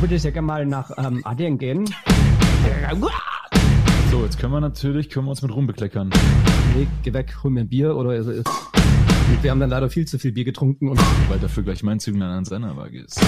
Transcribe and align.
würde 0.00 0.18
sehr 0.18 0.32
gerne 0.32 0.46
mal 0.46 0.66
nach 0.66 0.90
ähm, 0.98 1.20
Adien 1.24 1.58
gehen. 1.58 1.84
So, 4.10 4.24
jetzt 4.24 4.38
können 4.38 4.52
wir 4.52 4.60
natürlich, 4.60 5.08
können 5.08 5.26
wir 5.26 5.30
uns 5.30 5.42
mit 5.42 5.54
rumbekleckern. 5.54 6.10
Nee, 6.74 6.86
geh 7.02 7.12
weg, 7.12 7.36
hol 7.42 7.50
mir 7.50 7.60
ein 7.60 7.68
Bier 7.68 7.96
oder 7.96 8.10
also, 8.10 8.32
wir 9.42 9.50
haben 9.50 9.60
dann 9.60 9.70
leider 9.70 9.90
viel 9.90 10.06
zu 10.06 10.18
viel 10.18 10.32
Bier 10.32 10.44
getrunken 10.44 10.88
und 10.88 11.00
Weil 11.28 11.38
dafür 11.38 11.62
gleich 11.62 11.82
mein 11.82 12.00
Zünglein 12.00 12.30
an 12.30 12.44
seiner 12.44 12.76
Waage 12.76 13.00
ist. 13.00 13.20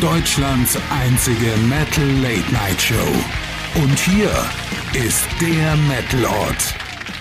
Deutschlands 0.00 0.78
einzige 0.90 1.56
Metal 1.66 2.06
Late 2.22 2.52
Night 2.52 2.80
Show. 2.80 2.94
Und 3.82 3.98
hier 3.98 4.30
ist 4.92 5.26
der 5.40 5.74
Metal 5.88 6.24
Ort. 6.24 6.74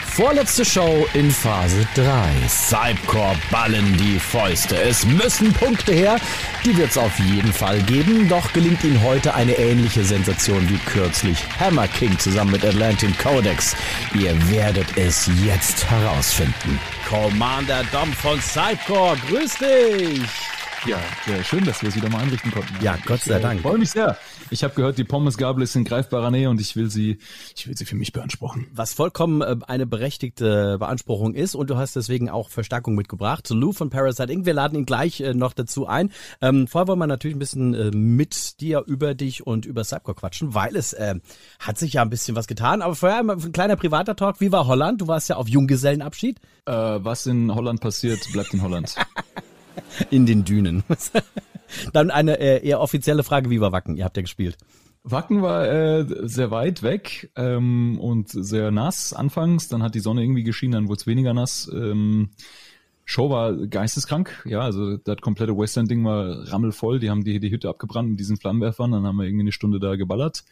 Vorletzte 0.06 0.64
Show 0.64 1.08
in 1.16 1.32
Phase 1.32 1.88
3. 1.96 2.48
Cypcore 2.48 3.36
ballen 3.50 3.98
die 3.98 4.20
Fäuste. 4.20 4.80
Es 4.80 5.04
müssen 5.08 5.54
Punkte 5.54 5.92
her. 5.92 6.18
Die 6.66 6.78
wird's 6.78 7.00
auf 7.00 7.18
jeden 7.18 7.52
Fall 7.52 7.82
geben. 7.82 8.30
Doch 8.30 8.54
gelingt 8.54 8.84
ihnen 8.84 9.02
heute 9.02 9.34
eine 9.34 9.58
ähnliche 9.58 10.04
Sensation 10.04 10.70
wie 10.70 10.78
kürzlich 10.78 11.40
Hammer 11.60 11.88
King 11.88 12.20
zusammen 12.20 12.52
mit 12.52 12.64
Atlantic 12.64 13.18
Codex. 13.18 13.76
Ihr 14.14 14.36
werdet 14.52 14.98
es 14.98 15.28
jetzt 15.44 15.90
herausfinden. 15.90 16.80
Commander 17.10 17.84
Dom 17.92 18.14
von 18.14 18.40
Cypcore, 18.40 19.18
grüß 19.28 19.56
dich! 19.56 20.57
Ja, 20.86 20.98
ja, 21.26 21.44
schön, 21.44 21.66
dass 21.66 21.82
wir 21.82 21.90
es 21.90 21.96
wieder 21.96 22.10
mal 22.10 22.20
einrichten 22.22 22.52
konnten. 22.52 22.74
Ja, 22.82 22.98
Gott 23.06 23.20
sei 23.22 23.38
Ich 23.38 23.42
Dank. 23.42 23.62
freue 23.62 23.78
mich 23.78 23.90
sehr. 23.92 24.16
Ich 24.52 24.64
habe 24.64 24.74
gehört, 24.76 24.98
die 24.98 25.04
Pommesgabel 25.04 25.64
ist 25.64 25.76
in 25.76 25.84
greifbarer 25.84 26.32
Nähe 26.32 26.50
und 26.50 26.62
ich 26.62 26.76
will 26.78 26.90
sie, 26.90 27.18
ich 27.56 27.68
will 27.68 27.76
sie 27.76 27.84
für 27.84 27.96
mich 27.96 28.14
beanspruchen. 28.14 28.68
Was 28.74 28.94
vollkommen 28.94 29.42
äh, 29.42 29.58
eine 29.68 29.86
berechtigte 29.86 30.78
Beanspruchung 30.78 31.34
ist 31.34 31.56
und 31.56 31.70
du 31.70 31.76
hast 31.78 31.96
deswegen 31.98 32.30
auch 32.30 32.50
Verstärkung 32.50 32.96
mitgebracht. 32.96 33.50
Lou 33.50 33.74
von 33.74 33.90
Parasite 33.90 34.32
Inc. 34.32 34.46
Wir 34.46 34.54
laden 34.54 34.78
ihn 34.78 34.86
gleich 34.86 35.20
äh, 35.20 35.34
noch 35.34 35.52
dazu 35.54 35.88
ein. 35.88 36.12
Ähm, 36.42 36.68
vorher 36.68 36.88
wollen 36.88 37.00
wir 37.00 37.08
natürlich 37.08 37.36
ein 37.36 37.40
bisschen 37.40 37.74
äh, 37.74 37.92
mit 37.92 38.62
dir 38.62 38.84
über 38.86 39.14
dich 39.14 39.46
und 39.46 39.66
über 39.66 39.84
Cypcore 39.84 40.16
quatschen, 40.16 40.54
weil 40.54 40.76
es 40.78 40.94
äh, 40.94 41.16
hat 41.60 41.78
sich 41.78 41.94
ja 41.94 42.02
ein 42.04 42.10
bisschen 42.10 42.36
was 42.36 42.48
getan. 42.48 42.82
Aber 42.82 42.96
vorher 42.96 43.20
ein 43.20 43.52
kleiner 43.52 43.76
privater 43.76 44.16
Talk. 44.16 44.40
Wie 44.40 44.52
war 44.54 44.68
Holland? 44.68 45.02
Du 45.02 45.08
warst 45.08 45.28
ja 45.28 45.36
auf 45.36 45.50
Junggesellenabschied 45.50 46.40
Äh, 46.66 46.72
was 46.72 47.26
in 47.26 47.54
Holland 47.54 47.82
passiert, 47.82 48.20
bleibt 48.32 48.54
in 48.54 48.62
Holland. 48.62 48.96
in 50.10 50.26
den 50.26 50.44
Dünen. 50.44 50.84
Dann 51.94 52.12
eine 52.12 52.40
äh, 52.40 52.66
eher 52.66 52.80
offizielle 52.80 53.24
Frage. 53.24 53.50
Wie 53.50 53.60
war 53.60 53.72
Wacken? 53.72 53.98
Ihr 53.98 54.06
habt 54.06 54.18
ja 54.18 54.22
gespielt. 54.22 54.58
Wacken 55.04 55.42
war 55.42 55.68
äh, 55.68 56.06
sehr 56.28 56.52
weit 56.52 56.84
weg 56.84 57.32
ähm, 57.36 57.98
und 58.00 58.30
sehr 58.30 58.72
nass 58.72 59.14
anfangs. 59.14 59.70
Dann 59.70 59.84
hat 59.84 59.96
die 59.96 60.00
Sonne 60.00 60.22
irgendwie 60.22 60.44
geschienen, 60.44 60.74
dann 60.74 60.88
wurde 60.90 61.00
es 61.00 61.08
weniger 61.08 61.34
nass. 61.34 61.70
Ähm, 61.74 62.32
Show 63.06 63.30
war 63.30 63.54
geisteskrank, 63.54 64.44
ja, 64.46 64.60
also 64.60 64.98
das 64.98 65.22
komplette 65.22 65.58
Western-Ding 65.58 66.04
war 66.04 66.52
rammelvoll. 66.52 67.00
Die 67.00 67.10
haben 67.10 67.24
die, 67.24 67.40
die 67.40 67.52
Hütte 67.52 67.70
abgebrannt 67.70 68.10
mit 68.10 68.20
diesen 68.20 68.36
Flammenwerfern. 68.36 68.92
Dann 68.92 69.06
haben 69.06 69.16
wir 69.16 69.24
irgendwie 69.24 69.44
eine 69.44 69.54
Stunde 69.54 69.80
da 69.80 69.96
geballert. 69.96 70.44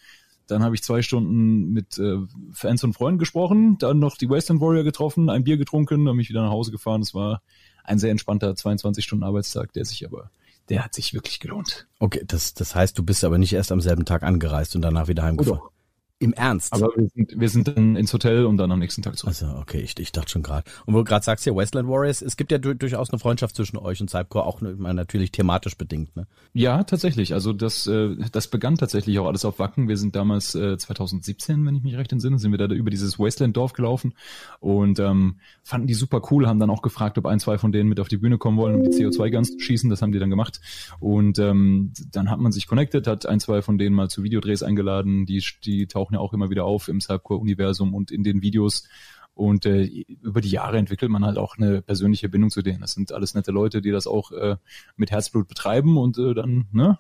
Dann 0.48 0.64
habe 0.64 0.74
ich 0.74 0.82
zwei 0.82 1.02
Stunden 1.02 1.72
mit 1.72 1.98
äh, 1.98 2.18
Fans 2.54 2.82
und 2.86 2.94
Freunden 2.94 3.20
gesprochen, 3.20 3.78
dann 3.80 4.00
noch 4.00 4.16
die 4.16 4.30
Western 4.30 4.62
Warrior 4.62 4.84
getroffen, 4.84 5.30
ein 5.30 5.44
Bier 5.44 5.58
getrunken, 5.58 6.06
dann 6.06 6.16
bin 6.16 6.22
ich 6.22 6.30
wieder 6.30 6.44
nach 6.44 6.52
Hause 6.52 6.72
gefahren. 6.72 7.02
Es 7.02 7.14
war 7.14 7.42
ein 7.86 8.00
sehr 8.00 8.12
entspannter 8.12 8.56
22 8.56 9.04
Stunden 9.04 9.24
Arbeitstag, 9.24 9.74
der 9.74 9.86
sich 9.86 10.06
aber, 10.06 10.30
der 10.70 10.84
hat 10.84 10.94
sich 10.94 11.14
wirklich 11.14 11.40
gelohnt. 11.40 11.88
Okay, 12.00 12.24
das, 12.26 12.54
das 12.54 12.76
heißt, 12.76 12.98
du 12.98 13.04
bist 13.04 13.24
aber 13.24 13.38
nicht 13.38 13.54
erst 13.54 13.72
am 13.72 13.82
selben 13.82 14.06
Tag 14.06 14.24
angereist 14.24 14.76
und 14.76 14.82
danach 14.82 15.08
wieder 15.08 15.24
heimgefahren. 15.24 15.60
doch. 15.60 15.72
Im 16.18 16.32
Ernst? 16.32 16.72
Aber 16.72 16.90
wir 16.96 17.10
sind, 17.14 17.40
wir 17.40 17.50
sind 17.50 17.68
dann 17.68 17.98
ins 17.98 18.14
Hotel 18.14 18.46
und 18.46 18.56
dann 18.56 18.72
am 18.72 18.80
nächsten 18.80 19.02
Tag 19.02 19.18
zurück. 19.18 19.34
Also, 19.34 19.48
okay, 19.60 19.82
ich, 19.82 20.00
ich 20.00 20.14
dachte 20.14 20.32
schon 20.32 20.44
gerade. 20.44 20.64
Und 20.86 20.94
wo 20.94 21.00
du 21.00 21.04
gerade 21.04 21.26
sagst, 21.26 21.44
hier 21.44 21.54
Westland 21.58 21.90
Warriors, 21.90 22.22
es 22.22 22.38
gibt 22.38 22.54
ja 22.54 22.58
du, 22.58 22.74
durchaus 22.74 23.10
eine 23.10 23.20
Freundschaft 23.20 23.54
zwischen 23.54 23.76
euch 23.78 24.00
und 24.00 24.10
Cypcore, 24.10 24.46
auch 24.46 24.62
natürlich 24.62 25.32
thematisch 25.32 25.78
bedingt, 25.78 26.16
ne? 26.16 26.26
Ja, 26.54 26.86
tatsächlich. 26.86 27.34
Also 27.34 27.52
das, 27.52 27.86
äh, 27.88 28.16
das 28.32 28.48
begann 28.48 28.78
tatsächlich 28.78 29.20
auch 29.20 29.28
alles 29.28 29.44
auf 29.44 29.60
Wacken. 29.60 29.90
Wir 29.90 29.98
sind 29.98 30.16
damals 30.16 30.56
äh, 30.56 30.78
2017, 30.78 31.66
wenn 31.66 31.76
ich 31.76 31.84
mich 31.84 31.98
recht 31.98 32.14
entsinne, 32.14 32.40
sind 32.40 32.52
wir 32.52 32.58
da 32.60 32.74
über 32.74 32.90
dieses 32.90 33.20
Wasteland-Dorf 33.20 33.74
gelaufen 33.74 34.14
und 34.62 35.00
ähm, 35.00 35.40
fanden 35.64 35.88
die 35.88 35.96
super 35.96 36.22
cool, 36.32 36.48
haben 36.48 36.60
dann 36.60 36.70
auch 36.70 36.82
gefragt, 36.82 37.18
ob 37.18 37.26
ein, 37.26 37.42
zwei 37.42 37.58
von 37.58 37.74
denen 37.74 37.90
mit 37.90 38.00
auf 38.00 38.08
die 38.08 38.18
Bühne 38.18 38.38
kommen 38.38 38.58
wollen, 38.58 38.76
um 38.76 38.84
die 38.84 38.92
CO2-Guns 38.92 39.52
zu 39.52 39.60
schießen. 39.60 39.90
Das 39.90 40.02
haben 40.02 40.14
die 40.14 40.20
dann 40.20 40.30
gemacht. 40.30 40.62
Und 41.02 41.40
ähm, 41.40 41.92
dann 42.14 42.30
hat 42.30 42.40
man 42.40 42.54
sich 42.54 42.68
connected, 42.68 43.06
hat 43.06 43.26
ein, 43.26 43.42
zwei 43.42 43.62
von 43.62 43.78
denen 43.78 43.96
mal 43.98 44.10
zu 44.10 44.24
Videodrehs 44.24 44.64
eingeladen. 44.64 45.26
Die, 45.26 45.44
die 45.66 45.88
tauchen 45.88 46.05
ja 46.14 46.20
auch 46.20 46.34
immer 46.34 46.50
wieder 46.50 46.66
auf 46.66 46.88
im 46.88 47.02
Cypcore-Universum 47.02 47.94
und 47.94 48.12
in 48.12 48.24
den 48.24 48.42
Videos. 48.42 48.88
Und 49.34 49.66
äh, 49.66 49.84
über 49.84 50.40
die 50.40 50.50
Jahre 50.50 50.78
entwickelt 50.78 51.12
man 51.12 51.26
halt 51.26 51.38
auch 51.38 51.58
eine 51.58 51.82
persönliche 51.82 52.30
Bindung 52.30 52.50
zu 52.50 52.62
denen. 52.62 52.82
Das 52.82 52.94
sind 52.94 53.12
alles 53.12 53.34
nette 53.34 53.52
Leute, 53.52 53.82
die 53.82 53.92
das 53.92 54.08
auch 54.08 54.32
äh, 54.32 54.56
mit 54.96 55.12
Herzblut 55.12 55.48
betreiben 55.48 55.98
und 55.98 56.18
äh, 56.18 56.34
dann 56.34 56.68
ne, 56.72 57.00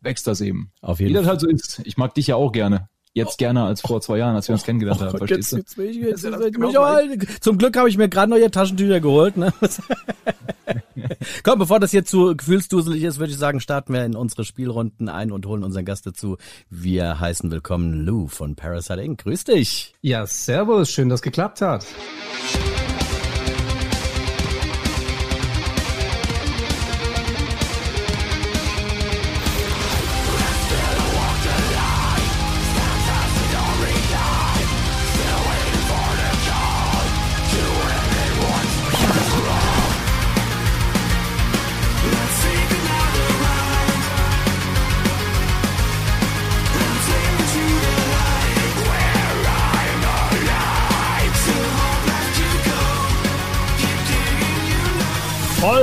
wächst 0.00 0.26
das 0.28 0.40
eben. 0.40 0.70
Auf 0.80 1.00
Wie 1.00 1.04
jeden 1.04 1.14
das 1.14 1.24
Fall. 1.24 1.30
halt 1.32 1.40
so 1.40 1.48
ist. 1.48 1.80
Ich 1.84 1.96
mag 1.96 2.14
dich 2.14 2.28
ja 2.28 2.36
auch 2.36 2.52
gerne. 2.52 2.88
Jetzt 3.14 3.38
gerne 3.38 3.64
als 3.64 3.80
vor 3.80 4.00
zwei 4.00 4.18
Jahren, 4.18 4.36
als 4.36 4.48
wir 4.48 4.52
uns 4.54 4.62
kennengelernt 4.64 5.00
haben. 5.00 5.16
Verstehst 5.18 5.52
du? 5.52 5.56
Oh 5.56 5.58
jetzt 5.60 5.78
ich, 5.78 5.96
jetzt, 5.96 6.24
Ja, 6.24 6.30
das 6.30 6.40
jetzt, 6.42 6.54
genau 6.54 6.68
mich 6.68 6.78
auch- 6.78 7.40
zum 7.40 7.58
Glück 7.58 7.76
habe 7.76 7.88
ich 7.88 7.96
mir 7.96 8.08
gerade 8.08 8.30
neue 8.30 8.50
Taschentücher 8.50 9.00
geholt. 9.00 9.36
Ne? 9.36 9.52
Komm, 11.42 11.58
bevor 11.58 11.80
das 11.80 11.90
hier 11.90 12.04
zu 12.04 12.36
gefühlsduselig 12.36 13.02
ist, 13.02 13.18
würde 13.18 13.32
ich 13.32 13.38
sagen, 13.38 13.60
starten 13.60 13.92
wir 13.92 14.04
in 14.04 14.14
unsere 14.14 14.44
Spielrunden 14.44 15.08
ein 15.08 15.32
und 15.32 15.46
holen 15.46 15.64
unseren 15.64 15.84
Gast 15.84 16.06
dazu. 16.06 16.36
Wir 16.70 17.18
heißen 17.18 17.50
willkommen 17.50 18.04
Lou 18.04 18.28
von 18.28 18.54
Parasite 18.56 19.00
Inc. 19.00 19.22
Grüß 19.24 19.44
dich. 19.44 19.94
ja, 20.02 20.26
servus, 20.26 20.90
schön, 20.90 21.08
dass 21.08 21.22
geklappt 21.22 21.60
hat. 21.62 21.86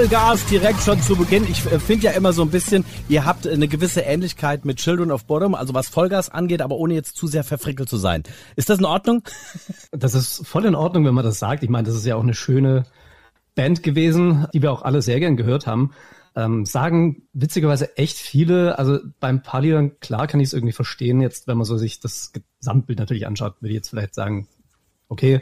Vollgas 0.05 0.45
direkt 0.45 0.81
schon 0.81 1.01
zu 1.01 1.15
Beginn. 1.15 1.45
Ich 1.49 1.65
äh, 1.65 1.79
finde 1.79 2.05
ja 2.05 2.11
immer 2.11 2.31
so 2.31 2.43
ein 2.43 2.51
bisschen, 2.51 2.85
ihr 3.09 3.25
habt 3.25 3.47
eine 3.47 3.67
gewisse 3.67 4.01
Ähnlichkeit 4.01 4.63
mit 4.63 4.77
Children 4.77 5.09
of 5.09 5.25
Bottom, 5.25 5.55
also 5.55 5.73
was 5.73 5.89
Vollgas 5.89 6.29
angeht, 6.29 6.61
aber 6.61 6.75
ohne 6.75 6.93
jetzt 6.93 7.17
zu 7.17 7.25
sehr 7.25 7.43
verfrickelt 7.43 7.89
zu 7.89 7.97
sein. 7.97 8.21
Ist 8.55 8.69
das 8.69 8.77
in 8.77 8.85
Ordnung? 8.85 9.23
Das 9.91 10.13
ist 10.13 10.45
voll 10.45 10.65
in 10.65 10.75
Ordnung, 10.75 11.05
wenn 11.05 11.15
man 11.15 11.25
das 11.25 11.39
sagt. 11.39 11.63
Ich 11.63 11.71
meine, 11.71 11.87
das 11.87 11.95
ist 11.95 12.05
ja 12.05 12.15
auch 12.17 12.21
eine 12.21 12.35
schöne 12.35 12.83
Band 13.55 13.81
gewesen, 13.81 14.45
die 14.53 14.61
wir 14.61 14.71
auch 14.71 14.83
alle 14.83 15.01
sehr 15.01 15.19
gern 15.19 15.37
gehört 15.37 15.65
haben. 15.65 15.89
Ähm, 16.35 16.67
sagen 16.67 17.23
witzigerweise 17.33 17.97
echt 17.97 18.17
viele, 18.17 18.77
also 18.77 18.99
beim 19.19 19.41
Liedern, 19.59 19.99
klar 20.01 20.27
kann 20.27 20.39
ich 20.39 20.49
es 20.49 20.53
irgendwie 20.53 20.73
verstehen, 20.73 21.19
jetzt 21.19 21.47
wenn 21.47 21.57
man 21.57 21.65
so 21.65 21.77
sich 21.77 21.99
das 21.99 22.31
Gesamtbild 22.59 22.99
natürlich 22.99 23.25
anschaut, 23.25 23.55
würde 23.59 23.69
ich 23.69 23.77
jetzt 23.77 23.89
vielleicht 23.89 24.13
sagen, 24.13 24.47
okay, 25.09 25.41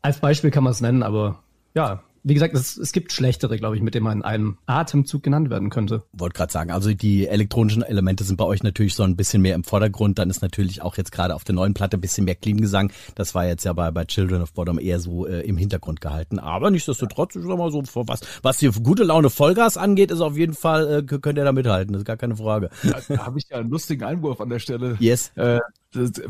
als 0.00 0.20
Beispiel 0.20 0.52
kann 0.52 0.62
man 0.62 0.70
es 0.70 0.80
nennen, 0.80 1.02
aber 1.02 1.42
ja, 1.74 2.04
wie 2.24 2.32
gesagt, 2.34 2.54
es, 2.54 2.78
es 2.78 2.92
gibt 2.92 3.12
schlechtere, 3.12 3.58
glaube 3.58 3.76
ich, 3.76 3.82
mit 3.82 3.94
denen 3.94 4.04
man 4.04 4.18
in 4.18 4.24
einem 4.24 4.58
Atemzug 4.64 5.22
genannt 5.22 5.50
werden 5.50 5.68
könnte. 5.68 6.04
Wollte 6.14 6.38
gerade 6.38 6.52
sagen, 6.52 6.70
also 6.70 6.92
die 6.92 7.28
elektronischen 7.28 7.82
Elemente 7.82 8.24
sind 8.24 8.36
bei 8.36 8.44
euch 8.44 8.62
natürlich 8.62 8.94
so 8.94 9.02
ein 9.02 9.14
bisschen 9.14 9.42
mehr 9.42 9.54
im 9.54 9.62
Vordergrund. 9.62 10.18
Dann 10.18 10.30
ist 10.30 10.40
natürlich 10.40 10.80
auch 10.80 10.96
jetzt 10.96 11.12
gerade 11.12 11.34
auf 11.34 11.44
der 11.44 11.54
neuen 11.54 11.74
Platte 11.74 11.98
ein 11.98 12.00
bisschen 12.00 12.24
mehr 12.24 12.34
Clean 12.34 12.58
Gesang. 12.58 12.90
Das 13.14 13.34
war 13.34 13.46
jetzt 13.46 13.64
ja 13.64 13.74
bei, 13.74 13.90
bei 13.90 14.06
Children 14.06 14.40
of 14.40 14.54
Bottom 14.54 14.78
eher 14.78 15.00
so 15.00 15.26
äh, 15.26 15.42
im 15.42 15.58
Hintergrund 15.58 16.00
gehalten. 16.00 16.38
Aber 16.38 16.70
nichtsdestotrotz, 16.70 17.36
ich 17.36 17.42
sag 17.42 17.58
mal 17.58 17.70
so, 17.70 17.82
was, 17.94 18.20
was 18.42 18.58
hier 18.58 18.72
gute 18.72 19.04
Laune 19.04 19.28
Vollgas 19.28 19.76
angeht, 19.76 20.10
ist 20.10 20.22
auf 20.22 20.38
jeden 20.38 20.54
Fall, 20.54 21.00
äh, 21.00 21.02
könnt 21.02 21.36
ihr 21.36 21.44
da 21.44 21.52
mithalten. 21.52 21.92
Das 21.92 22.00
ist 22.00 22.06
gar 22.06 22.16
keine 22.16 22.36
Frage. 22.36 22.70
Da 23.08 23.26
habe 23.26 23.38
ich 23.38 23.50
ja 23.50 23.58
einen 23.58 23.70
lustigen 23.70 24.02
Einwurf 24.02 24.40
an 24.40 24.48
der 24.48 24.60
Stelle. 24.60 24.96
Yes. 24.98 25.30
Äh, 25.36 25.60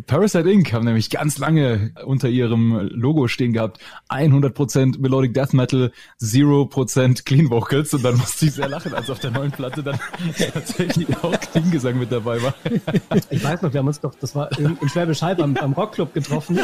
Parasite 0.07 0.51
Inc. 0.51 0.73
haben 0.73 0.85
nämlich 0.85 1.11
ganz 1.11 1.39
lange 1.39 1.93
unter 2.05 2.29
ihrem 2.29 2.89
Logo 2.91 3.29
stehen 3.29 3.53
gehabt, 3.53 3.79
100% 4.09 5.01
Melodic 5.01 5.35
Death 5.35 5.53
Metal, 5.53 5.93
0% 6.21 7.25
Clean 7.25 7.51
Vocals 7.51 7.95
und 7.95 8.05
dann 8.05 8.17
musste 8.17 8.47
ich 8.47 8.53
sehr 8.53 8.69
lachen, 8.69 8.95
als 8.95 9.11
auf 9.11 9.19
der 9.19 9.31
neuen 9.31 9.51
Platte 9.51 9.83
dann 9.83 9.99
tatsächlich 10.53 11.09
auch 11.23 11.39
Clean 11.41 11.71
Gesang 11.71 11.99
mit 11.99 12.13
dabei 12.13 12.43
war. 12.43 12.55
Ich 13.31 13.43
weiß 13.43 13.63
noch, 13.63 13.73
wir 13.73 13.81
haben 13.81 13.89
uns 13.89 14.01
doch, 14.01 14.15
das 14.15 14.35
war 14.35 14.57
in, 14.59 14.77
in 14.81 14.89
Schwäbisch 14.89 15.23
Hall 15.23 15.37
beim, 15.37 15.55
beim 15.55 15.73
Rockclub 15.73 16.13
getroffen. 16.15 16.59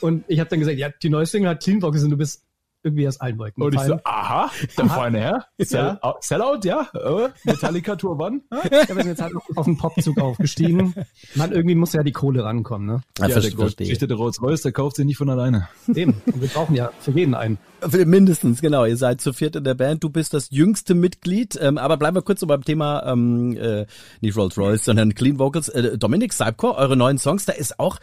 Und 0.00 0.24
ich 0.28 0.40
habe 0.40 0.48
dann 0.50 0.60
gesagt, 0.60 0.78
ja, 0.78 0.88
die 0.90 1.10
neue 1.10 1.26
Single 1.26 1.50
hat 1.50 1.62
Clean 1.62 1.82
Vocals 1.82 2.04
und 2.04 2.10
du 2.10 2.16
bist 2.16 2.47
irgendwie 2.82 3.08
aus 3.08 3.20
allen 3.20 3.38
Wolken 3.38 3.62
Und 3.62 3.74
ich 3.74 3.80
so, 3.80 3.96
gefallen. 3.96 4.00
aha, 4.04 4.50
der 4.76 4.86
feine 4.86 5.20
Herr. 5.20 5.46
Sell, 5.58 5.98
Ja. 6.02 6.14
Sellout, 6.20 6.60
ja. 6.64 6.88
Äh, 6.94 7.28
Metallica 7.44 7.96
Tour 7.96 8.18
One. 8.20 8.40
Ja, 8.52 8.60
wir 8.88 8.94
sind 8.96 9.06
jetzt 9.08 9.22
halt 9.22 9.32
auf 9.56 9.64
den 9.66 9.76
Popzug 9.76 10.20
aufgestiegen. 10.20 10.94
Man, 11.34 11.52
irgendwie 11.52 11.74
muss 11.74 11.92
ja 11.92 12.02
die 12.02 12.12
Kohle 12.12 12.44
rankommen, 12.44 12.86
ne? 12.86 13.00
Ja, 13.18 13.28
Ja, 13.28 13.40
der 13.40 13.50
geschichtete 13.50 14.14
Rolls-Royce, 14.14 14.62
der 14.62 14.72
kauft 14.72 14.96
sich 14.96 15.04
nicht 15.06 15.16
von 15.16 15.28
alleine. 15.28 15.68
Eben. 15.92 16.22
Und 16.26 16.40
wir 16.40 16.48
brauchen 16.48 16.74
ja 16.74 16.90
für 17.00 17.10
jeden 17.10 17.34
einen. 17.34 17.58
Mindestens, 18.06 18.60
genau. 18.60 18.84
Ihr 18.84 18.96
seid 18.96 19.20
zu 19.20 19.32
viert 19.32 19.56
in 19.56 19.64
der 19.64 19.74
Band. 19.74 20.02
Du 20.02 20.10
bist 20.10 20.34
das 20.34 20.50
jüngste 20.50 20.94
Mitglied. 20.94 21.58
Ähm, 21.60 21.78
aber 21.78 21.96
bleiben 21.96 22.16
wir 22.16 22.22
kurz 22.22 22.40
so 22.40 22.46
beim 22.46 22.62
Thema, 22.64 23.04
ähm, 23.06 23.56
äh, 23.56 23.86
nicht 24.20 24.36
Rolls-Royce, 24.36 24.84
sondern 24.84 25.14
Clean 25.14 25.38
Vocals. 25.38 25.68
Äh, 25.68 25.98
Dominik 25.98 26.32
Seibkor, 26.32 26.76
eure 26.76 26.96
neuen 26.96 27.18
Songs, 27.18 27.44
da 27.44 27.52
ist 27.52 27.78
auch, 27.78 27.98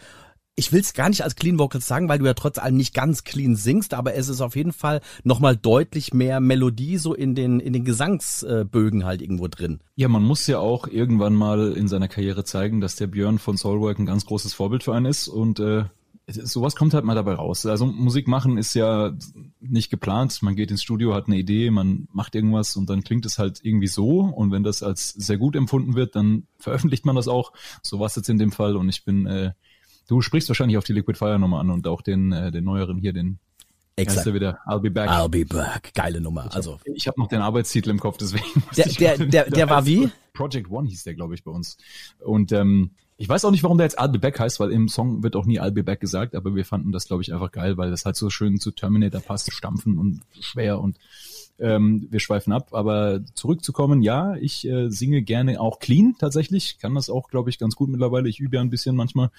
ich 0.56 0.72
will 0.72 0.80
es 0.80 0.94
gar 0.94 1.10
nicht 1.10 1.22
als 1.22 1.36
Clean 1.36 1.58
Vocals 1.58 1.86
sagen, 1.86 2.08
weil 2.08 2.18
du 2.18 2.24
ja 2.24 2.34
trotz 2.34 2.58
allem 2.58 2.78
nicht 2.78 2.94
ganz 2.94 3.24
clean 3.24 3.56
singst, 3.56 3.92
aber 3.92 4.14
es 4.14 4.28
ist 4.28 4.40
auf 4.40 4.56
jeden 4.56 4.72
Fall 4.72 5.02
nochmal 5.22 5.54
deutlich 5.54 6.14
mehr 6.14 6.40
Melodie 6.40 6.96
so 6.96 7.14
in 7.14 7.34
den, 7.34 7.60
in 7.60 7.74
den 7.74 7.84
Gesangsbögen 7.84 9.04
halt 9.04 9.20
irgendwo 9.20 9.48
drin. 9.48 9.80
Ja, 9.96 10.08
man 10.08 10.22
muss 10.22 10.46
ja 10.46 10.58
auch 10.58 10.88
irgendwann 10.88 11.34
mal 11.34 11.72
in 11.72 11.88
seiner 11.88 12.08
Karriere 12.08 12.44
zeigen, 12.44 12.80
dass 12.80 12.96
der 12.96 13.06
Björn 13.06 13.38
von 13.38 13.58
Soulwork 13.58 13.98
ein 13.98 14.06
ganz 14.06 14.24
großes 14.24 14.54
Vorbild 14.54 14.82
für 14.82 14.94
einen 14.94 15.06
ist 15.06 15.28
und 15.28 15.60
äh, 15.60 15.84
sowas 16.26 16.74
kommt 16.74 16.94
halt 16.94 17.04
mal 17.04 17.14
dabei 17.14 17.34
raus. 17.34 17.66
Also 17.66 17.86
Musik 17.86 18.26
machen 18.26 18.58
ist 18.58 18.74
ja 18.74 19.12
nicht 19.60 19.90
geplant. 19.90 20.42
Man 20.42 20.56
geht 20.56 20.70
ins 20.70 20.82
Studio, 20.82 21.14
hat 21.14 21.26
eine 21.26 21.36
Idee, 21.36 21.70
man 21.70 22.08
macht 22.12 22.34
irgendwas 22.34 22.76
und 22.76 22.90
dann 22.90 23.04
klingt 23.04 23.26
es 23.26 23.38
halt 23.38 23.60
irgendwie 23.62 23.86
so. 23.86 24.20
Und 24.20 24.50
wenn 24.50 24.64
das 24.64 24.82
als 24.82 25.10
sehr 25.10 25.36
gut 25.36 25.54
empfunden 25.54 25.94
wird, 25.94 26.16
dann 26.16 26.46
veröffentlicht 26.58 27.04
man 27.04 27.14
das 27.14 27.28
auch. 27.28 27.52
So 27.82 28.00
war 28.00 28.06
es 28.06 28.16
jetzt 28.16 28.28
in 28.28 28.38
dem 28.38 28.50
Fall. 28.50 28.76
Und 28.76 28.88
ich 28.88 29.04
bin, 29.04 29.26
äh, 29.26 29.52
du 30.06 30.20
sprichst 30.20 30.48
wahrscheinlich 30.48 30.76
auf 30.78 30.84
die 30.84 30.92
Liquid 30.92 31.18
Fire 31.18 31.38
Nummer 31.38 31.60
an 31.60 31.70
und 31.70 31.86
auch 31.86 32.02
den, 32.02 32.32
äh, 32.32 32.50
den 32.52 32.64
neueren 32.64 32.98
hier, 32.98 33.12
den 33.12 33.38
Exakt. 33.98 34.26
wieder, 34.34 34.58
I'll 34.66 34.80
be 34.80 34.90
back. 34.90 35.08
I'll 35.08 35.28
be 35.28 35.44
back. 35.46 35.92
Geile 35.94 36.20
Nummer. 36.20 36.54
Also, 36.54 36.78
Ich 36.84 37.06
habe 37.06 37.18
noch 37.18 37.28
den 37.28 37.40
Arbeitstitel 37.40 37.88
im 37.90 37.98
Kopf, 37.98 38.18
deswegen. 38.18 38.44
muss 38.54 38.76
Der- 38.76 38.86
ich- 38.86 38.96
der- 38.98 39.16
der- 39.18 39.50
der 39.50 39.70
war 39.70 39.86
wie? 39.86 40.10
Project 40.34 40.70
One 40.70 40.86
hieß 40.88 41.04
der, 41.04 41.14
glaube 41.14 41.34
ich, 41.34 41.44
bei 41.44 41.50
uns. 41.50 41.78
Und 42.18 42.52
ähm, 42.52 42.90
ich 43.16 43.26
weiß 43.26 43.46
auch 43.46 43.50
nicht, 43.50 43.62
warum 43.62 43.78
der 43.78 43.86
jetzt 43.86 43.98
I'll 43.98 44.08
Be 44.12 44.18
Back 44.18 44.38
heißt, 44.38 44.60
weil 44.60 44.70
im 44.70 44.88
Song 44.88 45.22
wird 45.22 45.34
auch 45.34 45.46
nie 45.46 45.58
I'll 45.60 45.70
Be 45.70 45.82
Back 45.82 46.00
gesagt, 46.00 46.34
aber 46.34 46.54
wir 46.54 46.66
fanden 46.66 46.92
das, 46.92 47.06
glaube 47.06 47.22
ich, 47.22 47.32
einfach 47.32 47.50
geil, 47.52 47.78
weil 47.78 47.90
das 47.90 48.04
halt 48.04 48.16
so 48.16 48.28
schön 48.28 48.58
zu 48.60 48.70
Terminator 48.72 49.22
passt, 49.22 49.50
stampfen 49.50 49.96
und 49.98 50.20
schwer 50.40 50.78
und 50.78 50.98
ähm, 51.58 52.06
wir 52.10 52.20
schweifen 52.20 52.52
ab. 52.52 52.68
Aber 52.72 53.20
zurückzukommen, 53.34 54.02
ja, 54.02 54.36
ich 54.36 54.66
äh, 54.66 54.90
singe 54.90 55.22
gerne 55.22 55.60
auch 55.60 55.78
clean 55.78 56.14
tatsächlich, 56.18 56.78
kann 56.78 56.94
das 56.94 57.10
auch, 57.10 57.28
glaube 57.28 57.50
ich, 57.50 57.58
ganz 57.58 57.76
gut 57.76 57.88
mittlerweile. 57.88 58.28
Ich 58.28 58.40
übe 58.40 58.56
ja 58.56 58.62
ein 58.62 58.70
bisschen 58.70 58.96
manchmal 58.96 59.30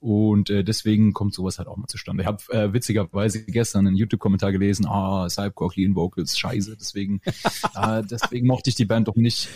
und 0.00 0.50
äh, 0.50 0.64
deswegen 0.64 1.12
kommt 1.12 1.34
sowas 1.34 1.58
halt 1.58 1.68
auch 1.68 1.76
mal 1.76 1.86
zustande. 1.86 2.22
Ich 2.22 2.26
habe 2.26 2.42
äh, 2.50 2.72
witzigerweise 2.72 3.44
gestern 3.44 3.86
einen 3.86 3.96
YouTube-Kommentar 3.96 4.52
gelesen, 4.52 4.86
ah, 4.86 5.28
Cybercore 5.28 5.72
Clean 5.72 5.94
Vocals, 5.94 6.38
scheiße, 6.38 6.76
deswegen, 6.76 7.20
äh, 7.74 8.02
deswegen 8.10 8.46
mochte 8.46 8.70
ich 8.70 8.76
die 8.76 8.84
Band 8.84 9.08
doch 9.08 9.16
nicht 9.16 9.48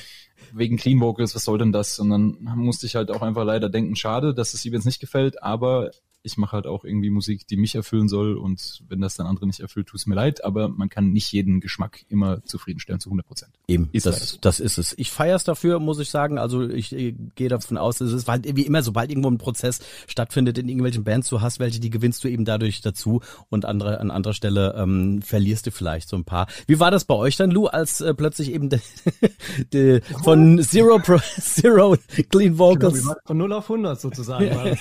wegen 0.53 0.77
Clean 0.77 1.01
Vocals, 1.01 1.35
was 1.35 1.45
soll 1.45 1.59
denn 1.59 1.73
das? 1.73 1.99
Und 1.99 2.11
dann 2.11 2.39
musste 2.57 2.87
ich 2.87 2.95
halt 2.95 3.11
auch 3.11 3.23
einfach 3.23 3.45
leider 3.45 3.69
denken, 3.69 3.97
schade, 3.97 4.35
dass 4.35 4.55
es 4.55 4.65
ihm 4.65 4.75
jetzt 4.75 4.85
nicht 4.85 5.01
gefällt, 5.01 5.43
aber 5.43 5.91
ich 6.27 6.37
mache 6.37 6.53
halt 6.53 6.67
auch 6.67 6.85
irgendwie 6.85 7.11
Musik, 7.11 7.47
die 7.47 7.57
mich 7.57 7.75
erfüllen 7.75 8.09
soll 8.09 8.37
und 8.37 8.83
wenn 8.89 9.01
das 9.01 9.17
dann 9.17 9.27
andere 9.27 9.47
nicht 9.47 9.61
erfüllt, 9.61 9.87
tut 9.87 10.01
es 10.01 10.07
mir 10.07 10.15
leid, 10.15 10.45
aber 10.45 10.69
man 10.69 10.89
kann 10.89 11.13
nicht 11.13 11.33
jeden 11.33 11.61
Geschmack 11.61 12.05
immer 12.09 12.45
zufriedenstellen 12.45 13.01
zu 13.01 13.09
100 13.09 13.27
Prozent. 13.27 13.53
Eben, 13.69 13.89
Ist 13.93 14.07
das, 14.07 14.31
so. 14.31 14.39
das 14.41 14.61
ist 14.61 14.79
es. 14.79 14.95
Ich 14.99 15.11
feier's 15.11 15.45
dafür, 15.45 15.79
muss 15.79 15.99
ich 16.01 16.11
sagen. 16.11 16.39
Also 16.39 16.69
ich, 16.69 16.93
äh, 16.93 17.15
gehe 17.35 17.49
davon 17.49 17.79
aus, 17.79 18.01
es 18.01 18.13
ist 18.13 18.29
halt 18.29 18.57
wie 18.57 18.67
immer, 18.67 18.83
sobald 18.83 19.11
irgendwo 19.11 19.31
ein 19.31 19.39
Prozess 19.39 19.81
stattfindet 20.07 20.59
in 20.59 20.69
irgendwelchen 20.69 21.05
Bands, 21.05 21.29
du 21.29 21.41
hast 21.41 21.61
welche, 21.61 21.81
die 21.81 21.91
gewinnst 21.91 22.25
du 22.25 22.29
eben 22.29 22.45
dadurch 22.45 22.81
dazu 22.81 23.21
und 23.49 23.65
andere 23.65 24.01
an 24.01 24.11
anderer 24.11 24.35
Stelle 24.35 24.75
ähm, 24.77 25.23
verlierst 25.23 25.67
du 25.67 25.71
vielleicht 25.71 26.09
so 26.09 26.17
ein 26.17 26.25
paar. 26.25 26.49
Wie 26.67 26.81
war 26.81 26.91
das 26.91 27.05
bei 27.05 27.15
euch 27.15 27.37
dann, 27.37 27.51
Lou, 27.51 27.67
als 27.67 28.01
äh, 28.01 28.15
plötzlich 28.15 28.53
eben 28.53 28.69
de, 28.69 28.81
de, 29.73 30.01
von 30.23 30.61
Zero 30.63 30.99
Pro, 30.99 31.19
Zero 31.41 31.97
Clean 32.31 32.59
Vocals 32.59 33.09
Von 33.25 33.37
0 33.37 33.53
auf 33.53 33.71
100 33.71 34.01
sozusagen. 34.01 34.47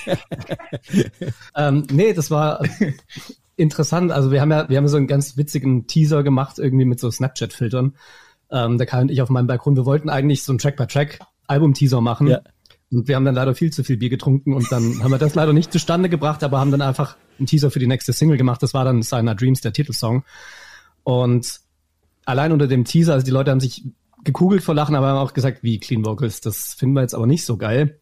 Ähm, 1.56 1.86
nee, 1.92 2.14
das 2.14 2.32
war 2.32 2.62
interessant. 3.56 4.12
Also 4.12 4.32
wir 4.32 4.42
haben 4.42 4.52
ja, 4.52 4.70
wir 4.70 4.78
haben 4.78 4.88
so 4.88 4.98
einen 4.98 5.08
ganz 5.08 5.38
witzigen 5.38 5.88
Teaser 5.88 6.24
gemacht, 6.24 6.60
irgendwie 6.60 6.86
mit 6.86 7.00
so 7.00 7.10
Snapchat-Filtern. 7.10 7.96
Ähm, 8.52 8.78
da 8.78 9.00
und 9.00 9.12
ich 9.12 9.22
auf 9.22 9.30
meinem 9.30 9.48
Balkon, 9.48 9.76
wir 9.76 9.86
wollten 9.86 10.10
eigentlich 10.10 10.44
so 10.44 10.52
einen 10.52 10.60
Track-by-Track-Album-Teaser 10.60 12.02
machen. 12.02 12.28
Ja. 12.28 12.42
Und 12.92 13.08
wir 13.08 13.16
haben 13.16 13.26
dann 13.26 13.36
leider 13.36 13.56
viel 13.56 13.72
zu 13.72 13.84
viel 13.84 13.98
Bier 13.98 14.10
getrunken 14.10 14.54
und 14.54 14.72
dann 14.72 15.04
haben 15.04 15.12
wir 15.12 15.18
das 15.18 15.36
leider 15.36 15.54
nicht 15.54 15.72
zustande 15.72 16.08
gebracht, 16.08 16.44
aber 16.44 16.60
haben 16.60 16.72
dann 16.72 16.82
einfach 16.82 17.18
einen 17.40 17.48
Teaser 17.48 17.72
für 17.72 17.80
die 17.80 17.88
nächste 17.88 18.14
Single 18.14 18.38
gemacht. 18.38 18.62
Das 18.62 18.74
war 18.74 18.86
dann 18.86 19.02
Signer 19.02 19.36
Dreams, 19.36 19.62
der 19.62 19.74
Titelsong. 19.74 20.24
Und 21.04 21.60
allein 22.26 22.52
unter 22.52 22.68
dem 22.68 22.86
Teaser, 22.86 23.14
also 23.14 23.26
die 23.26 23.32
Leute 23.32 23.52
haben 23.52 23.60
sich 23.60 23.86
gekugelt 24.24 24.64
vor 24.64 24.76
Lachen, 24.76 24.96
aber 24.96 25.08
haben 25.08 25.18
auch 25.18 25.34
gesagt, 25.34 25.64
wie 25.64 25.80
Clean 25.80 26.06
Vocals, 26.06 26.42
das 26.42 26.74
finden 26.74 26.96
wir 26.96 27.02
jetzt 27.02 27.16
aber 27.16 27.28
nicht 27.28 27.46
so 27.46 27.58
geil. 27.58 28.00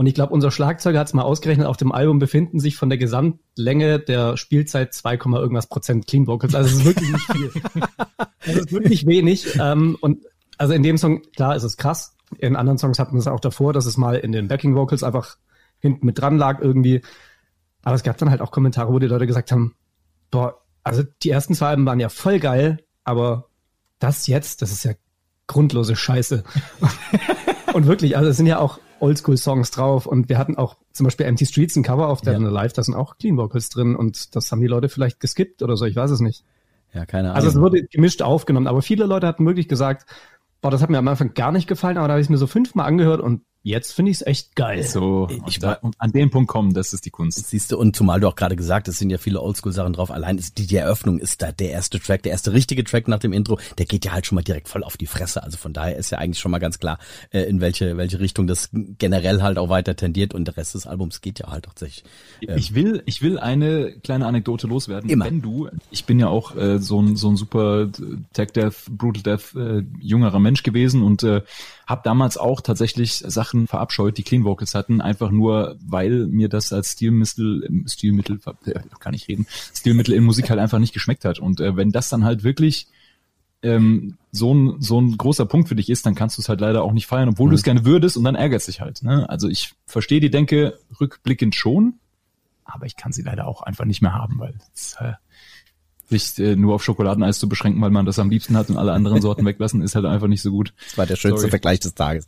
Und 0.00 0.06
ich 0.06 0.14
glaube, 0.14 0.32
unser 0.32 0.50
Schlagzeuger 0.50 0.98
hat 0.98 1.08
es 1.08 1.12
mal 1.12 1.24
ausgerechnet, 1.24 1.66
auf 1.66 1.76
dem 1.76 1.92
Album 1.92 2.18
befinden 2.18 2.58
sich 2.58 2.74
von 2.74 2.88
der 2.88 2.96
Gesamtlänge 2.96 3.98
der 3.98 4.38
Spielzeit 4.38 4.94
2, 4.94 5.16
irgendwas 5.16 5.66
Prozent 5.66 6.06
Clean 6.06 6.26
Vocals. 6.26 6.54
Also 6.54 6.70
es 6.70 6.76
ist 6.76 6.84
wirklich 6.86 7.12
nicht 7.12 7.30
viel. 7.30 7.50
Es 8.40 8.56
ist 8.56 8.72
wirklich 8.72 9.06
wenig. 9.06 9.58
Ähm, 9.60 9.98
und 10.00 10.24
also 10.56 10.72
in 10.72 10.82
dem 10.82 10.96
Song, 10.96 11.20
klar, 11.36 11.54
ist 11.54 11.64
es 11.64 11.76
krass. 11.76 12.16
In 12.38 12.56
anderen 12.56 12.78
Songs 12.78 12.98
hatten 12.98 13.12
wir 13.12 13.18
es 13.18 13.26
auch 13.26 13.40
davor, 13.40 13.74
dass 13.74 13.84
es 13.84 13.98
mal 13.98 14.14
in 14.14 14.32
den 14.32 14.48
Backing 14.48 14.74
Vocals 14.74 15.02
einfach 15.02 15.36
hinten 15.80 16.06
mit 16.06 16.18
dran 16.18 16.38
lag 16.38 16.62
irgendwie. 16.62 17.02
Aber 17.82 17.94
es 17.94 18.02
gab 18.02 18.16
dann 18.16 18.30
halt 18.30 18.40
auch 18.40 18.52
Kommentare, 18.52 18.94
wo 18.94 19.00
die 19.00 19.06
Leute 19.06 19.26
gesagt 19.26 19.52
haben, 19.52 19.74
boah, 20.30 20.62
also 20.82 21.02
die 21.22 21.28
ersten 21.28 21.54
zwei 21.54 21.66
Alben 21.66 21.84
waren 21.84 22.00
ja 22.00 22.08
voll 22.08 22.38
geil, 22.38 22.78
aber 23.04 23.50
das 23.98 24.28
jetzt, 24.28 24.62
das 24.62 24.72
ist 24.72 24.82
ja 24.82 24.92
grundlose 25.46 25.94
Scheiße. 25.94 26.42
und 27.74 27.84
wirklich, 27.84 28.16
also 28.16 28.30
es 28.30 28.38
sind 28.38 28.46
ja 28.46 28.60
auch 28.60 28.80
Oldschool-Songs 29.00 29.70
drauf 29.70 30.06
und 30.06 30.28
wir 30.28 30.38
hatten 30.38 30.56
auch 30.56 30.76
zum 30.92 31.04
Beispiel 31.04 31.26
Empty 31.26 31.46
Streets 31.46 31.76
ein 31.76 31.82
Cover 31.82 32.08
auf 32.08 32.20
Dead 32.20 32.38
Ja. 32.38 32.46
Alive, 32.46 32.74
da 32.74 32.82
sind 32.82 32.94
auch 32.94 33.16
Clean 33.18 33.36
Vocals 33.36 33.68
drin 33.70 33.96
und 33.96 34.34
das 34.36 34.50
haben 34.52 34.60
die 34.60 34.66
Leute 34.66 34.88
vielleicht 34.88 35.20
geskippt 35.20 35.62
oder 35.62 35.76
so, 35.76 35.84
ich 35.86 35.96
weiß 35.96 36.10
es 36.10 36.20
nicht. 36.20 36.44
Ja, 36.92 37.06
keine 37.06 37.28
Ahnung. 37.28 37.36
Also 37.36 37.48
es 37.48 37.60
wurde 37.60 37.84
gemischt 37.84 38.22
aufgenommen, 38.22 38.66
aber 38.66 38.82
viele 38.82 39.06
Leute 39.06 39.26
hatten 39.26 39.46
wirklich 39.46 39.68
gesagt, 39.68 40.06
boah, 40.60 40.70
das 40.70 40.82
hat 40.82 40.90
mir 40.90 40.98
am 40.98 41.08
Anfang 41.08 41.34
gar 41.34 41.52
nicht 41.52 41.66
gefallen, 41.66 41.96
aber 41.96 42.08
da 42.08 42.14
habe 42.14 42.20
ich 42.20 42.26
es 42.26 42.30
mir 42.30 42.36
so 42.36 42.46
fünfmal 42.46 42.86
angehört 42.86 43.20
und 43.20 43.42
jetzt 43.62 43.92
finde 43.92 44.10
ich 44.10 44.18
es 44.18 44.26
echt 44.26 44.56
geil. 44.56 44.82
So, 44.82 45.28
Ich 45.46 45.56
und 45.56 45.62
da, 45.62 45.78
an 45.98 46.12
den 46.12 46.30
Punkt 46.30 46.48
kommen, 46.48 46.72
das 46.72 46.92
ist 46.92 47.04
die 47.04 47.10
Kunst. 47.10 47.48
Siehst 47.48 47.72
du, 47.72 47.78
und 47.78 47.94
zumal 47.94 48.20
du 48.20 48.28
auch 48.28 48.36
gerade 48.36 48.56
gesagt, 48.56 48.88
es 48.88 48.98
sind 48.98 49.10
ja 49.10 49.18
viele 49.18 49.40
Oldschool-Sachen 49.40 49.92
drauf. 49.92 50.10
Allein 50.10 50.38
ist 50.38 50.58
die, 50.58 50.66
die 50.66 50.76
Eröffnung 50.76 51.18
ist 51.18 51.42
da 51.42 51.52
der 51.52 51.70
erste 51.70 52.00
Track, 52.00 52.22
der 52.22 52.32
erste 52.32 52.52
richtige 52.52 52.84
Track 52.84 53.08
nach 53.08 53.18
dem 53.18 53.32
Intro, 53.32 53.58
der 53.78 53.86
geht 53.86 54.04
ja 54.04 54.12
halt 54.12 54.26
schon 54.26 54.36
mal 54.36 54.42
direkt 54.42 54.68
voll 54.68 54.82
auf 54.82 54.96
die 54.96 55.06
Fresse. 55.06 55.42
Also 55.42 55.58
von 55.58 55.72
daher 55.72 55.96
ist 55.96 56.10
ja 56.10 56.18
eigentlich 56.18 56.40
schon 56.40 56.50
mal 56.50 56.58
ganz 56.58 56.78
klar, 56.78 56.98
äh, 57.30 57.42
in 57.42 57.60
welche, 57.60 57.96
welche 57.96 58.20
Richtung 58.20 58.46
das 58.46 58.70
generell 58.72 59.42
halt 59.42 59.58
auch 59.58 59.68
weiter 59.68 59.96
tendiert 59.96 60.34
und 60.34 60.46
der 60.46 60.56
Rest 60.56 60.74
des 60.74 60.86
Albums 60.86 61.20
geht 61.20 61.38
ja 61.38 61.48
halt 61.48 61.64
tatsächlich. 61.64 62.04
Ich 62.40 62.74
will, 62.74 63.02
ich 63.06 63.22
will 63.22 63.38
eine 63.38 63.92
kleine 64.02 64.26
Anekdote 64.26 64.66
loswerden. 64.66 65.10
Immer. 65.10 65.26
Wenn 65.26 65.42
du, 65.42 65.68
ich 65.90 66.04
bin 66.04 66.18
ja 66.18 66.28
auch 66.28 66.56
äh, 66.56 66.78
so 66.78 67.00
ein 67.00 67.16
so 67.16 67.28
ein 67.28 67.36
super 67.36 67.88
Tech 68.32 68.52
Death, 68.52 68.86
Brutal 68.90 69.22
Death 69.22 69.54
äh, 69.54 69.82
jüngerer 70.00 70.40
Mensch 70.40 70.62
gewesen 70.62 71.02
und 71.02 71.22
äh, 71.22 71.42
habe 71.86 72.02
damals 72.04 72.36
auch 72.36 72.60
tatsächlich 72.60 73.24
Sachen 73.26 73.49
verabscheut, 73.66 74.16
die 74.18 74.22
Clean 74.22 74.44
Vocals 74.44 74.74
hatten, 74.74 75.00
einfach 75.00 75.30
nur, 75.30 75.76
weil 75.84 76.26
mir 76.26 76.48
das 76.48 76.72
als 76.72 76.92
Stilmittel, 76.92 77.68
Stilmittel, 77.86 78.40
äh, 78.66 78.80
kann 78.98 79.14
ich 79.14 79.28
reden, 79.28 79.46
Stilmittel 79.74 80.14
in 80.14 80.24
Musik 80.24 80.50
halt 80.50 80.60
einfach 80.60 80.78
nicht 80.78 80.94
geschmeckt 80.94 81.24
hat. 81.24 81.38
Und 81.38 81.60
äh, 81.60 81.76
wenn 81.76 81.90
das 81.90 82.08
dann 82.08 82.24
halt 82.24 82.44
wirklich 82.44 82.88
ähm, 83.62 84.16
so 84.32 84.54
ein 84.54 84.80
so 84.80 85.00
ein 85.00 85.16
großer 85.16 85.46
Punkt 85.46 85.68
für 85.68 85.74
dich 85.74 85.90
ist, 85.90 86.06
dann 86.06 86.14
kannst 86.14 86.38
du 86.38 86.42
es 86.42 86.48
halt 86.48 86.60
leider 86.60 86.82
auch 86.82 86.92
nicht 86.92 87.06
feiern, 87.06 87.28
obwohl 87.28 87.50
du 87.50 87.54
es 87.54 87.62
gerne 87.62 87.84
würdest 87.84 88.16
und 88.16 88.24
dann 88.24 88.34
ärgert 88.34 88.62
sich 88.62 88.80
halt. 88.80 89.02
Ne? 89.02 89.28
Also 89.28 89.48
ich 89.48 89.74
verstehe 89.86 90.20
die 90.20 90.30
Denke 90.30 90.78
rückblickend 91.00 91.54
schon, 91.54 91.94
aber 92.64 92.86
ich 92.86 92.96
kann 92.96 93.12
sie 93.12 93.22
leider 93.22 93.46
auch 93.46 93.62
einfach 93.62 93.84
nicht 93.84 94.02
mehr 94.02 94.14
haben, 94.14 94.38
weil 94.38 94.54
es, 94.74 94.96
äh, 95.00 95.12
sich 96.10 96.38
äh, 96.38 96.56
nur 96.56 96.74
auf 96.74 96.84
Schokoladeneis 96.84 97.38
zu 97.38 97.48
beschränken, 97.48 97.80
weil 97.80 97.90
man 97.90 98.04
das 98.04 98.18
am 98.18 98.30
liebsten 98.30 98.56
hat 98.56 98.68
und 98.68 98.76
alle 98.76 98.92
anderen 98.92 99.22
Sorten 99.22 99.44
weglassen, 99.46 99.82
ist 99.82 99.94
halt 99.94 100.04
einfach 100.04 100.26
nicht 100.26 100.42
so 100.42 100.50
gut. 100.50 100.74
Das 100.88 100.98
war 100.98 101.06
der 101.06 101.16
schönste 101.16 101.40
Sorry. 101.40 101.50
Vergleich 101.50 101.80
des 101.80 101.94
Tages. 101.94 102.26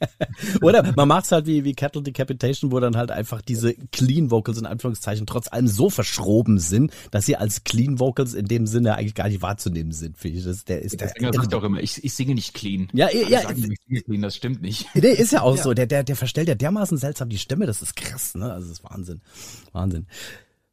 Oder 0.60 0.92
man 0.96 1.08
macht's 1.08 1.32
halt 1.32 1.46
wie, 1.46 1.64
wie 1.64 1.74
Cattle 1.74 2.02
Decapitation, 2.02 2.72
wo 2.72 2.80
dann 2.80 2.96
halt 2.96 3.10
einfach 3.10 3.40
diese 3.40 3.74
Clean 3.92 4.30
Vocals 4.30 4.58
in 4.58 4.66
Anführungszeichen 4.66 5.26
trotz 5.26 5.50
allem 5.50 5.68
so 5.68 5.90
verschroben 5.90 6.58
sind, 6.58 6.92
dass 7.10 7.26
sie 7.26 7.36
als 7.36 7.64
Clean 7.64 7.98
Vocals 7.98 8.34
in 8.34 8.46
dem 8.46 8.66
Sinne 8.66 8.96
eigentlich 8.96 9.14
gar 9.14 9.28
nicht 9.28 9.42
wahrzunehmen 9.42 9.92
sind, 9.92 10.18
finde 10.18 10.38
ich. 10.38 10.44
Das, 10.44 10.64
der 10.64 10.82
ist 10.82 11.00
Der 11.00 11.12
der, 11.12 11.32
sagt 11.32 11.54
auch 11.54 11.64
immer, 11.64 11.80
ich, 11.80 12.02
ich 12.04 12.14
singe 12.14 12.34
nicht 12.34 12.54
clean. 12.54 12.88
Ja, 12.92 13.06
Alle 13.06 13.28
ja, 13.28 13.42
sagen, 13.42 13.58
ich 13.58 13.78
singe 13.86 14.02
clean, 14.02 14.22
das 14.22 14.36
stimmt 14.36 14.62
nicht. 14.62 14.86
Nee, 14.94 15.12
ist 15.12 15.32
ja 15.32 15.42
auch 15.42 15.56
so. 15.62 15.74
Der, 15.74 15.86
der, 15.86 16.02
der 16.02 16.16
verstellt 16.16 16.48
ja 16.48 16.54
dermaßen 16.54 16.98
seltsam 16.98 17.28
die 17.28 17.38
Stimme, 17.38 17.66
das 17.66 17.82
ist 17.82 17.96
krass, 17.96 18.34
ne? 18.34 18.52
Also 18.52 18.68
das 18.68 18.78
ist 18.78 18.84
Wahnsinn. 18.84 19.20
Wahnsinn. 19.72 20.06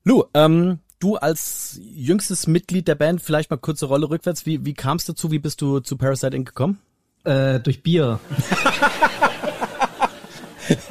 Lou, 0.04 0.24
ähm, 0.34 0.80
du 1.00 1.16
als 1.16 1.80
jüngstes 1.82 2.48
Mitglied 2.48 2.88
der 2.88 2.96
Band, 2.96 3.22
vielleicht 3.22 3.50
mal 3.50 3.58
kurze 3.58 3.86
Rolle 3.86 4.10
rückwärts. 4.10 4.46
Wie, 4.46 4.66
wie 4.66 4.74
kam 4.74 4.98
es 4.98 5.06
dazu? 5.06 5.32
Wie 5.32 5.40
bist 5.40 5.62
du 5.62 5.80
zu 5.80 5.98
Parasite 5.98 6.36
Inc. 6.36 6.48
gekommen? 6.48 6.80
Äh, 7.24 7.60
durch 7.60 7.84
Bier. 7.84 8.20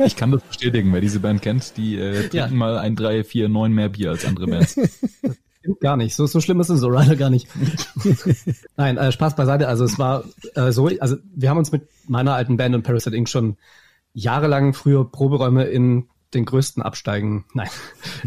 Ich 0.05 0.17
kann 0.17 0.33
das 0.33 0.43
bestätigen, 0.43 0.93
wer 0.93 1.01
diese 1.01 1.21
Band 1.21 1.41
kennt, 1.43 1.77
die 1.77 1.97
äh, 1.97 2.29
trinken 2.29 2.37
ja. 2.37 2.49
mal 2.49 2.79
ein, 2.79 2.97
drei, 2.97 3.23
vier, 3.23 3.49
neun 3.49 3.73
mehr 3.73 3.89
Bier 3.89 4.11
als 4.11 4.25
andere 4.25 4.49
Bands. 4.49 4.77
Gar 5.81 5.97
nicht. 5.97 6.15
So, 6.15 6.27
so 6.27 6.41
schlimm 6.41 6.61
ist 6.61 6.69
es 6.69 6.81
so 6.81 6.89
Rider 6.89 7.17
gar 7.17 7.29
nicht. 7.31 7.47
Nein, 8.77 8.97
äh, 8.97 9.13
Spaß 9.13 9.37
beiseite. 9.37 9.69
Also 9.69 9.85
es 9.85 9.99
war 9.99 10.25
äh, 10.55 10.73
so, 10.73 10.89
also 11.01 11.17
wir 11.35 11.51
haben 11.51 11.59
uns 11.59 11.73
mit 11.73 11.89
meiner 12.07 12.35
alten 12.35 12.57
Band 12.57 12.75
und 12.75 12.85
Parasite 12.85 13.15
Inc. 13.15 13.29
schon 13.29 13.57
jahrelang 14.15 14.73
früher 14.73 15.11
Proberäume 15.11 15.65
in 15.65 16.09
den 16.35 16.45
größten 16.45 16.83
Absteigen, 16.83 17.45
nein, 17.55 17.69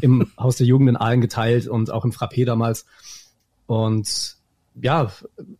im 0.02 0.32
Haus 0.38 0.58
der 0.58 0.68
Jugend 0.68 0.90
in 0.90 0.98
Aalen 0.98 1.22
geteilt 1.22 1.68
und 1.68 1.92
auch 1.92 2.06
im 2.06 2.12
Frappé 2.12 2.46
damals. 2.46 2.86
Und 3.66 4.38
ja, 4.76 5.12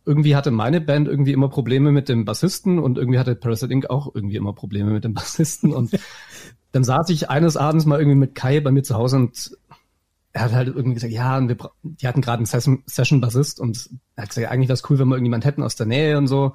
irgendwie 0.06 0.36
hatte 0.36 0.50
meine 0.50 0.80
Band 0.80 1.08
irgendwie 1.08 1.32
immer 1.32 1.48
Probleme 1.48 1.92
mit 1.92 2.08
dem 2.08 2.24
Bassisten 2.24 2.78
und 2.78 2.98
irgendwie 2.98 3.18
hatte 3.18 3.34
Parasite 3.34 3.72
Inc. 3.72 3.90
auch 3.90 4.14
irgendwie 4.14 4.36
immer 4.36 4.54
Probleme 4.54 4.90
mit 4.90 5.04
dem 5.04 5.14
Bassisten. 5.14 5.72
Und 5.72 5.98
dann 6.72 6.84
saß 6.84 7.10
ich 7.10 7.28
eines 7.30 7.56
Abends 7.56 7.84
mal 7.84 7.98
irgendwie 7.98 8.18
mit 8.18 8.34
Kai 8.34 8.60
bei 8.60 8.70
mir 8.70 8.82
zu 8.82 8.96
Hause 8.96 9.16
und 9.16 9.56
er 10.32 10.44
hat 10.44 10.52
halt 10.52 10.68
irgendwie 10.68 10.94
gesagt, 10.94 11.12
ja, 11.12 11.36
und 11.36 11.48
wir, 11.48 11.56
die 11.82 12.08
hatten 12.08 12.22
gerade 12.22 12.38
einen 12.38 12.82
Session-Bassist 12.86 13.60
und 13.60 13.90
er 14.16 14.22
hat 14.22 14.30
gesagt, 14.30 14.50
eigentlich 14.50 14.68
wäre 14.68 14.74
es 14.74 14.88
cool, 14.88 14.98
wenn 14.98 15.08
wir 15.08 15.16
irgendjemand 15.16 15.44
hätten 15.44 15.62
aus 15.62 15.76
der 15.76 15.84
Nähe 15.84 16.16
und 16.16 16.26
so, 16.26 16.54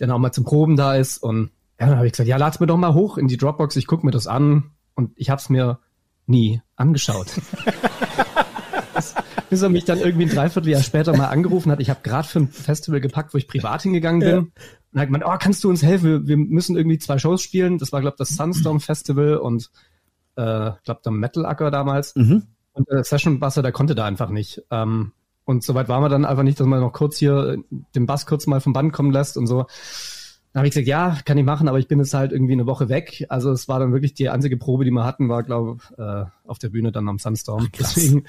der 0.00 0.06
noch 0.06 0.18
mal 0.18 0.32
zum 0.32 0.44
Proben 0.44 0.76
da 0.76 0.94
ist. 0.94 1.18
Und 1.18 1.50
ja, 1.78 1.88
dann 1.88 1.96
habe 1.96 2.06
ich 2.06 2.12
gesagt, 2.12 2.28
ja, 2.28 2.38
lad's 2.38 2.58
mir 2.58 2.66
doch 2.66 2.78
mal 2.78 2.94
hoch 2.94 3.18
in 3.18 3.28
die 3.28 3.36
Dropbox, 3.36 3.76
ich 3.76 3.86
guck 3.86 4.02
mir 4.02 4.12
das 4.12 4.26
an 4.26 4.70
und 4.94 5.12
ich 5.16 5.30
habe 5.30 5.40
es 5.40 5.48
mir 5.48 5.78
nie 6.26 6.60
angeschaut. 6.76 7.26
bis, 8.94 9.14
bis 9.50 9.62
er 9.62 9.68
mich 9.68 9.84
dann 9.84 9.98
irgendwie 9.98 10.26
ein 10.26 10.34
Dreivierteljahr 10.34 10.82
später 10.82 11.16
mal 11.16 11.28
angerufen 11.28 11.70
hat. 11.70 11.80
Ich 11.80 11.90
habe 11.90 12.00
gerade 12.02 12.26
für 12.26 12.40
ein 12.40 12.48
Festival 12.48 13.00
gepackt, 13.00 13.34
wo 13.34 13.38
ich 13.38 13.48
privat 13.48 13.82
hingegangen 13.82 14.20
bin. 14.20 14.28
Ja. 14.28 14.38
Und 14.92 15.00
hat 15.00 15.06
gemeint, 15.06 15.24
oh, 15.26 15.36
kannst 15.38 15.64
du 15.64 15.70
uns 15.70 15.82
helfen? 15.82 16.26
Wir 16.26 16.36
müssen 16.36 16.76
irgendwie 16.76 16.98
zwei 16.98 17.18
Shows 17.18 17.42
spielen. 17.42 17.78
Das 17.78 17.92
war, 17.92 18.00
glaube 18.00 18.16
das 18.18 18.30
Sunstorm 18.30 18.80
Festival 18.80 19.36
und 19.36 19.70
äh, 20.36 20.70
glaube 20.84 21.00
der 21.04 21.12
Metal 21.12 21.46
Acker 21.46 21.70
damals. 21.70 22.14
Mhm. 22.14 22.44
Und 22.72 22.88
der 22.88 23.04
Session 23.04 23.40
Basser, 23.40 23.62
der 23.62 23.72
konnte 23.72 23.94
da 23.94 24.04
einfach 24.04 24.30
nicht. 24.30 24.62
Ähm, 24.70 25.12
und 25.44 25.64
soweit 25.64 25.88
waren 25.88 26.02
wir 26.02 26.08
dann 26.08 26.24
einfach 26.24 26.44
nicht, 26.44 26.60
dass 26.60 26.66
man 26.66 26.80
noch 26.80 26.92
kurz 26.92 27.16
hier 27.16 27.58
den 27.94 28.06
Bass 28.06 28.26
kurz 28.26 28.46
mal 28.46 28.60
vom 28.60 28.72
Band 28.72 28.92
kommen 28.92 29.12
lässt 29.12 29.36
und 29.36 29.46
so. 29.46 29.66
Dann 30.52 30.60
habe 30.60 30.68
ich 30.68 30.74
gesagt, 30.74 30.88
ja, 30.88 31.18
kann 31.24 31.38
ich 31.38 31.44
machen, 31.44 31.66
aber 31.66 31.78
ich 31.78 31.88
bin 31.88 31.98
jetzt 31.98 32.12
halt 32.12 32.30
irgendwie 32.30 32.52
eine 32.52 32.66
Woche 32.66 32.90
weg. 32.90 33.24
Also 33.30 33.50
es 33.52 33.68
war 33.68 33.78
dann 33.78 33.92
wirklich 33.92 34.12
die 34.12 34.28
einzige 34.28 34.58
Probe, 34.58 34.84
die 34.84 34.90
wir 34.90 35.04
hatten, 35.04 35.30
war, 35.30 35.42
glaube 35.42 35.78
äh, 35.96 36.48
auf 36.48 36.58
der 36.58 36.68
Bühne 36.68 36.92
dann 36.92 37.08
am 37.08 37.18
Sunstorm. 37.18 37.68
Ach, 37.72 37.78
Deswegen 37.78 38.24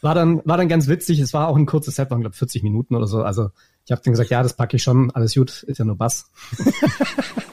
war 0.00 0.14
dann, 0.14 0.42
war 0.44 0.56
dann 0.56 0.68
ganz 0.68 0.86
witzig. 0.86 1.18
Es 1.18 1.34
war 1.34 1.48
auch 1.48 1.56
ein 1.56 1.66
kurzes 1.66 1.96
Set, 1.96 2.10
waren, 2.10 2.20
glaube 2.20 2.36
40 2.36 2.62
Minuten 2.62 2.94
oder 2.94 3.08
so. 3.08 3.22
Also 3.22 3.50
ich 3.84 3.90
habe 3.90 4.00
dann 4.04 4.12
gesagt, 4.12 4.30
ja, 4.30 4.42
das 4.42 4.54
packe 4.54 4.76
ich 4.76 4.82
schon, 4.82 5.10
alles 5.10 5.34
gut, 5.34 5.64
ist 5.64 5.78
ja 5.78 5.84
nur 5.84 5.96
Bass. 5.96 6.30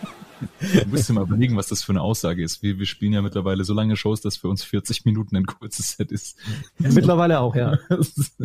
Du 0.59 0.89
musst 0.89 1.09
dir 1.09 1.13
mal 1.13 1.23
überlegen, 1.23 1.55
was 1.55 1.67
das 1.67 1.83
für 1.83 1.91
eine 1.91 2.01
Aussage 2.01 2.43
ist. 2.43 2.61
Wir, 2.61 2.77
wir 2.79 2.85
spielen 2.85 3.13
ja 3.13 3.21
mittlerweile 3.21 3.63
so 3.63 3.73
lange 3.73 3.95
Shows, 3.95 4.21
dass 4.21 4.37
für 4.37 4.49
uns 4.49 4.63
40 4.63 5.05
Minuten 5.05 5.35
ein 5.35 5.45
kurzes 5.45 5.93
Set 5.93 6.11
ist. 6.11 6.37
Ja, 6.79 6.91
mittlerweile 6.91 7.39
auch, 7.39 7.55
ja. 7.55 7.77
Das 7.89 8.09
ist, 8.09 8.35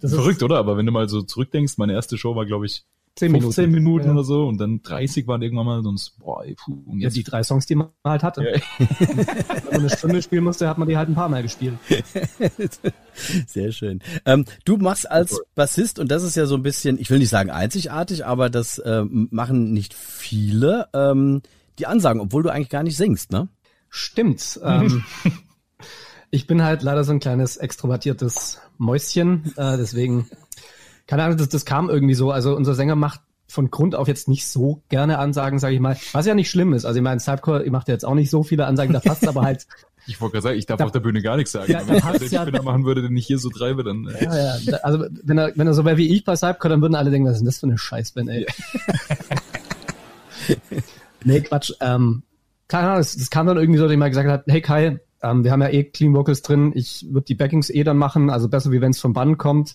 das 0.00 0.12
ist 0.12 0.14
verrückt, 0.14 0.42
oder? 0.42 0.58
Aber 0.58 0.76
wenn 0.76 0.86
du 0.86 0.92
mal 0.92 1.08
so 1.08 1.22
zurückdenkst, 1.22 1.74
meine 1.76 1.92
erste 1.92 2.18
Show 2.18 2.36
war, 2.36 2.46
glaube 2.46 2.66
ich, 2.66 2.84
10 3.16 3.30
Minuten, 3.30 3.52
15 3.52 3.70
Minuten 3.70 4.06
ja. 4.06 4.12
oder 4.12 4.24
so 4.24 4.48
und 4.48 4.58
dann 4.58 4.82
30 4.82 5.28
waren 5.28 5.40
irgendwann 5.40 5.66
mal 5.66 5.82
sonst, 5.82 6.18
boah, 6.18 6.44
ey, 6.44 6.56
puh, 6.56 6.82
und 6.86 6.98
jetzt. 6.98 7.14
Ja, 7.14 7.22
die 7.22 7.24
drei 7.24 7.42
Songs, 7.44 7.64
die 7.66 7.76
man 7.76 7.90
halt 8.04 8.24
hatte. 8.24 8.42
Ja. 8.42 8.60
Wenn 9.08 9.64
man 9.64 9.80
eine 9.80 9.90
Stunde 9.90 10.20
spielen 10.20 10.42
musste, 10.42 10.68
hat 10.68 10.78
man 10.78 10.88
die 10.88 10.96
halt 10.96 11.08
ein 11.08 11.14
paar 11.14 11.28
Mal 11.28 11.42
gespielt. 11.42 11.74
Sehr 13.46 13.70
schön. 13.70 14.00
Ähm, 14.26 14.44
du 14.64 14.78
machst 14.78 15.08
als 15.08 15.40
Bassist, 15.54 16.00
und 16.00 16.10
das 16.10 16.24
ist 16.24 16.34
ja 16.34 16.46
so 16.46 16.56
ein 16.56 16.64
bisschen, 16.64 16.98
ich 16.98 17.08
will 17.10 17.20
nicht 17.20 17.28
sagen 17.28 17.50
einzigartig, 17.50 18.26
aber 18.26 18.50
das 18.50 18.78
äh, 18.78 19.04
machen 19.04 19.72
nicht 19.72 19.94
viele, 19.94 20.88
ähm, 20.92 21.42
die 21.78 21.86
Ansagen, 21.86 22.20
obwohl 22.20 22.42
du 22.42 22.50
eigentlich 22.50 22.68
gar 22.68 22.82
nicht 22.82 22.96
singst, 22.96 23.30
ne? 23.30 23.48
Stimmt. 23.90 24.58
ähm, 24.64 25.04
ich 26.30 26.48
bin 26.48 26.64
halt 26.64 26.82
leider 26.82 27.04
so 27.04 27.12
ein 27.12 27.20
kleines 27.20 27.56
extrovertiertes 27.58 28.58
Mäuschen, 28.76 29.52
äh, 29.56 29.76
deswegen 29.76 30.28
keine 31.06 31.24
Ahnung, 31.24 31.36
das, 31.36 31.48
das 31.48 31.64
kam 31.64 31.90
irgendwie 31.90 32.14
so. 32.14 32.30
Also 32.30 32.56
unser 32.56 32.74
Sänger 32.74 32.96
macht 32.96 33.20
von 33.46 33.70
Grund 33.70 33.94
auf 33.94 34.08
jetzt 34.08 34.28
nicht 34.28 34.46
so 34.48 34.82
gerne 34.88 35.18
Ansagen, 35.18 35.58
sage 35.58 35.74
ich 35.74 35.80
mal. 35.80 35.96
Was 36.12 36.26
ja 36.26 36.34
nicht 36.34 36.50
schlimm 36.50 36.72
ist. 36.72 36.84
Also 36.84 36.98
ich 36.98 37.02
meine, 37.02 37.20
Cypcore, 37.20 37.64
ihr 37.64 37.70
macht 37.70 37.88
ja 37.88 37.94
jetzt 37.94 38.04
auch 38.04 38.14
nicht 38.14 38.30
so 38.30 38.42
viele 38.42 38.66
Ansagen, 38.66 38.92
da 38.92 39.00
passt 39.00 39.26
aber 39.26 39.42
halt. 39.42 39.66
Ich 40.06 40.20
wollte 40.20 40.32
gerade 40.32 40.42
sagen, 40.42 40.58
ich 40.58 40.66
darf 40.66 40.76
da, 40.76 40.84
auf 40.84 40.92
der 40.92 41.00
Bühne 41.00 41.22
gar 41.22 41.38
nichts 41.38 41.52
sagen. 41.52 41.72
Ja, 41.72 41.80
wenn 41.88 41.96
ich 41.96 42.28
den 42.28 42.30
ja, 42.30 42.62
machen 42.62 42.84
würde, 42.84 43.00
den 43.00 43.16
ich 43.16 43.26
hier 43.26 43.38
so 43.38 43.48
treibe, 43.48 43.84
dann. 43.84 44.06
Äh. 44.06 44.22
Ja, 44.22 44.56
ja. 44.58 44.76
Also 44.82 45.06
wenn 45.22 45.38
er, 45.38 45.52
wenn 45.56 45.66
er 45.66 45.72
so 45.72 45.86
wäre 45.86 45.96
wie 45.96 46.14
ich 46.14 46.24
bei 46.24 46.36
Cypcore, 46.36 46.68
dann 46.68 46.82
würden 46.82 46.94
alle 46.94 47.10
denken, 47.10 47.26
was 47.26 47.36
ist 47.36 47.40
denn 47.40 47.46
das 47.46 47.58
für 47.58 47.66
eine 47.68 47.78
Scheißband, 47.78 48.28
ey. 48.28 48.46
Ja. 50.46 50.56
nee, 51.24 51.40
Quatsch. 51.40 51.72
Ähm, 51.80 52.22
keine 52.68 52.88
Ahnung, 52.88 52.98
das, 52.98 53.16
das 53.16 53.30
kam 53.30 53.46
dann 53.46 53.56
irgendwie 53.56 53.78
so, 53.78 53.84
dass 53.84 53.92
ich 53.92 53.98
mal 53.98 54.10
gesagt 54.10 54.28
habe, 54.28 54.44
hey 54.46 54.60
Kai, 54.60 55.00
ähm, 55.22 55.42
wir 55.42 55.52
haben 55.52 55.62
ja 55.62 55.70
eh 55.70 55.84
Clean 55.84 56.12
Vocals 56.12 56.42
drin, 56.42 56.72
ich 56.74 57.06
würde 57.10 57.24
die 57.24 57.34
Backings 57.34 57.70
eh 57.70 57.82
dann 57.82 57.96
machen, 57.96 58.28
also 58.28 58.50
besser 58.50 58.72
wie 58.72 58.82
wenn 58.82 58.90
es 58.90 59.00
vom 59.00 59.14
Band 59.14 59.38
kommt 59.38 59.74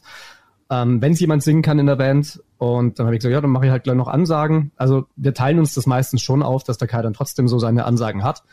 ähm, 0.69 1.01
wenn 1.01 1.13
es 1.13 1.19
jemand 1.19 1.43
singen 1.43 1.61
kann 1.61 1.79
in 1.79 1.88
der 1.88 1.95
Band. 1.95 2.41
Und 2.57 2.99
dann 2.99 3.05
habe 3.05 3.15
ich 3.15 3.19
gesagt, 3.19 3.33
ja, 3.33 3.41
dann 3.41 3.51
mache 3.51 3.65
ich 3.65 3.71
halt 3.71 3.83
gleich 3.83 3.95
noch 3.95 4.07
Ansagen. 4.07 4.71
Also 4.75 5.05
wir 5.15 5.33
teilen 5.33 5.59
uns 5.59 5.73
das 5.73 5.85
meistens 5.85 6.21
schon 6.21 6.43
auf, 6.43 6.63
dass 6.63 6.77
der 6.77 6.88
Kai 6.88 7.01
dann 7.01 7.13
trotzdem 7.13 7.47
so 7.47 7.59
seine 7.59 7.85
Ansagen 7.85 8.23
hat. 8.23 8.43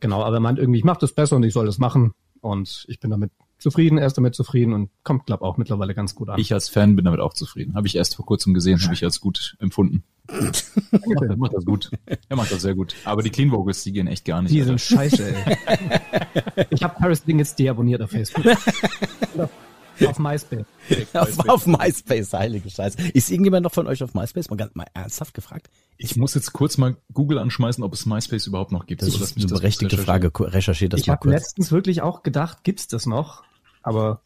Genau, 0.00 0.22
aber 0.22 0.36
er 0.36 0.40
meint 0.40 0.58
irgendwie, 0.58 0.78
ich 0.78 0.84
mache 0.84 0.98
das 1.00 1.12
besser 1.12 1.36
und 1.36 1.44
ich 1.44 1.52
soll 1.52 1.66
das 1.66 1.78
machen. 1.78 2.12
Und 2.40 2.84
ich 2.88 3.00
bin 3.00 3.10
damit 3.10 3.30
zufrieden, 3.58 3.96
er 3.96 4.06
ist 4.06 4.18
damit 4.18 4.34
zufrieden 4.34 4.74
und 4.74 4.90
kommt, 5.02 5.24
glaube 5.24 5.44
auch 5.44 5.56
mittlerweile 5.56 5.94
ganz 5.94 6.14
gut 6.14 6.28
an. 6.28 6.38
Ich 6.38 6.52
als 6.52 6.68
Fan 6.68 6.96
bin 6.96 7.04
damit 7.06 7.20
auch 7.20 7.32
zufrieden. 7.32 7.74
Habe 7.74 7.86
ich 7.86 7.96
erst 7.96 8.16
vor 8.16 8.26
kurzem 8.26 8.52
gesehen, 8.52 8.82
habe 8.82 8.92
ich 8.92 9.04
als 9.04 9.20
gut 9.20 9.56
empfunden. 9.60 10.02
er 10.28 11.36
macht 11.36 11.54
das 11.54 11.64
gut. 11.64 11.90
Er 12.28 12.36
macht 12.36 12.52
das 12.52 12.62
sehr 12.62 12.74
gut. 12.74 12.94
Aber 13.04 13.22
die 13.22 13.30
Clean 13.30 13.50
Vocals, 13.50 13.82
die 13.82 13.92
gehen 13.92 14.06
echt 14.06 14.24
gar 14.24 14.42
nicht. 14.42 14.52
Die 14.52 14.60
Alter. 14.60 14.76
sind 14.76 14.80
scheiße, 14.80 15.34
ey. 15.34 16.66
ich 16.70 16.82
habe 16.82 16.94
Paris 16.98 17.24
Ding 17.24 17.38
jetzt 17.38 17.58
deabonniert 17.58 18.02
auf 18.02 18.10
Facebook. 18.10 18.44
Auf 20.06 20.18
MySpace. 20.18 20.64
auf, 21.14 21.48
auf, 21.48 21.66
MySpace, 21.66 22.32
heilige 22.32 22.70
Scheiße. 22.70 22.98
Ist 23.12 23.30
irgendjemand 23.30 23.64
noch 23.64 23.72
von 23.72 23.86
euch 23.86 24.02
auf 24.02 24.14
MySpace? 24.14 24.50
Mal, 24.50 24.56
ganz, 24.56 24.74
mal 24.74 24.86
ernsthaft 24.94 25.34
gefragt? 25.34 25.70
Ich, 25.96 26.16
muss 26.16 26.34
jetzt 26.34 26.52
kurz 26.52 26.78
mal 26.78 26.96
Google 27.12 27.38
anschmeißen, 27.38 27.82
ob 27.84 27.94
es 27.94 28.06
MySpace 28.06 28.46
überhaupt 28.46 28.72
noch 28.72 28.86
gibt. 28.86 29.02
Das 29.02 29.10
so, 29.10 29.22
ist 29.22 29.36
eine 29.36 29.46
berechtigte 29.46 29.98
Frage. 29.98 30.30
Recherchiert 30.34 30.92
das 30.92 31.00
ich 31.00 31.06
mal 31.06 31.16
kurz. 31.16 31.24
Ich 31.24 31.34
habe 31.34 31.42
letztens 31.42 31.72
wirklich 31.72 32.02
auch 32.02 32.22
gedacht, 32.22 32.64
gibt's 32.64 32.88
das 32.88 33.06
noch? 33.06 33.44
Aber 33.82 34.22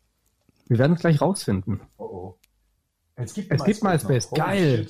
wir 0.68 0.78
werden 0.78 0.94
es 0.94 1.00
gleich 1.00 1.20
rausfinden. 1.20 1.80
Oh 1.98 2.04
oh. 2.04 2.34
Es 3.16 3.34
gibt 3.34 3.50
es 3.50 3.60
MySpace. 3.60 3.80
Gibt 3.80 3.82
MySpace. 3.84 4.30
Geil. 4.30 4.88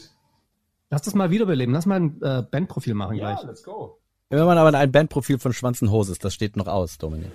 Lass 0.91 1.03
das 1.03 1.15
mal 1.15 1.31
wiederbeleben. 1.31 1.75
Lass 1.75 1.87
mal 1.87 2.01
ein 2.01 2.23
äh, 2.23 2.43
Bandprofil 2.43 2.95
machen 2.95 3.17
ja, 3.17 3.35
gleich. 3.35 3.47
let's 3.47 3.63
go. 3.63 3.99
Wenn 4.31 4.45
man 4.45 4.59
aber 4.59 4.77
ein 4.77 4.93
Bandprofil 4.93 5.39
von 5.39 5.53
Schwanzen 5.53 5.91
Hoses, 5.91 6.19
das 6.19 6.35
steht 6.35 6.57
noch 6.57 6.67
aus, 6.67 6.99
Dominik. 6.99 7.31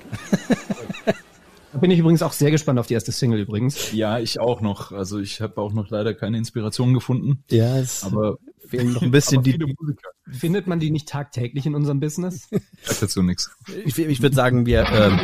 Bin 1.83 1.91
ich 1.91 1.99
übrigens 1.99 2.21
auch 2.21 2.31
sehr 2.31 2.49
gespannt 2.49 2.79
auf 2.79 2.87
die 2.87 2.93
erste 2.93 3.11
Single 3.11 3.41
übrigens. 3.41 3.91
Ja, 3.91 4.17
ich 4.17 4.39
auch 4.39 4.61
noch. 4.61 4.93
Also 4.93 5.19
ich 5.19 5.41
habe 5.41 5.59
auch 5.59 5.73
noch 5.73 5.89
leider 5.89 6.13
keine 6.13 6.37
Inspiration 6.37 6.93
gefunden. 6.93 7.43
Ja, 7.51 7.77
es 7.77 8.05
aber 8.05 8.37
fehlen 8.65 8.93
noch 8.93 9.01
ein 9.01 9.11
bisschen 9.11 9.43
die. 9.43 9.59
Findet 10.31 10.65
man 10.65 10.79
die 10.79 10.91
nicht 10.91 11.09
tagtäglich 11.09 11.65
in 11.65 11.75
unserem 11.75 11.99
Business? 11.99 12.47
Das 12.87 13.01
dazu 13.01 13.21
nichts. 13.21 13.51
Ich, 13.83 13.99
ich 13.99 14.21
würde 14.21 14.33
sagen, 14.33 14.65
wir 14.65 14.87
ähm, 14.93 15.19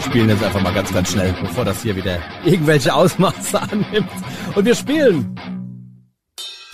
spielen 0.00 0.28
jetzt 0.28 0.44
einfach 0.44 0.62
mal 0.62 0.72
ganz, 0.72 0.92
ganz 0.92 1.10
schnell, 1.10 1.34
bevor 1.40 1.64
das 1.64 1.82
hier 1.82 1.96
wieder 1.96 2.20
irgendwelche 2.44 2.94
Ausmaße 2.94 3.60
annimmt. 3.60 4.08
Und 4.54 4.64
wir 4.64 4.76
spielen. 4.76 5.34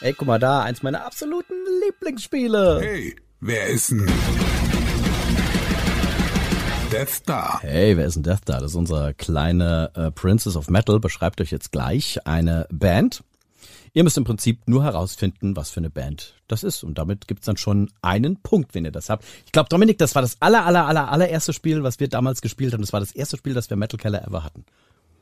Ey, 0.02 0.12
guck 0.12 0.28
mal 0.28 0.40
da, 0.40 0.60
eins 0.60 0.82
meiner 0.82 1.06
absoluten 1.06 1.54
Lieblingsspiele. 1.86 2.80
Hey, 2.82 3.16
wer 3.40 3.66
ist 3.68 3.92
denn? 3.92 4.06
Death 6.92 7.08
Star. 7.08 7.58
Hey, 7.62 7.96
wer 7.96 8.04
ist 8.04 8.16
denn 8.16 8.22
Death 8.22 8.42
Star? 8.42 8.60
Das 8.60 8.72
ist 8.72 8.76
unser 8.76 9.14
kleine 9.14 9.90
äh, 9.94 10.10
Princess 10.10 10.56
of 10.56 10.68
Metal. 10.68 11.00
Beschreibt 11.00 11.40
euch 11.40 11.50
jetzt 11.50 11.72
gleich 11.72 12.26
eine 12.26 12.66
Band. 12.70 13.24
Ihr 13.94 14.04
müsst 14.04 14.18
im 14.18 14.24
Prinzip 14.24 14.60
nur 14.66 14.84
herausfinden, 14.84 15.56
was 15.56 15.70
für 15.70 15.80
eine 15.80 15.88
Band 15.88 16.34
das 16.48 16.62
ist. 16.62 16.84
Und 16.84 16.98
damit 16.98 17.28
gibt's 17.28 17.46
dann 17.46 17.56
schon 17.56 17.90
einen 18.02 18.36
Punkt, 18.42 18.74
wenn 18.74 18.84
ihr 18.84 18.92
das 18.92 19.08
habt. 19.08 19.24
Ich 19.46 19.52
glaube, 19.52 19.70
Dominik, 19.70 19.96
das 19.96 20.14
war 20.14 20.20
das 20.20 20.36
aller, 20.40 20.66
aller, 20.66 20.86
aller, 20.86 21.10
allererste 21.10 21.54
Spiel, 21.54 21.82
was 21.82 21.98
wir 21.98 22.08
damals 22.08 22.42
gespielt 22.42 22.74
haben. 22.74 22.82
Das 22.82 22.92
war 22.92 23.00
das 23.00 23.12
erste 23.12 23.38
Spiel, 23.38 23.54
das 23.54 23.70
wir 23.70 23.78
Metal 23.78 23.98
Keller 23.98 24.26
ever 24.26 24.44
hatten. 24.44 24.66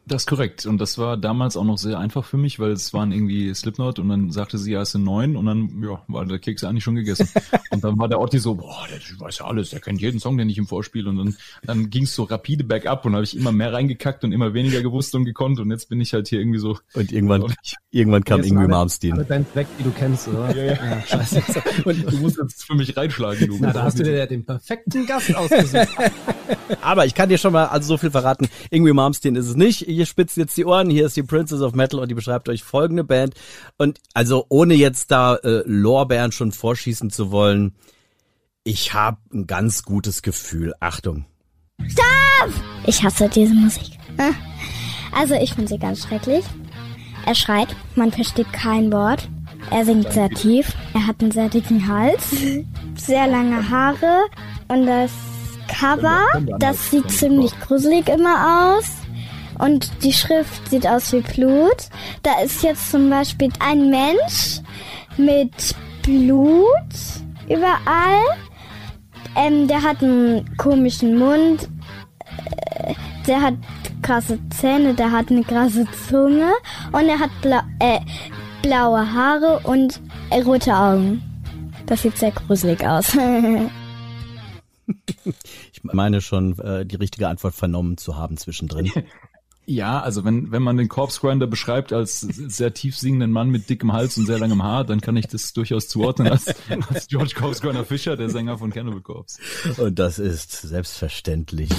Das 0.07 0.23
ist 0.23 0.27
korrekt. 0.27 0.67
Und 0.67 0.81
das 0.81 0.99
war 0.99 1.17
damals 1.17 1.57
auch 1.57 1.65
noch 1.65 1.79
sehr 1.79 1.99
einfach 1.99 2.25
für 2.25 2.37
mich, 2.37 2.59
weil 2.59 2.73
es 2.73 2.93
waren 2.93 3.13
irgendwie 3.13 3.55
Slipknot 3.55 3.99
und 3.99 4.09
dann 4.09 4.31
sagte 4.33 4.59
sie, 4.59 4.73
ja, 4.73 4.83
es 4.83 4.93
sind 4.93 5.05
neun 5.05 5.37
und 5.37 5.47
dann, 5.47 5.83
ja, 5.83 6.03
war 6.09 6.25
der 6.25 6.39
Keks 6.39 6.65
eigentlich 6.65 6.83
schon 6.83 6.97
gegessen. 6.97 7.29
und 7.71 7.85
dann 7.85 7.99
war 7.99 8.09
der 8.09 8.19
Otti 8.19 8.39
so, 8.39 8.55
boah, 8.55 8.87
der 8.91 8.99
weiß 9.21 9.39
ja 9.39 9.45
alles, 9.45 9.71
der 9.71 9.81
kennt 9.81 10.01
jeden 10.01 10.19
Song, 10.19 10.37
den 10.37 10.49
ich 10.49 10.59
ihm 10.59 10.67
vorspiele. 10.67 11.11
Und 11.11 11.19
dann, 11.19 11.37
dann 11.63 11.91
ging 11.91 12.05
es 12.05 12.15
so 12.15 12.25
rapide 12.25 12.65
bergab 12.65 13.05
und 13.05 13.15
habe 13.15 13.25
ich 13.25 13.37
immer 13.37 13.53
mehr 13.53 13.73
reingekackt 13.73 14.25
und 14.25 14.33
immer 14.33 14.55
weniger 14.55 14.83
gewusst 14.83 15.15
und 15.15 15.27
gekonnt. 15.27 15.61
Und 15.61 15.71
jetzt 15.71 15.89
bin 15.89 16.01
ich 16.01 16.13
halt 16.13 16.29
hier 16.29 16.41
irgendwie 16.41 16.59
so. 16.59 16.79
Und 16.95 17.13
irgendwann, 17.13 17.43
und 17.43 17.55
ich, 17.63 17.77
irgendwann 17.91 18.25
kam 18.25 18.43
irgendwie 18.43 18.67
Malmsteen. 18.67 19.13
Alle 19.13 19.25
Bands 19.25 19.55
weg, 19.55 19.67
die 19.79 19.85
du 19.85 19.91
kennst, 19.91 20.29
oder? 20.29 20.57
Ja, 20.57 20.65
ja. 20.65 20.73
ja 20.73 21.03
scheiße. 21.03 21.43
und 21.85 22.13
du 22.13 22.17
musst 22.19 22.39
jetzt 22.39 22.65
für 22.65 22.75
mich 22.75 22.97
reinschlagen, 22.97 23.47
du. 23.47 23.59
Na, 23.61 23.73
da 23.73 23.83
hast 23.83 23.99
du 23.99 24.03
dir 24.03 24.17
ja 24.17 24.27
den 24.27 24.45
perfekten 24.45 25.07
Gast 25.07 25.35
ausgesucht. 25.37 25.89
Aber 26.81 27.07
ich 27.07 27.15
kann 27.15 27.29
dir 27.29 27.39
schon 27.39 27.53
mal 27.53 27.67
also 27.67 27.89
so 27.89 27.99
viel 27.99 28.11
verraten. 28.11 28.49
Irgendwie 28.71 28.93
Malmsteen 28.93 29.37
ist 29.37 29.47
es 29.47 29.57
nicht. 29.57 29.90
Ihr 29.91 30.07
spitzt 30.07 30.37
jetzt 30.37 30.57
die 30.57 30.65
Ohren. 30.65 30.89
Hier 30.91 31.07
ist 31.07 31.17
die 31.17 31.23
Princess 31.23 31.61
of 31.61 31.75
Metal 31.75 32.01
und 32.01 32.09
die 32.09 32.15
beschreibt 32.15 32.49
euch 32.49 32.63
folgende 32.63 33.05
Band. 33.05 33.35
Und 33.77 33.99
also 34.15 34.47
ohne 34.49 34.75
jetzt 34.75 35.11
da 35.11 35.37
äh, 35.37 35.63
Lorbeeren 35.67 36.33
schon 36.33 36.53
vorschießen 36.53 37.11
zu 37.11 37.31
wollen, 37.31 37.75
Ich 38.63 38.93
habe 38.93 39.19
ein 39.33 39.47
ganz 39.47 39.83
gutes 39.83 40.23
Gefühl. 40.23 40.75
Achtung. 40.81 41.25
Stopp! 41.87 42.53
Ich 42.87 43.03
hasse 43.03 43.29
diese 43.29 43.55
Musik. 43.55 43.99
Ah. 44.19 44.31
Also 45.13 45.35
ich 45.35 45.55
finde 45.55 45.71
sie 45.71 45.79
ganz 45.79 46.07
schrecklich. 46.07 46.45
Er 47.27 47.35
schreit, 47.35 47.75
man 47.97 48.13
versteht 48.13 48.53
kein 48.53 48.93
Wort. 48.93 49.29
Er 49.73 49.85
singt 49.85 50.13
sehr 50.13 50.31
tief. 50.31 50.73
Er 50.95 51.05
hat 51.05 51.21
einen 51.21 51.33
sehr 51.33 51.49
dicken 51.49 51.89
Hals, 51.89 52.31
sehr 52.97 53.27
lange 53.27 53.69
Haare 53.69 54.21
und 54.69 54.87
das 54.87 55.11
Cover, 55.67 56.27
das 56.59 56.91
sieht 56.93 57.11
ziemlich 57.11 57.51
gruselig 57.61 58.09
immer 58.09 58.77
aus. 58.77 59.00
Und 59.61 59.91
die 60.03 60.13
Schrift 60.13 60.69
sieht 60.71 60.87
aus 60.87 61.13
wie 61.13 61.21
Blut. 61.21 61.89
Da 62.23 62.41
ist 62.43 62.63
jetzt 62.63 62.91
zum 62.91 63.11
Beispiel 63.11 63.51
ein 63.61 63.91
Mensch 63.91 64.61
mit 65.17 65.75
Blut 66.03 66.95
überall. 67.49 68.23
Ähm, 69.37 69.69
der 69.69 69.83
hat 69.83 70.03
einen 70.03 70.57
komischen 70.57 71.19
Mund. 71.19 71.69
Äh, 72.75 72.95
Der 73.27 73.43
hat 73.43 73.55
krasse 74.03 74.39
Zähne, 74.51 74.95
der 74.95 75.13
hat 75.13 75.31
eine 75.31 75.45
krasse 75.45 75.87
Zunge 76.09 76.53
und 76.93 77.07
er 77.09 77.19
hat 77.21 77.31
blau, 77.43 77.61
äh, 77.81 78.01
blaue 78.63 79.13
Haare 79.13 79.61
und 79.65 80.01
äh, 80.31 80.41
rote 80.41 80.75
Augen. 80.75 81.23
Das 81.87 82.03
sieht 82.03 82.17
sehr 82.17 82.33
gruselig 82.33 82.85
aus. 82.87 83.17
Ich 85.73 85.85
meine 85.85 86.21
schon, 86.21 86.59
äh, 86.59 86.85
die 86.85 86.97
richtige 86.97 87.29
Antwort 87.29 87.55
vernommen 87.55 87.97
zu 87.97 88.17
haben 88.17 88.37
zwischendrin. 88.37 88.91
Ja, 89.71 90.01
also 90.01 90.25
wenn, 90.25 90.51
wenn 90.51 90.65
man 90.65 90.77
den 90.77 90.89
Corpse 90.89 91.21
Grinder 91.21 91.47
beschreibt 91.47 91.93
als 91.93 92.23
sehr 92.23 92.75
tief 92.75 92.99
singenden 92.99 93.31
Mann 93.31 93.51
mit 93.51 93.71
dickem 93.71 93.93
Hals 93.93 94.19
und 94.19 94.27
sehr 94.27 94.41
langem 94.41 94.65
Haar, 94.65 94.83
dann 94.83 95.01
kann 95.01 95.17
ich 95.17 95.29
das 95.29 95.53
durchaus 95.53 95.87
zuordnen 95.87 96.27
als, 96.27 96.53
als 96.89 97.07
George 97.07 97.35
Corpse 97.37 97.63
Grinder 97.63 97.85
Fischer, 97.85 98.17
der 98.17 98.31
Sänger 98.31 98.59
von 98.59 98.73
Cannibal 98.73 99.01
Corpse. 99.01 99.39
Und 99.77 99.97
das 99.97 100.19
ist 100.19 100.51
selbstverständlich 100.51 101.71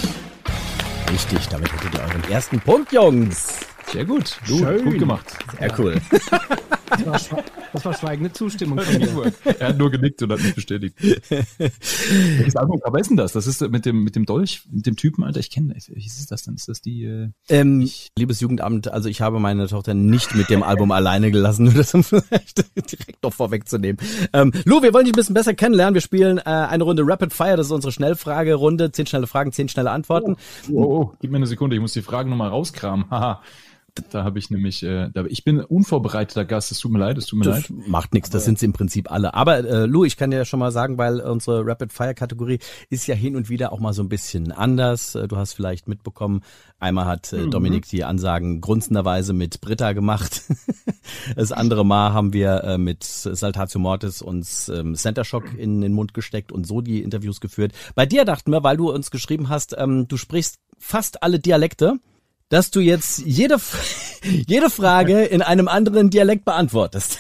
richtig. 1.12 1.50
Damit 1.50 1.74
hättet 1.74 1.93
ihr 1.93 2.00
euren 2.00 2.24
ersten 2.31 2.62
Punkt, 2.62 2.93
Jungs. 2.93 3.60
Sehr 3.88 4.05
gut. 4.05 4.38
Du, 4.48 4.60
Schön. 4.60 4.86
gut 4.86 4.98
gemacht. 4.98 5.25
Sehr 5.60 5.77
cool. 5.77 6.01
Das 6.91 7.05
war, 7.05 7.15
schwe- 7.39 7.43
das 7.74 7.86
war 7.86 7.93
schweigende 7.93 8.31
Zustimmung 8.33 8.79
von 8.79 8.98
mir. 8.98 9.33
er 9.60 9.69
hat 9.69 9.77
nur 9.77 9.89
genickt 9.89 10.21
und 10.21 10.31
hat 10.31 10.41
mich 10.41 10.53
bestätigt. 10.55 10.95
Welches 11.57 12.55
Album 12.55 12.79
aber 12.83 13.00
ist 13.00 13.10
denn 13.10 13.17
das? 13.17 13.31
Das 13.33 13.48
ist 13.48 13.62
mit 13.69 13.86
dem, 13.86 14.03
mit 14.03 14.15
dem 14.15 14.25
Dolch, 14.25 14.63
mit 14.69 14.86
dem 14.86 14.95
Typen, 14.95 15.24
Alter, 15.24 15.39
ich 15.39 15.50
kenne, 15.51 15.75
wie 15.88 16.05
ist 16.05 16.31
das 16.31 16.43
denn? 16.43 16.55
Ist 16.55 16.67
das 16.67 16.81
die, 16.81 17.05
äh, 17.05 17.29
Ähm, 17.50 17.89
liebes 18.17 18.39
Jugendamt, 18.41 18.88
also 18.91 19.10
ich 19.10 19.21
habe 19.21 19.39
meine 19.39 19.67
Tochter 19.67 19.93
nicht 19.93 20.36
mit 20.36 20.50
dem 20.50 20.63
Album 20.63 20.91
alleine 20.91 21.31
gelassen, 21.31 21.65
nur 21.65 21.74
das 21.74 21.93
um 21.93 22.03
vielleicht 22.03 22.57
direkt 22.91 23.24
noch 23.24 23.33
vorwegzunehmen. 23.33 23.98
Ähm, 24.33 24.51
Lou, 24.65 24.81
wir 24.81 24.93
wollen 24.93 25.05
dich 25.05 25.13
ein 25.13 25.17
bisschen 25.17 25.36
besser 25.36 25.53
kennenlernen. 25.53 25.93
Wir 25.93 26.01
spielen 26.01 26.38
äh, 26.39 26.41
eine 26.43 26.83
Runde 26.83 27.03
Rapid 27.05 27.33
Fire, 27.33 27.57
das 27.57 27.67
ist 27.67 27.71
unsere 27.71 27.91
Schnellfragerunde. 27.91 28.91
Zehn 28.91 29.05
schnelle 29.05 29.27
Fragen, 29.27 29.51
zehn 29.51 29.69
schnelle 29.69 29.91
Antworten. 29.91 30.36
Oh, 30.71 30.83
oh, 30.83 31.13
gib 31.21 31.31
mir 31.31 31.38
eine 31.38 31.48
Sekunde, 31.48 31.75
ich 31.75 31.81
muss 31.81 31.93
die 31.93 32.01
Fragen 32.01 32.29
nochmal 32.29 32.50
rauskramen. 32.50 33.05
Haha. 33.10 33.41
Da 34.12 34.24
habe 34.24 34.39
ich 34.39 34.50
nämlich, 34.50 34.83
äh, 34.83 35.10
da, 35.13 35.25
ich 35.25 35.43
bin 35.43 35.60
unvorbereiteter 35.60 36.45
Gast, 36.45 36.71
es 36.71 36.79
tut 36.79 36.91
mir 36.91 37.00
leid, 37.00 37.17
es 37.17 37.25
tut 37.25 37.39
mir 37.39 37.45
Das 37.45 37.67
leid. 37.69 37.88
macht 37.88 38.13
nichts, 38.13 38.29
das 38.29 38.45
sind 38.45 38.57
sie 38.57 38.65
im 38.65 38.74
Prinzip 38.74 39.12
alle. 39.12 39.33
Aber 39.33 39.57
äh, 39.60 39.86
Lou, 39.86 40.05
ich 40.05 40.15
kann 40.17 40.31
dir 40.31 40.45
schon 40.45 40.60
mal 40.60 40.71
sagen, 40.71 40.98
weil 40.98 41.19
unsere 41.19 41.65
Rapid 41.65 41.91
Fire 41.91 42.13
Kategorie 42.13 42.60
ist 42.89 43.05
ja 43.07 43.15
hin 43.15 43.36
und 43.36 43.50
wieder 43.50 43.74
auch 43.74 43.79
mal 43.79 43.93
so 43.93 44.01
ein 44.01 44.10
bisschen 44.10 44.51
anders. 44.51 45.15
Äh, 45.15 45.27
Du 45.27 45.38
hast 45.38 45.53
vielleicht 45.53 45.88
mitbekommen, 45.88 46.41
einmal 46.79 47.05
hat 47.05 47.31
äh, 47.33 47.48
Dominik 47.48 47.88
die 47.89 48.03
Ansagen 48.03 48.62
grunzenderweise 48.62 49.33
mit 49.33 49.62
Britta 49.62 49.93
gemacht. 49.93 50.43
Das 51.36 51.51
andere 51.51 51.83
Mal 51.86 52.13
haben 52.13 52.31
wir 52.31 52.63
äh, 52.63 52.77
mit 52.77 53.03
Saltatio 53.03 53.79
Mortis 53.79 54.21
uns 54.21 54.69
ähm, 54.69 54.95
Center 54.95 55.24
Shock 55.24 55.45
in 55.57 55.81
den 55.81 55.93
Mund 55.93 56.13
gesteckt 56.13 56.51
und 56.51 56.65
so 56.67 56.79
die 56.81 57.01
Interviews 57.01 57.41
geführt. 57.41 57.74
Bei 57.95 58.05
dir 58.05 58.24
dachten 58.24 58.51
wir, 58.51 58.63
weil 58.63 58.77
du 58.77 58.91
uns 58.91 59.10
geschrieben 59.12 59.50
hast, 59.50 59.75
ähm, 59.77 60.07
du 60.07 60.17
sprichst 60.17 60.57
fast 60.77 61.24
alle 61.24 61.39
Dialekte, 61.39 61.95
dass 62.51 62.70
du 62.70 62.79
jetzt 62.81 63.20
jede, 63.25 63.58
jede 64.24 64.70
Frage 64.70 65.24
in 65.24 65.41
einem 65.41 65.67
anderen 65.67 66.10
Dialekt 66.12 66.46
beantwortest. 66.46 67.20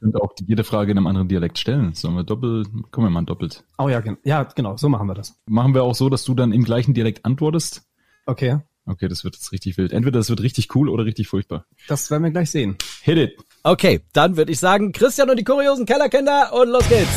Und 0.00 0.16
auch 0.20 0.34
die, 0.34 0.44
jede 0.46 0.64
Frage 0.64 0.92
in 0.92 0.98
einem 0.98 1.06
anderen 1.06 1.28
Dialekt 1.28 1.58
stellen. 1.58 1.94
Sollen 1.94 2.14
wir 2.14 2.24
doppelt, 2.24 2.68
kommen 2.90 3.06
wir 3.06 3.10
mal 3.10 3.22
doppelt. 3.24 3.64
Oh 3.78 3.88
ja, 3.88 4.00
gen- 4.00 4.18
ja, 4.24 4.42
genau, 4.44 4.76
so 4.76 4.88
machen 4.88 5.06
wir 5.08 5.14
das. 5.14 5.34
Machen 5.46 5.74
wir 5.74 5.82
auch 5.82 5.94
so, 5.94 6.08
dass 6.08 6.24
du 6.24 6.34
dann 6.34 6.52
im 6.52 6.62
gleichen 6.64 6.94
Dialekt 6.94 7.24
antwortest? 7.24 7.82
Okay, 8.26 8.58
Okay, 8.86 9.08
das 9.08 9.24
wird 9.24 9.34
jetzt 9.34 9.50
richtig 9.50 9.78
wild. 9.78 9.92
Entweder 9.94 10.18
das 10.18 10.28
wird 10.28 10.42
richtig 10.42 10.74
cool 10.76 10.90
oder 10.90 11.06
richtig 11.06 11.26
furchtbar. 11.26 11.64
das 11.88 12.10
werden 12.10 12.22
wir 12.22 12.30
gleich 12.30 12.50
sehen. 12.50 12.76
Hit 13.02 13.16
it! 13.16 13.32
Okay, 13.62 14.02
dann 14.12 14.36
würde 14.36 14.52
ich 14.52 14.58
sagen, 14.58 14.92
Christian 14.92 15.30
und 15.30 15.38
die 15.38 15.44
kuriosen 15.44 15.86
Kellerkinder 15.86 16.52
und 16.52 16.68
los 16.68 16.86
geht's. 16.90 17.08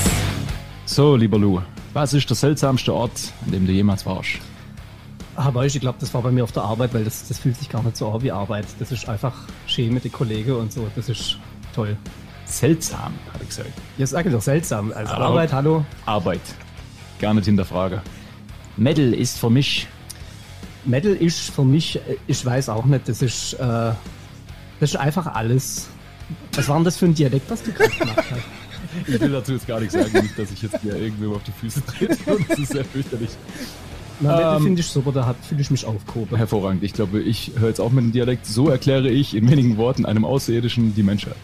So, 0.85 1.17
lieber 1.17 1.37
Lou, 1.37 1.59
was 1.91 2.13
ist 2.13 2.29
der 2.29 2.37
seltsamste 2.37 2.93
Ort, 2.93 3.33
an 3.45 3.51
dem 3.51 3.67
du 3.67 3.73
jemals 3.73 4.05
warst? 4.05 4.39
Ah, 5.37 5.53
weißt 5.53 5.75
ich 5.75 5.81
glaube, 5.81 5.97
das 5.99 6.13
war 6.15 6.23
bei 6.23 6.31
mir 6.31 6.43
auf 6.43 6.51
der 6.51 6.63
Arbeit, 6.63 6.93
weil 6.95 7.03
das, 7.03 7.27
das 7.27 7.37
fühlt 7.39 7.55
sich 7.55 7.69
gar 7.69 7.83
nicht 7.83 7.95
so 7.95 8.11
an 8.11 8.21
wie 8.23 8.31
Arbeit. 8.31 8.65
Das 8.79 8.91
ist 8.91 9.07
einfach 9.07 9.33
schön 9.67 9.93
mit 9.93 10.03
den 10.03 10.11
Kollegen 10.11 10.53
und 10.53 10.73
so. 10.73 10.87
Das 10.95 11.09
ist 11.09 11.37
toll. 11.75 11.95
Seltsam, 12.45 13.13
habe 13.31 13.43
ich 13.43 13.49
gesagt. 13.49 13.69
Jetzt 13.97 14.09
sage 14.09 14.29
ich 14.29 14.35
doch 14.35 14.41
seltsam. 14.41 14.91
Also 14.93 15.13
Aber- 15.13 15.25
Arbeit, 15.25 15.53
hallo. 15.53 15.85
Arbeit. 16.07 16.41
Gar 17.19 17.35
nicht 17.35 17.45
hinterfrage. 17.45 18.01
Metal 18.77 19.13
ist 19.13 19.37
für 19.37 19.49
mich 19.49 19.87
Metal 20.85 21.11
ist 21.13 21.51
für 21.51 21.63
mich, 21.65 21.97
äh, 21.97 22.17
ich 22.27 22.43
weiß 22.45 22.69
auch 22.69 22.85
nicht, 22.85 23.07
das 23.09 23.21
ist, 23.21 23.53
äh, 23.53 23.57
das 23.59 23.95
ist 24.91 24.95
einfach 24.95 25.27
alles. 25.27 25.87
Was 26.53 26.67
war 26.67 26.77
denn 26.77 26.85
das 26.85 26.97
für 26.97 27.05
ein 27.05 27.13
Dialekt, 27.13 27.49
was 27.49 27.61
du 27.63 27.71
gerade 27.71 27.91
gemacht 27.91 28.17
hast? 28.17 28.41
Ich 29.05 29.19
will 29.19 29.31
dazu 29.31 29.51
jetzt 29.53 29.67
gar 29.67 29.79
nichts 29.79 29.93
sagen, 29.93 30.11
nicht, 30.13 30.39
dass 30.39 30.49
ich 30.49 30.61
jetzt 30.61 30.79
hier 30.81 30.95
irgendwem 30.95 31.33
auf 31.33 31.43
die 31.43 31.51
Füße 31.51 31.85
trete. 31.85 32.17
Das 32.49 32.57
ist 32.57 32.71
sehr 32.71 32.85
fürchterlich. 32.85 33.29
Na, 34.19 34.57
Ähm, 34.57 34.63
finde 34.63 34.81
ich 34.81 34.87
super, 34.87 35.11
da 35.11 35.35
fühle 35.41 35.61
ich 35.61 35.69
mich 35.71 35.85
aufgehoben. 35.85 36.35
Hervorragend. 36.37 36.83
Ich 36.83 36.93
glaube, 36.93 37.21
ich 37.21 37.51
höre 37.57 37.69
jetzt 37.69 37.79
auch 37.79 37.91
mit 37.91 38.03
dem 38.03 38.11
Dialekt. 38.11 38.45
So 38.45 38.69
erkläre 38.69 39.09
ich 39.09 39.35
in 39.35 39.49
wenigen 39.49 39.77
Worten 39.77 40.05
einem 40.05 40.25
Außerirdischen 40.25 40.95
die 40.95 41.03
Menschheit. 41.03 41.35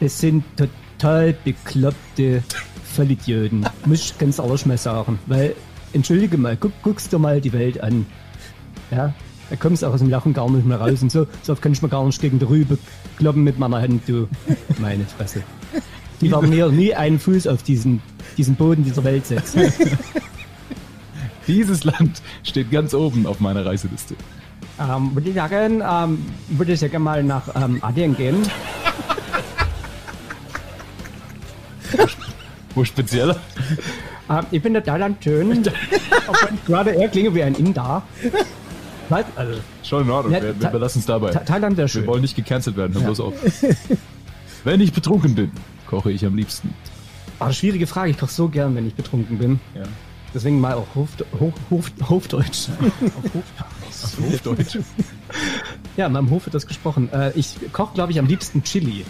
Das 0.00 0.18
sind 0.18 0.44
total 0.56 1.34
bekloppte 1.44 2.42
Vollidioten. 2.94 3.66
Muss 3.86 4.00
ich 4.04 4.18
ganz 4.18 4.38
ehrlich 4.38 4.66
mal 4.66 4.78
sagen. 4.78 5.18
Weil, 5.26 5.54
entschuldige 5.92 6.36
mal, 6.36 6.56
guck, 6.56 6.72
guckst 6.82 7.12
dir 7.12 7.18
mal 7.18 7.40
die 7.40 7.52
Welt 7.52 7.80
an. 7.82 8.06
Ja, 8.90 9.14
da 9.50 9.56
kommst 9.56 9.82
du 9.82 9.86
auch 9.86 9.94
aus 9.94 10.00
dem 10.00 10.10
Lachen 10.10 10.34
gar 10.34 10.50
nicht 10.50 10.66
mehr 10.66 10.80
raus. 10.80 11.00
Und 11.02 11.10
so, 11.10 11.26
so 11.42 11.52
oft 11.52 11.62
kann 11.62 11.72
ich 11.72 11.80
mir 11.82 11.88
gar 11.88 12.04
nicht 12.04 12.20
gegen 12.20 12.38
die 12.38 12.44
Rübe 12.44 12.78
kloppen 13.16 13.42
mit 13.42 13.58
meiner 13.58 13.80
Hand, 13.80 14.02
du. 14.06 14.28
Meine 14.78 15.04
Fresse. 15.04 15.42
Die 16.20 16.30
werden 16.30 16.50
mir 16.50 16.68
nie 16.68 16.94
einen 16.94 17.18
Fuß 17.18 17.46
auf 17.46 17.62
diesen, 17.62 18.02
diesen 18.36 18.54
Boden 18.56 18.84
dieser 18.84 19.04
Welt 19.04 19.26
setzen. 19.26 19.72
Dieses 21.48 21.82
Land 21.84 22.22
steht 22.44 22.70
ganz 22.70 22.94
oben 22.94 23.26
auf 23.26 23.40
meiner 23.40 23.64
Reiseliste. 23.66 24.14
Ähm, 24.78 25.10
würde 25.14 25.28
ich 25.30 25.34
sagen, 25.34 25.82
ähm, 25.84 26.24
würde 26.50 26.72
ich 26.74 26.80
ja 26.80 26.98
mal 26.98 27.24
nach 27.24 27.42
ähm, 27.56 27.78
Adien 27.82 28.16
gehen. 28.16 28.36
Wo 32.74 32.84
spezieller? 32.84 33.36
Ähm, 34.30 34.44
ich 34.50 34.62
finde 34.62 34.82
Thailand 34.82 35.22
schön. 35.24 35.66
Auch 36.28 36.42
wenn 36.46 36.58
gerade 36.66 36.90
eher 36.90 37.08
klinge 37.08 37.34
wie 37.34 37.42
ein 37.42 37.54
Inder. 37.54 38.02
Was? 39.08 39.24
Also, 39.36 39.58
Schon 39.82 40.04
in 40.04 40.10
Ordnung. 40.10 40.34
Ja, 40.34 40.42
wir, 40.42 40.60
wir 40.60 40.68
belassen 40.68 41.00
es 41.00 41.06
dabei. 41.06 41.30
Tha- 41.30 41.40
Thailand 41.40 41.76
wäre 41.78 41.86
Wir 41.88 41.92
schön. 41.92 42.06
wollen 42.06 42.20
nicht 42.20 42.36
gecancelt 42.36 42.76
werden. 42.76 42.92
Hör 42.94 43.00
bloß 43.02 43.20
auf. 43.20 43.34
Wenn 44.64 44.80
ich 44.82 44.92
betrunken 44.92 45.34
bin, 45.34 45.50
koche 45.86 46.12
ich 46.12 46.24
am 46.26 46.36
liebsten. 46.36 46.74
Ah, 47.38 47.52
schwierige 47.52 47.86
Frage. 47.86 48.10
Ich 48.10 48.18
koche 48.18 48.32
so 48.32 48.48
gern, 48.48 48.74
wenn 48.76 48.86
ich 48.86 48.94
betrunken 48.94 49.38
bin. 49.38 49.60
Ja. 49.74 49.82
Deswegen 50.34 50.60
mal 50.60 50.74
auch 50.74 50.86
Hof, 50.94 51.08
Hof, 51.40 51.54
Hof, 51.70 51.90
Hofdeutsch. 52.08 52.68
Auf 54.02 54.18
Hofdeutsch. 54.20 54.78
ja, 55.96 56.06
in 56.06 56.12
meinem 56.12 56.30
Hof 56.30 56.46
wird 56.46 56.54
das 56.54 56.66
gesprochen. 56.66 57.10
Äh, 57.12 57.32
ich 57.34 57.56
koche, 57.72 57.94
glaube 57.94 58.12
ich, 58.12 58.18
am 58.18 58.26
liebsten 58.26 58.62
Chili. 58.62 59.04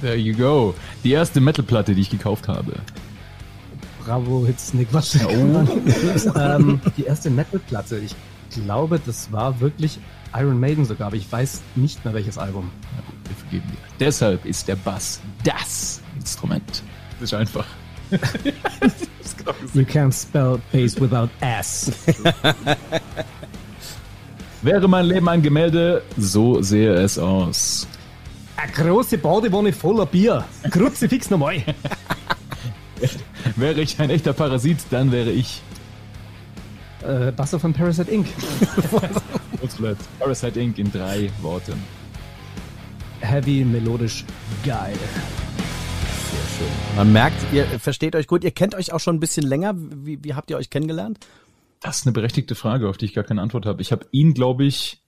There 0.00 0.16
you 0.16 0.34
go. 0.34 0.74
Die 1.04 1.12
erste 1.12 1.40
Metalplatte, 1.40 1.94
die 1.94 2.00
ich 2.00 2.10
gekauft 2.10 2.48
habe. 2.48 2.72
Bravo, 4.04 4.46
Hits, 4.46 4.72
Nick, 4.72 4.88
was? 4.92 5.14
ähm, 6.36 6.80
die 6.96 7.04
erste 7.04 7.30
Metalplatte. 7.30 7.98
Ich 7.98 8.14
glaube, 8.50 9.00
das 9.04 9.30
war 9.30 9.60
wirklich 9.60 9.98
Iron 10.34 10.58
Maiden 10.58 10.84
sogar, 10.84 11.08
aber 11.08 11.16
ich 11.16 11.30
weiß 11.30 11.62
nicht 11.74 12.04
mehr 12.04 12.14
welches 12.14 12.38
Album. 12.38 12.70
Na 12.96 13.02
gut, 13.02 13.16
wir 13.28 13.36
vergeben 13.36 13.70
dir. 13.70 13.78
Deshalb 14.00 14.46
ist 14.46 14.66
der 14.68 14.76
Bass 14.76 15.20
das 15.44 16.00
Instrument. 16.16 16.82
Das 17.20 17.32
ist 17.32 17.34
einfach. 17.34 17.66
You 19.74 19.84
can't 19.84 20.12
spell 20.12 20.60
bass 20.72 21.00
without 21.00 21.30
ass. 21.40 21.92
Wäre 24.62 24.88
mein 24.88 25.06
Leben 25.06 25.28
ein 25.28 25.40
Gemälde, 25.42 26.02
so 26.16 26.60
sähe 26.62 26.92
es 26.94 27.18
aus. 27.18 27.86
Eine 28.56 28.72
große 28.72 29.18
Badewanne 29.18 29.72
voller 29.72 30.06
Bier. 30.06 30.44
Kruzifix 30.70 31.30
nochmal. 31.30 31.62
Wäre 33.56 33.80
ich 33.80 34.00
ein 34.00 34.10
echter 34.10 34.32
Parasit, 34.32 34.78
dann 34.90 35.12
wäre 35.12 35.30
ich. 35.30 35.62
Äh, 37.02 37.30
Buster 37.30 37.60
von 37.60 37.72
Parasite 37.72 38.10
Inc. 38.10 38.26
Parasite 40.18 40.60
Inc. 40.60 40.78
in 40.78 40.90
drei 40.90 41.30
Worten. 41.40 41.80
Heavy, 43.20 43.64
melodisch, 43.64 44.24
geil. 44.64 44.98
Schön. 46.58 46.96
Man 46.96 47.12
merkt, 47.12 47.36
ihr 47.52 47.64
versteht 47.78 48.16
euch 48.16 48.26
gut. 48.26 48.44
Ihr 48.44 48.50
kennt 48.50 48.74
euch 48.74 48.92
auch 48.92 49.00
schon 49.00 49.16
ein 49.16 49.20
bisschen 49.20 49.46
länger. 49.46 49.74
Wie, 49.76 50.22
wie 50.24 50.34
habt 50.34 50.50
ihr 50.50 50.56
euch 50.56 50.70
kennengelernt? 50.70 51.18
Das 51.80 51.98
ist 51.98 52.06
eine 52.06 52.12
berechtigte 52.12 52.54
Frage, 52.54 52.88
auf 52.88 52.96
die 52.96 53.04
ich 53.04 53.14
gar 53.14 53.24
keine 53.24 53.42
Antwort 53.42 53.66
habe. 53.66 53.80
Ich 53.80 53.92
habe 53.92 54.06
ihn, 54.10 54.34
glaube 54.34 54.64
ich, 54.64 55.02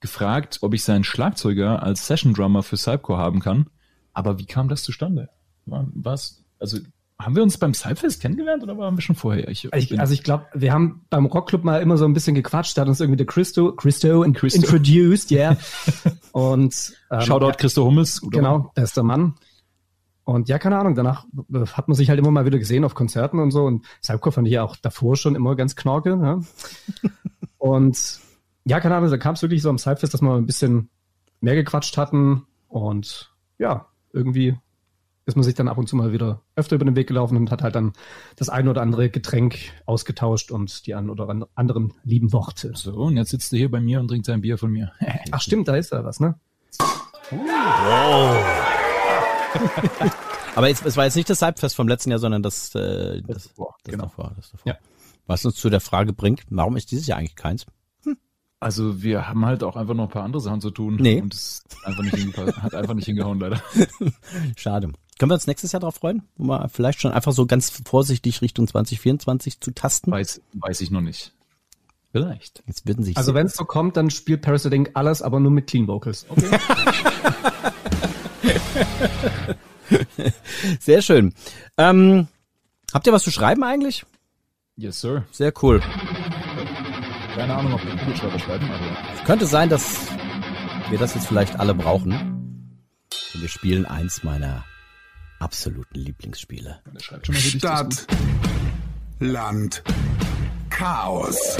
gefragt, 0.00 0.58
ob 0.62 0.74
ich 0.74 0.82
seinen 0.82 1.04
Schlagzeuger 1.04 1.82
als 1.82 2.06
Session 2.06 2.34
Drummer 2.34 2.62
für 2.62 2.76
Cypcore 2.76 3.18
haben 3.18 3.40
kann. 3.40 3.70
Aber 4.12 4.38
wie 4.38 4.46
kam 4.46 4.68
das 4.68 4.82
zustande? 4.82 5.28
Was? 5.66 6.42
Also 6.58 6.78
haben 7.20 7.36
wir 7.36 7.42
uns 7.42 7.58
beim 7.58 7.74
Cypfest 7.74 8.20
kennengelernt 8.20 8.62
oder 8.62 8.76
waren 8.78 8.96
wir 8.96 9.02
schon 9.02 9.16
vorher? 9.16 9.48
Ich, 9.48 9.68
ich, 9.72 10.00
also 10.00 10.14
ich 10.14 10.22
glaube, 10.22 10.46
wir 10.54 10.72
haben 10.72 11.04
beim 11.10 11.26
Rockclub 11.26 11.62
mal 11.62 11.80
immer 11.82 11.96
so 11.96 12.04
ein 12.04 12.14
bisschen 12.14 12.34
gequatscht, 12.34 12.76
da 12.76 12.82
hat 12.82 12.88
uns 12.88 13.00
irgendwie 13.00 13.16
der 13.16 13.26
Christo, 13.26 13.72
Christo, 13.72 14.22
in, 14.22 14.32
Christo. 14.32 14.60
introduced, 14.60 15.30
yeah. 15.30 15.56
Und 16.32 16.92
ähm, 17.10 17.20
Shoutout 17.20 17.58
Christo 17.58 17.84
Hummels. 17.84 18.20
Genau, 18.22 18.70
bester 18.74 19.02
Mann. 19.02 19.34
Und 20.28 20.50
ja, 20.50 20.58
keine 20.58 20.78
Ahnung, 20.78 20.94
danach 20.94 21.24
hat 21.72 21.88
man 21.88 21.94
sich 21.94 22.10
halt 22.10 22.18
immer 22.18 22.30
mal 22.30 22.44
wieder 22.44 22.58
gesehen 22.58 22.84
auf 22.84 22.94
Konzerten 22.94 23.38
und 23.38 23.50
so. 23.50 23.64
Und 23.64 23.86
Cypcore 24.04 24.30
fand 24.30 24.46
ich 24.46 24.52
ja 24.52 24.62
auch 24.62 24.76
davor 24.76 25.16
schon 25.16 25.34
immer 25.34 25.56
ganz 25.56 25.74
knorke. 25.74 26.18
Ne? 26.18 26.44
und 27.56 28.20
ja, 28.66 28.78
keine 28.78 28.96
Ahnung, 28.96 29.10
da 29.10 29.16
kam 29.16 29.36
es 29.36 29.40
wirklich 29.40 29.62
so 29.62 29.70
am 29.70 29.78
Cypfest, 29.78 30.12
dass 30.12 30.20
wir 30.20 30.34
ein 30.34 30.44
bisschen 30.44 30.90
mehr 31.40 31.54
gequatscht 31.54 31.96
hatten. 31.96 32.46
Und 32.68 33.32
ja, 33.56 33.86
irgendwie 34.12 34.54
ist 35.24 35.36
man 35.36 35.44
sich 35.44 35.54
dann 35.54 35.66
ab 35.66 35.78
und 35.78 35.88
zu 35.88 35.96
mal 35.96 36.12
wieder 36.12 36.42
öfter 36.56 36.76
über 36.76 36.84
den 36.84 36.96
Weg 36.96 37.06
gelaufen 37.06 37.38
und 37.38 37.50
hat 37.50 37.62
halt 37.62 37.74
dann 37.74 37.94
das 38.36 38.50
ein 38.50 38.68
oder 38.68 38.82
andere 38.82 39.08
Getränk 39.08 39.56
ausgetauscht 39.86 40.50
und 40.50 40.86
die 40.86 40.94
ein 40.94 41.08
oder 41.08 41.48
anderen 41.54 41.94
lieben 42.04 42.34
Worte. 42.34 42.72
So, 42.74 42.92
und 42.96 43.16
jetzt 43.16 43.30
sitzt 43.30 43.50
er 43.54 43.60
hier 43.60 43.70
bei 43.70 43.80
mir 43.80 43.98
und 43.98 44.08
trinkt 44.08 44.26
sein 44.26 44.42
Bier 44.42 44.58
von 44.58 44.72
mir. 44.72 44.92
Ach 45.30 45.40
stimmt, 45.40 45.68
da 45.68 45.76
ist 45.76 45.90
da 45.90 46.04
was, 46.04 46.20
ne? 46.20 46.38
Wow. 47.30 48.67
Aber 50.54 50.70
es 50.70 50.96
war 50.96 51.04
jetzt 51.04 51.16
nicht 51.16 51.30
das 51.30 51.42
Halbfest 51.42 51.76
vom 51.76 51.88
letzten 51.88 52.10
Jahr, 52.10 52.18
sondern 52.18 52.42
das, 52.42 52.74
äh, 52.74 53.22
das, 53.22 53.26
das, 53.26 53.48
davor, 53.48 53.74
das, 53.84 53.92
genau. 53.92 54.04
davor, 54.04 54.32
das 54.36 54.50
davor. 54.50 54.72
Ja. 54.72 54.78
Was 55.26 55.44
uns 55.44 55.56
zu 55.56 55.70
der 55.70 55.80
Frage 55.80 56.12
bringt, 56.12 56.42
warum 56.48 56.76
ist 56.76 56.90
dieses 56.90 57.06
Jahr 57.06 57.18
eigentlich 57.18 57.36
keins? 57.36 57.66
Also 58.60 59.02
wir 59.02 59.28
haben 59.28 59.46
halt 59.46 59.62
auch 59.62 59.76
einfach 59.76 59.94
noch 59.94 60.04
ein 60.04 60.10
paar 60.10 60.24
andere 60.24 60.40
Sachen 60.40 60.60
zu 60.60 60.70
tun. 60.70 60.96
Nee. 60.98 61.20
Und 61.20 61.32
es 61.32 61.62
einfach 61.84 62.02
nicht 62.02 62.36
hat 62.36 62.74
einfach 62.74 62.94
nicht 62.94 63.04
hingehauen, 63.04 63.38
leider. 63.38 63.62
Schade. 64.56 64.90
Können 65.18 65.30
wir 65.30 65.34
uns 65.34 65.46
nächstes 65.46 65.72
Jahr 65.72 65.80
darauf 65.80 65.96
freuen? 65.96 66.22
Um 66.36 66.48
mal 66.48 66.68
vielleicht 66.68 67.00
schon 67.00 67.12
einfach 67.12 67.32
so 67.32 67.46
ganz 67.46 67.70
vorsichtig 67.70 68.42
Richtung 68.42 68.66
2024 68.66 69.60
zu 69.60 69.70
tasten? 69.72 70.10
Weiß, 70.10 70.40
weiß 70.54 70.80
ich 70.80 70.90
noch 70.90 71.00
nicht. 71.00 71.32
Vielleicht. 72.10 72.64
Jetzt 72.66 72.86
würden 72.86 73.04
sich 73.04 73.16
also 73.16 73.34
wenn 73.34 73.46
es 73.46 73.54
so 73.54 73.64
kommt, 73.64 73.96
dann 73.96 74.10
spielt 74.10 74.42
Parasite 74.42 74.90
alles, 74.94 75.22
aber 75.22 75.40
nur 75.40 75.50
mit 75.50 75.66
Clean 75.66 75.86
Vocals. 75.86 76.26
Okay. 76.28 76.48
Sehr 80.80 81.02
schön. 81.02 81.34
Ähm, 81.76 82.28
habt 82.92 83.06
ihr 83.06 83.12
was 83.12 83.22
zu 83.22 83.30
schreiben 83.30 83.64
eigentlich? 83.64 84.04
Yes, 84.76 85.00
sir. 85.00 85.24
Sehr 85.30 85.52
cool. 85.62 85.80
Keine 87.34 87.54
Ahnung, 87.54 87.74
ob 87.74 87.84
wir 87.84 87.90
einen 87.90 88.00
Kugelschreiber 88.00 88.38
schreiben, 88.38 88.70
aber. 88.70 89.24
Könnte 89.24 89.46
sein, 89.46 89.68
dass 89.68 90.08
wir 90.90 90.98
das 90.98 91.14
jetzt 91.14 91.26
vielleicht 91.26 91.58
alle 91.58 91.74
brauchen. 91.74 92.12
Und 93.34 93.42
wir 93.42 93.48
spielen 93.48 93.86
eins 93.86 94.22
meiner 94.22 94.64
absoluten 95.38 95.98
Lieblingsspiele. 95.98 96.80
Stadt, 96.98 98.06
Land, 99.20 99.82
Chaos. 100.70 101.56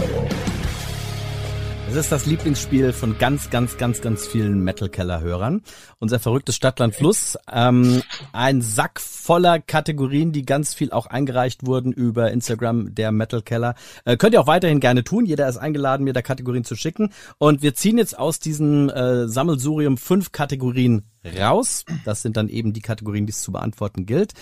Es 1.89 1.97
ist 1.97 2.13
das 2.13 2.27
Lieblingsspiel 2.27 2.93
von 2.93 3.17
ganz, 3.17 3.49
ganz, 3.49 3.79
ganz, 3.79 4.03
ganz 4.03 4.27
vielen 4.27 4.63
Metal-Keller-Hörern. 4.63 5.63
Unser 5.99 6.19
verrücktes 6.19 6.55
Stadtland 6.55 6.95
Fluss. 6.95 7.39
Ähm, 7.51 8.03
ein 8.33 8.61
Sack 8.61 9.01
voller 9.01 9.59
Kategorien, 9.59 10.31
die 10.33 10.45
ganz 10.45 10.75
viel 10.75 10.93
auch 10.93 11.07
eingereicht 11.07 11.67
wurden 11.67 11.93
über 11.93 12.31
Instagram 12.31 12.95
der 12.95 13.11
Metal 13.11 13.41
Keller. 13.41 13.75
Äh, 14.05 14.19
könnt 14.19 14.35
ihr 14.35 14.41
auch 14.43 14.47
weiterhin 14.47 14.81
gerne 14.81 15.03
tun. 15.03 15.25
Jeder 15.25 15.49
ist 15.49 15.57
eingeladen, 15.57 16.05
mir 16.05 16.13
da 16.13 16.21
Kategorien 16.21 16.63
zu 16.63 16.77
schicken. 16.77 17.11
Und 17.39 17.63
wir 17.63 17.75
ziehen 17.75 17.97
jetzt 17.97 18.19
aus 18.19 18.39
diesem 18.39 18.91
äh, 18.91 19.27
Sammelsurium 19.27 19.97
fünf 19.97 20.31
Kategorien 20.31 21.07
raus. 21.39 21.87
Das 22.05 22.21
sind 22.21 22.37
dann 22.37 22.49
eben 22.49 22.75
die 22.75 22.83
Kategorien, 22.83 23.25
die 23.25 23.33
es 23.33 23.41
zu 23.41 23.51
beantworten 23.51 24.05
gilt. 24.05 24.35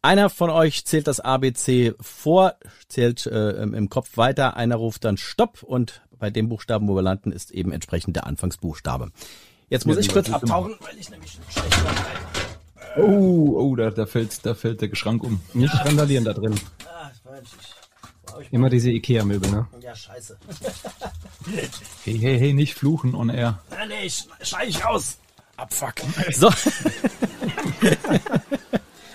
Einer 0.00 0.30
von 0.30 0.48
euch 0.48 0.86
zählt 0.86 1.06
das 1.06 1.20
ABC 1.20 1.94
vor, 2.00 2.54
zählt 2.88 3.26
äh, 3.26 3.62
im 3.62 3.90
Kopf 3.90 4.16
weiter. 4.16 4.56
Einer 4.56 4.76
ruft 4.76 5.04
dann 5.04 5.18
Stopp 5.18 5.62
und 5.62 6.02
bei 6.24 6.30
dem 6.30 6.48
Buchstaben, 6.48 6.88
wo 6.88 6.94
wir 6.94 7.02
landen, 7.02 7.32
ist 7.32 7.50
eben 7.50 7.70
entsprechend 7.70 8.16
der 8.16 8.26
Anfangsbuchstabe. 8.26 9.10
Jetzt 9.68 9.86
muss 9.86 9.96
ja, 9.96 10.00
ich 10.00 10.08
kurz 10.08 10.30
abtauchen, 10.30 10.74
weil 10.80 10.96
ich 10.98 11.10
nämlich 11.10 11.38
schlecht 11.50 11.76
Oh, 12.96 13.56
oh, 13.58 13.76
da, 13.76 13.90
da 13.90 14.06
fällt, 14.06 14.46
da 14.46 14.54
fällt 14.54 14.80
der 14.80 14.94
Schrank 14.94 15.22
um. 15.22 15.42
Nicht 15.52 15.74
randalieren 15.74 16.24
da 16.24 16.32
drin. 16.32 16.58
Ah, 16.86 17.10
Immer 18.50 18.70
diese 18.70 18.90
Ikea-Möbel, 18.90 19.50
ne? 19.50 19.66
Ja, 19.82 19.94
scheiße. 19.94 20.38
hey, 22.04 22.18
hey, 22.18 22.38
hey, 22.38 22.54
nicht 22.54 22.72
fluchen 22.72 23.14
on 23.14 23.28
air. 23.28 23.60
Nein, 23.68 23.88
nee, 23.88 24.10
schei 24.40 24.64
ich 24.66 24.82
aus. 24.82 25.18
Abfuck. 25.58 25.96
So. 26.32 26.48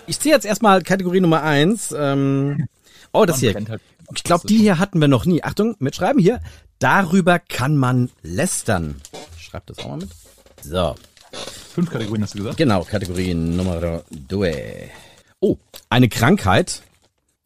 ich 0.06 0.20
ziehe 0.20 0.36
jetzt 0.36 0.46
erstmal 0.46 0.84
Kategorie 0.84 1.22
Nummer 1.22 1.42
eins. 1.42 1.92
Ähm, 1.98 2.68
oh, 3.14 3.26
das 3.26 3.40
hier. 3.40 3.56
Halt 3.56 3.82
ich 4.16 4.24
glaube, 4.24 4.48
die 4.48 4.58
hier 4.58 4.80
hatten 4.80 5.00
wir 5.02 5.08
noch 5.08 5.26
nie. 5.26 5.44
Achtung, 5.44 5.76
mitschreiben 5.80 6.22
hier. 6.22 6.40
Darüber 6.80 7.40
kann 7.40 7.78
man 7.78 8.10
lästern. 8.22 9.02
Schreib 9.38 9.66
das 9.68 9.80
auch 9.80 9.90
mal 9.90 9.98
mit. 9.98 10.10
So. 10.64 10.96
Fünf 11.74 11.92
Kategorien 11.92 12.24
hast 12.24 12.34
du 12.34 12.40
gesagt? 12.40 12.58
Genau, 12.58 12.84
Kategorie 12.84 13.34
Nummer 13.34 14.04
due. 14.10 14.90
Oh, 15.42 15.58
eine 15.90 16.08
Krankheit. 16.08 16.82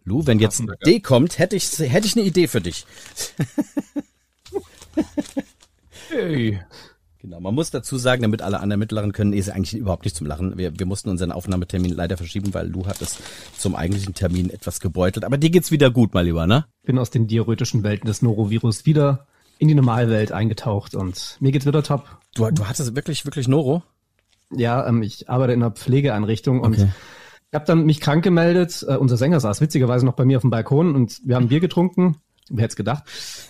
Lu, 0.06 0.28
wenn 0.28 0.40
jetzt 0.40 0.62
D 0.86 1.00
kommt, 1.00 1.40
hätte 1.40 1.56
ich, 1.56 1.80
hätte 1.80 2.08
ich 2.08 2.16
eine 2.16 2.26
Idee 2.26 2.48
für 2.48 2.62
dich. 2.62 2.86
hey. 6.10 6.62
Genau, 7.24 7.40
man 7.40 7.56
muss 7.56 7.72
dazu 7.72 7.98
sagen, 7.98 8.22
damit 8.22 8.42
alle 8.42 8.60
anderen 8.60 8.82
mitlachen 8.82 9.14
können, 9.14 9.32
ist 9.32 9.50
eigentlich 9.50 9.80
überhaupt 9.80 10.04
nicht 10.04 10.14
zum 10.14 10.28
Lachen. 10.28 10.58
Wir, 10.58 10.78
wir 10.78 10.86
mussten 10.86 11.10
unseren 11.10 11.32
Aufnahmetermin 11.32 11.94
leider 11.94 12.18
verschieben, 12.18 12.54
weil 12.54 12.68
Lu 12.68 12.86
hat 12.86 13.02
es 13.02 13.18
zum 13.58 13.78
eigentlichen 13.78 14.14
Termin 14.14 14.50
etwas 14.50 14.82
gebeutelt. 14.82 15.24
Aber 15.24 15.38
dir 15.38 15.50
geht's 15.50 15.72
wieder 15.72 15.90
gut, 15.90 16.14
mein 16.14 16.26
Lieber, 16.26 16.48
ne? 16.48 16.66
Bin 16.84 17.00
aus 17.00 17.12
den 17.12 17.28
diarrhytischen 17.28 17.82
Welten 17.82 18.08
des 18.08 18.24
Norovirus 18.24 18.86
wieder 18.86 19.26
in 19.58 19.70
die 19.70 19.74
Normalwelt 19.74 20.34
eingetaucht 20.34 20.96
und 20.96 21.38
mir 21.40 21.54
geht's 21.54 21.66
wieder 21.66 21.82
top. 21.82 22.18
Du, 22.36 22.52
du 22.52 22.68
hattest 22.68 22.94
wirklich, 22.94 23.24
wirklich 23.24 23.48
Noro? 23.48 23.84
Ja, 24.52 24.86
ähm, 24.86 25.02
ich 25.02 25.30
arbeite 25.30 25.54
in 25.54 25.64
einer 25.64 25.72
Pflegeeinrichtung 25.72 26.60
und 26.60 26.74
okay. 26.74 26.90
ich 27.52 27.56
habe 27.56 27.66
dann 27.66 27.86
mich 27.86 28.02
krank 28.02 28.26
gemeldet. 28.26 28.86
Äh, 28.86 28.98
unser 28.98 29.16
Sänger 29.16 29.40
saß 29.40 29.62
witzigerweise 29.62 30.06
noch 30.06 30.16
bei 30.16 30.26
mir 30.26 30.36
auf 30.36 30.42
dem 30.42 30.50
Balkon 30.50 30.94
und 30.94 31.22
wir 31.24 31.38
haben 31.38 31.48
Bier 31.48 31.62
getrunken. 31.62 32.18
Wer 32.50 32.66
hätte 32.66 32.76
gedacht? 32.76 33.06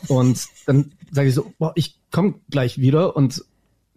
Und 0.10 0.46
dann 0.68 0.92
sage 1.10 1.30
ich 1.30 1.34
so, 1.34 1.52
boah, 1.58 1.72
ich 1.74 1.98
komme 2.12 2.36
gleich 2.52 2.78
wieder 2.78 3.16
und 3.16 3.44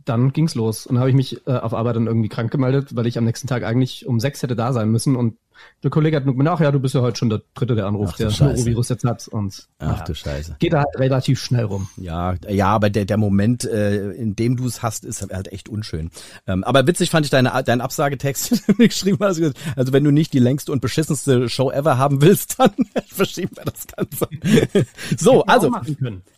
dann 0.09 0.33
ging's 0.33 0.55
los. 0.55 0.87
Und 0.87 0.95
dann 0.95 1.01
habe 1.01 1.11
ich 1.11 1.17
mich 1.17 1.47
äh, 1.47 1.53
auf 1.53 1.75
Arbeit 1.75 1.97
dann 1.97 2.07
irgendwie 2.07 2.29
krank 2.29 2.51
gemeldet, 2.51 2.97
weil 2.97 3.07
ich 3.07 3.19
am 3.19 3.25
nächsten 3.25 3.49
Tag 3.49 3.65
eigentlich 3.65 4.07
um 4.07 4.21
sechs 4.21 4.43
hätte 4.43 4.57
da 4.57 4.73
sein 4.73 4.91
müssen. 4.91 5.17
Und 5.17 5.37
der 5.83 5.91
Kollege 5.91 6.17
hat 6.17 6.25
nur 6.25 6.35
gemeint, 6.35 6.49
ach 6.51 6.61
ja, 6.61 6.73
du 6.73 6.81
bist 6.81 6.95
ja 6.95 7.01
heute 7.01 7.19
schon 7.19 7.29
der 7.29 7.43
Dritte, 7.55 7.75
der 7.75 7.87
anruft, 7.87 8.19
der 8.19 8.31
Norovirus 8.31 8.89
jetzt 8.89 9.05
hat. 9.05 9.29
Und 9.29 9.69
ach 9.79 9.99
ja, 9.99 10.05
du 10.05 10.15
Scheiße. 10.15 10.57
Geht 10.59 10.73
da 10.73 10.79
halt 10.79 10.99
relativ 10.99 11.41
schnell 11.41 11.65
rum. 11.65 11.89
Ja, 11.97 12.35
ja, 12.49 12.69
aber 12.69 12.91
der, 12.91 13.05
der 13.05 13.17
Moment, 13.17 13.65
äh, 13.65 14.11
in 14.13 14.37
dem 14.37 14.57
du 14.57 14.67
es 14.67 14.83
hast, 14.83 15.05
ist 15.05 15.31
halt 15.31 15.53
echt 15.53 15.69
unschön. 15.69 16.11
Ähm, 16.47 16.65
aber 16.65 16.87
witzig 16.87 17.11
fand 17.11 17.27
ich 17.27 17.31
deine, 17.31 17.53
deinen 17.65 17.81
Absagetext, 17.81 18.51
den 18.69 18.77
du 18.77 18.89
geschrieben 18.89 19.19
hast. 19.21 19.41
Also 19.77 19.93
wenn 19.93 20.05
du 20.05 20.11
nicht 20.11 20.33
die 20.33 20.39
längste 20.39 20.73
und 20.73 20.81
beschissenste 20.81 21.49
Show 21.49 21.71
ever 21.71 21.99
haben 21.99 22.21
willst, 22.23 22.59
dann 22.59 22.71
verschieben 23.07 23.57
wir 23.57 23.65
das 23.65 23.87
Ganze. 23.87 24.87
so, 25.19 25.45
also. 25.45 25.69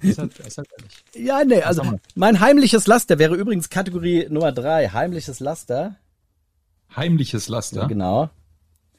Ist 0.00 0.18
halt, 0.18 0.38
ist 0.38 0.58
halt 0.58 0.68
ja, 1.14 1.44
nee, 1.44 1.62
also 1.62 1.82
mein 2.14 2.40
heimliches 2.40 2.86
Laster 2.86 3.18
wäre 3.18 3.34
übrigens 3.34 3.70
Kategorie 3.70 4.26
Nummer 4.28 4.52
drei. 4.52 4.88
Heimliches 4.88 5.40
Laster. 5.40 5.96
Heimliches 6.94 7.48
Laster? 7.48 7.82
Ja, 7.82 7.86
genau. 7.86 8.30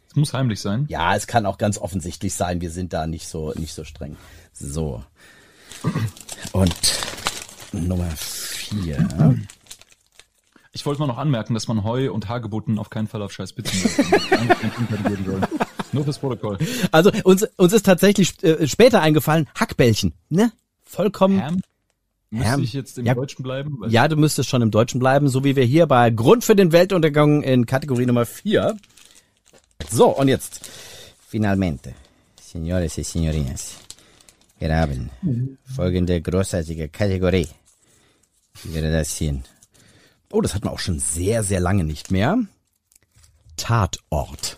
Es 0.09 0.15
muss 0.15 0.33
heimlich 0.33 0.59
sein. 0.59 0.85
Ja, 0.89 1.15
es 1.15 1.27
kann 1.27 1.45
auch 1.45 1.59
ganz 1.59 1.77
offensichtlich 1.77 2.33
sein. 2.33 2.61
Wir 2.61 2.71
sind 2.71 2.93
da 2.93 3.05
nicht 3.05 3.27
so, 3.27 3.53
nicht 3.55 3.75
so 3.75 3.83
streng. 3.83 4.17
So. 4.53 5.03
Und 6.51 6.99
Nummer 7.71 8.09
vier. 8.15 9.07
Ich 10.71 10.85
wollte 10.85 10.99
mal 10.99 11.07
noch 11.07 11.19
anmerken, 11.19 11.53
dass 11.53 11.67
man 11.67 11.83
Heu 11.83 12.11
und 12.11 12.27
Hagebutten 12.27 12.79
auf 12.79 12.89
keinen 12.89 13.07
Fall 13.07 13.21
auf 13.21 13.31
scheiß 13.31 13.53
Pizzen 13.53 13.89
Nur 15.91 16.03
fürs 16.03 16.17
Protokoll. 16.17 16.57
Also 16.91 17.11
uns, 17.23 17.43
uns 17.57 17.73
ist 17.73 17.85
tatsächlich 17.85 18.43
äh, 18.43 18.67
später 18.67 19.01
eingefallen, 19.01 19.47
Hackbällchen, 19.55 20.13
ne? 20.29 20.51
Vollkommen. 20.83 21.43
Ham? 21.43 21.61
Müsste 22.31 22.51
Ham. 22.51 22.63
ich 22.63 22.73
jetzt 22.73 22.97
im 22.99 23.05
ja, 23.05 23.15
Deutschen 23.15 23.41
bleiben? 23.41 23.79
Ja, 23.89 24.07
du 24.07 24.15
müsstest 24.15 24.49
schon 24.49 24.61
im 24.61 24.69
Deutschen 24.69 24.99
bleiben, 24.99 25.29
so 25.29 25.43
wie 25.43 25.55
wir 25.55 25.63
hier 25.63 25.87
bei 25.87 26.11
Grund 26.11 26.43
für 26.43 26.55
den 26.55 26.71
Weltuntergang 26.71 27.41
in 27.41 27.65
Kategorie 27.65 28.05
Nummer 28.05 28.25
vier 28.25 28.77
so, 29.87 30.09
und 30.17 30.27
jetzt. 30.27 30.69
Finalmente, 31.29 31.93
señores 32.41 32.97
y 32.97 33.03
señorinas, 33.03 33.75
wir 34.57 34.75
haben 34.75 35.11
folgende 35.75 36.19
großartige 36.21 36.89
Kategorie. 36.89 37.47
Wie 38.63 38.73
wäre 38.73 38.91
das 38.91 39.15
hier? 39.15 39.39
Oh, 40.31 40.41
das 40.41 40.55
hat 40.55 40.63
man 40.63 40.73
auch 40.73 40.79
schon 40.79 40.99
sehr, 40.99 41.43
sehr 41.43 41.59
lange 41.59 41.83
nicht 41.83 42.09
mehr. 42.09 42.37
Tatort. 43.57 44.57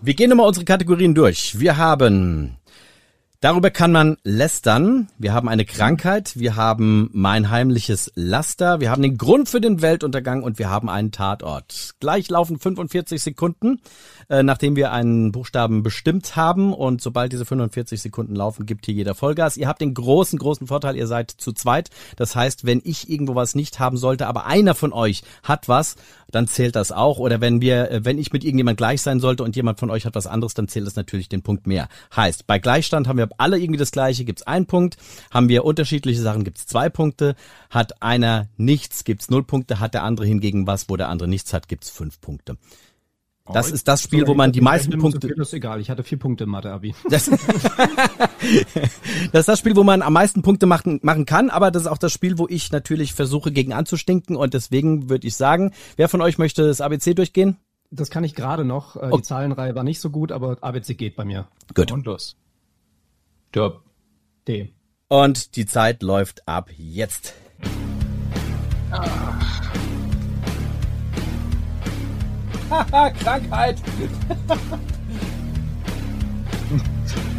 Wir 0.00 0.14
gehen 0.14 0.30
nochmal 0.30 0.48
unsere 0.48 0.64
Kategorien 0.64 1.14
durch. 1.14 1.58
Wir 1.58 1.76
haben 1.76 2.56
Darüber 3.42 3.70
kann 3.70 3.90
man 3.90 4.18
lästern. 4.22 5.08
Wir 5.16 5.32
haben 5.32 5.48
eine 5.48 5.64
Krankheit, 5.64 6.38
wir 6.38 6.56
haben 6.56 7.08
mein 7.14 7.48
heimliches 7.48 8.12
Laster, 8.14 8.80
wir 8.80 8.90
haben 8.90 9.00
den 9.00 9.16
Grund 9.16 9.48
für 9.48 9.62
den 9.62 9.80
Weltuntergang 9.80 10.42
und 10.42 10.58
wir 10.58 10.68
haben 10.68 10.90
einen 10.90 11.10
Tatort. 11.10 11.94
Gleich 12.00 12.28
laufen 12.28 12.58
45 12.58 13.22
Sekunden, 13.22 13.80
äh, 14.28 14.42
nachdem 14.42 14.76
wir 14.76 14.92
einen 14.92 15.32
Buchstaben 15.32 15.82
bestimmt 15.82 16.36
haben 16.36 16.74
und 16.74 17.00
sobald 17.00 17.32
diese 17.32 17.46
45 17.46 18.02
Sekunden 18.02 18.36
laufen, 18.36 18.66
gibt 18.66 18.84
hier 18.84 18.94
jeder 18.94 19.14
Vollgas. 19.14 19.56
Ihr 19.56 19.68
habt 19.68 19.80
den 19.80 19.94
großen, 19.94 20.38
großen 20.38 20.66
Vorteil, 20.66 20.94
ihr 20.96 21.06
seid 21.06 21.30
zu 21.30 21.54
zweit. 21.54 21.88
Das 22.16 22.36
heißt, 22.36 22.66
wenn 22.66 22.82
ich 22.84 23.08
irgendwo 23.08 23.36
was 23.36 23.54
nicht 23.54 23.80
haben 23.80 23.96
sollte, 23.96 24.26
aber 24.26 24.44
einer 24.44 24.74
von 24.74 24.92
euch 24.92 25.22
hat 25.44 25.66
was, 25.66 25.96
dann 26.30 26.46
zählt 26.46 26.76
das 26.76 26.92
auch. 26.92 27.18
Oder 27.18 27.40
wenn 27.40 27.62
wir, 27.62 27.90
äh, 27.90 28.04
wenn 28.04 28.18
ich 28.18 28.34
mit 28.34 28.44
irgendjemand 28.44 28.76
gleich 28.76 29.00
sein 29.00 29.18
sollte 29.18 29.44
und 29.44 29.56
jemand 29.56 29.80
von 29.80 29.88
euch 29.88 30.04
hat 30.04 30.14
was 30.14 30.26
anderes, 30.26 30.52
dann 30.52 30.68
zählt 30.68 30.86
das 30.86 30.96
natürlich 30.96 31.30
den 31.30 31.40
Punkt 31.40 31.66
mehr. 31.66 31.88
Heißt, 32.14 32.46
bei 32.46 32.58
Gleichstand 32.58 33.08
haben 33.08 33.16
wir 33.16 33.29
alle 33.38 33.58
irgendwie 33.58 33.78
das 33.78 33.92
gleiche, 33.92 34.24
gibt's 34.24 34.42
einen 34.42 34.66
Punkt. 34.66 34.96
Haben 35.30 35.48
wir 35.48 35.64
unterschiedliche 35.64 36.20
Sachen, 36.20 36.44
gibt's 36.44 36.66
zwei 36.66 36.88
Punkte. 36.88 37.34
Hat 37.70 38.02
einer 38.02 38.48
nichts, 38.56 39.04
gibt's 39.04 39.30
null 39.30 39.44
Punkte. 39.44 39.80
Hat 39.80 39.94
der 39.94 40.04
andere 40.04 40.26
hingegen 40.26 40.66
was, 40.66 40.88
wo 40.88 40.96
der 40.96 41.08
andere 41.08 41.28
nichts 41.28 41.52
hat, 41.52 41.68
gibt's 41.68 41.90
fünf 41.90 42.20
Punkte. 42.20 42.56
Das 43.52 43.70
ist 43.70 43.88
das 43.88 44.02
Spiel, 44.02 44.26
wo 44.28 44.34
man 44.34 44.52
die 44.52 44.60
meisten 44.60 44.96
Punkte. 44.98 45.28
Das 45.28 45.48
ist 45.48 45.54
egal, 45.54 45.80
ich 45.80 45.90
hatte 45.90 46.04
vier 46.04 46.18
Punkte 46.18 46.44
im 46.44 46.50
Mathe-Abi. 46.50 46.94
Das, 47.10 47.28
das 49.32 49.40
ist 49.40 49.48
das 49.48 49.58
Spiel, 49.58 49.76
wo 49.76 49.82
man 49.82 50.02
am 50.02 50.12
meisten 50.12 50.42
Punkte 50.42 50.66
machen, 50.66 51.00
machen 51.02 51.26
kann, 51.26 51.50
aber 51.50 51.70
das 51.70 51.82
ist 51.82 51.88
auch 51.88 51.98
das 51.98 52.12
Spiel, 52.12 52.38
wo 52.38 52.46
ich 52.48 52.72
natürlich 52.72 53.12
versuche, 53.12 53.52
gegen 53.52 53.72
anzustinken 53.72 54.36
und 54.36 54.54
deswegen 54.54 55.10
würde 55.10 55.26
ich 55.26 55.36
sagen, 55.36 55.72
wer 55.96 56.08
von 56.08 56.22
euch 56.22 56.38
möchte 56.38 56.66
das 56.66 56.80
ABC 56.80 57.14
durchgehen? 57.14 57.56
Das 57.90 58.10
kann 58.10 58.22
ich 58.22 58.34
gerade 58.34 58.64
noch. 58.64 58.96
Äh, 58.96 59.08
die 59.08 59.14
Oh. 59.14 59.18
Zahlenreihe 59.18 59.74
war 59.74 59.82
nicht 59.82 60.00
so 60.00 60.10
gut, 60.10 60.30
aber 60.30 60.58
ABC 60.60 60.94
geht 60.94 61.16
bei 61.16 61.24
mir. 61.24 61.48
Gut. 61.74 61.90
Und 61.90 62.06
los. 62.06 62.36
Top. 63.52 63.82
D. 64.46 64.72
Und 65.08 65.56
die 65.56 65.66
Zeit 65.66 66.02
läuft 66.02 66.46
ab 66.46 66.70
jetzt. 66.76 67.34
Haha, 72.70 73.10
Krankheit. 73.22 73.82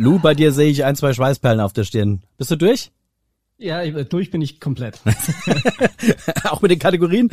Lou, 0.00 0.18
bei 0.18 0.34
dir 0.34 0.52
sehe 0.52 0.70
ich 0.70 0.82
ein, 0.84 0.96
zwei 0.96 1.12
Schweißperlen 1.12 1.60
auf 1.60 1.74
der 1.74 1.84
Stirn. 1.84 2.22
Bist 2.38 2.50
du 2.50 2.56
durch? 2.56 2.90
Ja, 3.58 3.82
ich- 3.82 4.08
durch 4.08 4.30
bin 4.30 4.40
ich 4.40 4.58
komplett. 4.58 4.98
Auch 6.44 6.62
mit 6.62 6.70
den 6.70 6.78
Kategorien? 6.78 7.28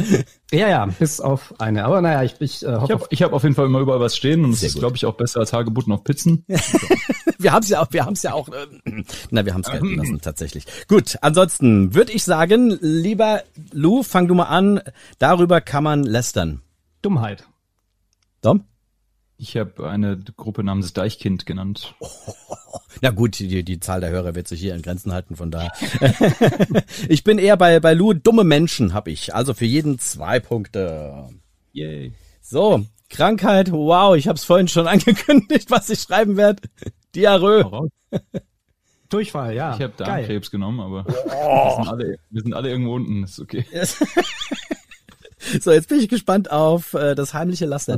ja, 0.51 0.67
ja, 0.67 0.85
bis 0.85 1.21
auf 1.21 1.53
eine. 1.61 1.85
Aber 1.85 2.01
naja, 2.01 2.23
ich, 2.23 2.35
ich 2.41 2.65
äh, 2.65 2.77
Ich 2.83 2.91
habe 2.91 3.05
ich 3.09 3.23
hab 3.23 3.31
auf 3.31 3.43
jeden 3.43 3.55
Fall 3.55 3.67
immer 3.67 3.79
überall 3.79 4.01
was 4.01 4.17
stehen 4.17 4.43
und 4.43 4.51
es 4.51 4.61
ist, 4.63 4.77
glaube 4.77 4.97
ich, 4.97 5.05
auch 5.05 5.13
besser 5.15 5.39
als 5.39 5.53
Hagebutten 5.53 5.93
auf 5.93 6.03
Pizzen. 6.03 6.43
Wir 7.39 7.53
haben 7.53 7.63
es 7.63 7.69
ja 7.69 7.81
auch, 7.81 7.87
wir 7.91 8.03
haben 8.03 8.13
es 8.13 8.23
ja 8.23 8.33
auch, 8.33 8.49
äh, 8.49 8.65
na, 9.29 9.45
wir 9.45 9.53
haben 9.53 9.61
es 9.61 9.69
gelten 9.69 9.95
lassen, 9.95 10.19
tatsächlich. 10.21 10.65
Gut, 10.87 11.17
ansonsten 11.21 11.93
würde 11.93 12.11
ich 12.11 12.23
sagen, 12.23 12.79
lieber 12.81 13.43
Lou, 13.71 14.01
fang 14.01 14.27
du 14.27 14.33
mal 14.33 14.45
an. 14.45 14.81
Darüber 15.19 15.61
kann 15.61 15.83
man 15.83 16.03
lästern. 16.03 16.61
Dummheit. 17.03 17.47
Dom? 18.41 18.63
Ich 19.39 19.55
habe 19.55 19.87
eine 19.87 20.17
Gruppe 20.17 20.63
namens 20.63 20.93
Deichkind 20.93 21.45
genannt. 21.45 21.93
Na 23.01 23.11
gut, 23.11 23.37
die, 23.37 23.63
die 23.63 23.79
Zahl 23.79 24.01
der 24.01 24.09
Hörer 24.09 24.33
wird 24.33 24.47
sich 24.47 24.59
hier 24.59 24.73
in 24.73 24.81
Grenzen 24.81 25.13
halten, 25.13 25.35
von 25.35 25.51
daher. 25.51 25.71
ich 27.07 27.23
bin 27.23 27.37
eher 27.37 27.55
bei, 27.55 27.79
bei 27.79 27.93
Lou, 27.93 28.13
dumme 28.13 28.43
Menschen 28.43 28.93
habe 28.93 29.11
ich. 29.11 29.35
Also 29.35 29.53
für 29.53 29.65
jeden 29.65 29.99
zwei 29.99 30.39
Punkte. 30.39 31.29
Yay. 31.73 32.13
So, 32.41 32.83
Krankheit, 33.11 33.71
wow, 33.71 34.15
ich 34.15 34.27
habe 34.27 34.37
es 34.37 34.43
vorhin 34.43 34.67
schon 34.67 34.87
angekündigt, 34.87 35.69
was 35.69 35.89
ich 35.91 36.01
schreiben 36.01 36.35
werde. 36.35 36.63
Diarrhoe. 37.13 37.89
Durchfall, 39.09 39.53
ja. 39.53 39.75
Ich 39.75 39.81
habe. 39.83 39.93
Darmkrebs 39.97 40.49
genommen, 40.49 40.79
aber 40.79 41.05
wir, 41.05 41.75
sind 41.75 41.87
alle, 41.87 42.19
wir 42.31 42.41
sind 42.41 42.53
alle 42.55 42.69
irgendwo 42.69 42.95
unten. 42.95 43.23
Ist 43.23 43.39
okay. 43.39 43.65
So, 45.61 45.71
jetzt 45.71 45.87
bin 45.87 45.99
ich 45.99 46.09
gespannt 46.09 46.51
auf 46.51 46.93
äh, 46.93 47.15
das 47.15 47.33
heimliche 47.33 47.65
Laster. 47.65 47.97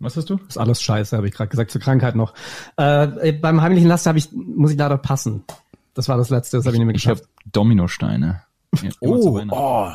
Was 0.00 0.16
hast 0.16 0.30
du? 0.30 0.38
ist 0.48 0.58
alles 0.58 0.80
scheiße, 0.80 1.16
habe 1.16 1.26
ich 1.26 1.34
gerade 1.34 1.48
gesagt, 1.48 1.70
zur 1.70 1.80
Krankheit 1.80 2.14
noch. 2.14 2.34
Äh, 2.76 3.32
beim 3.32 3.60
heimlichen 3.60 3.88
Laster 3.88 4.10
habe 4.10 4.18
ich, 4.18 4.30
muss 4.32 4.70
ich 4.70 4.78
leider 4.78 4.96
passen. 4.98 5.44
Das 5.94 6.08
war 6.08 6.16
das 6.16 6.30
letzte, 6.30 6.56
das 6.58 6.66
habe 6.66 6.76
ich 6.76 6.78
nicht 6.78 6.86
mehr 6.86 6.94
Ich 6.94 7.06
habe 7.08 7.16
geschafft. 7.20 7.30
Dominosteine. 7.50 8.42
Oh, 9.00 9.34
Weihnachten. 9.34 9.50
oh, 9.50 9.90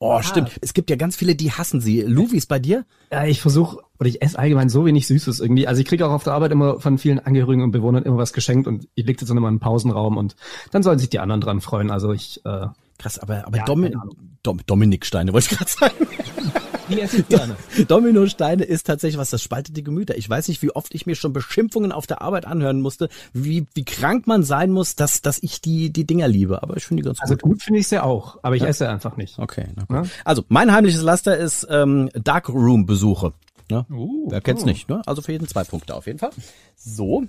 oh, 0.00 0.20
stimmt. 0.22 0.50
Es 0.60 0.74
gibt 0.74 0.90
ja 0.90 0.96
ganz 0.96 1.16
viele, 1.16 1.34
die 1.36 1.52
hassen 1.52 1.80
sie. 1.80 2.02
Lou, 2.02 2.30
wie 2.32 2.36
ist 2.36 2.48
bei 2.48 2.58
dir? 2.58 2.84
Ja, 3.10 3.24
ich 3.24 3.40
versuche, 3.40 3.78
oder 3.98 4.08
ich 4.08 4.20
esse 4.20 4.38
allgemein 4.38 4.68
so 4.68 4.84
wenig 4.84 5.06
Süßes 5.06 5.40
irgendwie. 5.40 5.66
Also 5.66 5.80
ich 5.80 5.86
kriege 5.86 6.06
auch 6.06 6.12
auf 6.12 6.24
der 6.24 6.34
Arbeit 6.34 6.52
immer 6.52 6.80
von 6.80 6.98
vielen 6.98 7.18
Angehörigen 7.20 7.62
und 7.62 7.70
Bewohnern 7.70 8.02
immer 8.02 8.18
was 8.18 8.34
geschenkt 8.34 8.66
und 8.68 8.88
ich 8.94 9.06
lege 9.06 9.18
das 9.20 9.28
dann 9.28 9.38
immer 9.38 9.48
in 9.48 9.54
den 9.54 9.60
Pausenraum 9.60 10.18
und 10.18 10.36
dann 10.72 10.82
sollen 10.82 10.98
sich 10.98 11.08
die 11.08 11.18
anderen 11.20 11.40
dran 11.40 11.62
freuen. 11.62 11.90
Also 11.90 12.12
ich, 12.12 12.44
äh, 12.44 12.66
Krass, 12.98 13.18
aber, 13.18 13.46
aber 13.46 13.58
Ja, 13.58 13.64
Domi 13.64 13.88
keine 13.90 14.02
Ahnung. 14.02 14.16
Dom 14.42 14.60
Dominiksteine, 14.66 15.32
wollte 15.32 15.48
ich 15.52 15.58
gerade 15.58 15.70
sagen. 15.70 15.94
Die 16.88 17.00
esse 17.00 17.18
ich 17.18 17.28
gerne. 17.28 17.56
Dominosteine 17.88 18.64
ist 18.64 18.86
tatsächlich 18.86 19.18
was, 19.18 19.30
das 19.30 19.42
spaltet 19.42 19.76
die 19.76 19.82
Gemüter. 19.82 20.16
Ich 20.16 20.28
weiß 20.28 20.48
nicht, 20.48 20.62
wie 20.62 20.70
oft 20.70 20.94
ich 20.94 21.06
mir 21.06 21.14
schon 21.16 21.32
Beschimpfungen 21.32 21.92
auf 21.92 22.06
der 22.06 22.22
Arbeit 22.22 22.46
anhören 22.46 22.80
musste, 22.80 23.08
wie, 23.32 23.66
wie 23.74 23.84
krank 23.84 24.26
man 24.26 24.42
sein 24.42 24.70
muss, 24.70 24.96
dass, 24.96 25.22
dass 25.22 25.42
ich 25.42 25.60
die, 25.60 25.90
die 25.90 26.04
Dinger 26.06 26.28
liebe. 26.28 26.62
Aber 26.62 26.76
ich 26.76 26.84
finde 26.84 27.02
die 27.02 27.06
ganz 27.08 27.20
Also 27.20 27.34
gut. 27.34 27.42
gut 27.42 27.62
finde 27.62 27.80
ich 27.80 27.88
sie 27.88 28.02
auch, 28.02 28.38
aber 28.42 28.56
ich 28.56 28.62
esse 28.62 28.88
einfach 28.88 29.16
nicht. 29.16 29.38
Okay. 29.38 29.66
Na 29.76 30.02
Ja. 30.02 30.08
Also, 30.24 30.44
mein 30.48 30.72
heimliches 30.72 31.02
Laster 31.02 31.36
ist 31.36 31.66
ähm, 31.70 32.10
Darkroom-Besuche. 32.14 33.32
Ne? 33.70 33.84
Uh, 33.90 34.30
Wer 34.30 34.40
kennt's 34.40 34.64
nicht, 34.64 34.88
ne? 34.88 35.02
Also 35.06 35.22
für 35.22 35.32
jeden 35.32 35.48
zwei 35.48 35.64
Punkte 35.64 35.94
auf 35.94 36.06
jeden 36.06 36.18
Fall. 36.20 36.30
So. 36.76 37.24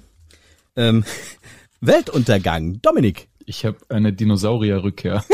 Ähm, 0.75 1.03
Weltuntergang. 1.81 2.79
Dominik. 2.81 3.27
Ich 3.45 3.65
habe 3.65 3.77
eine 3.89 4.13
Dinosaurierrückkehr. 4.13 5.23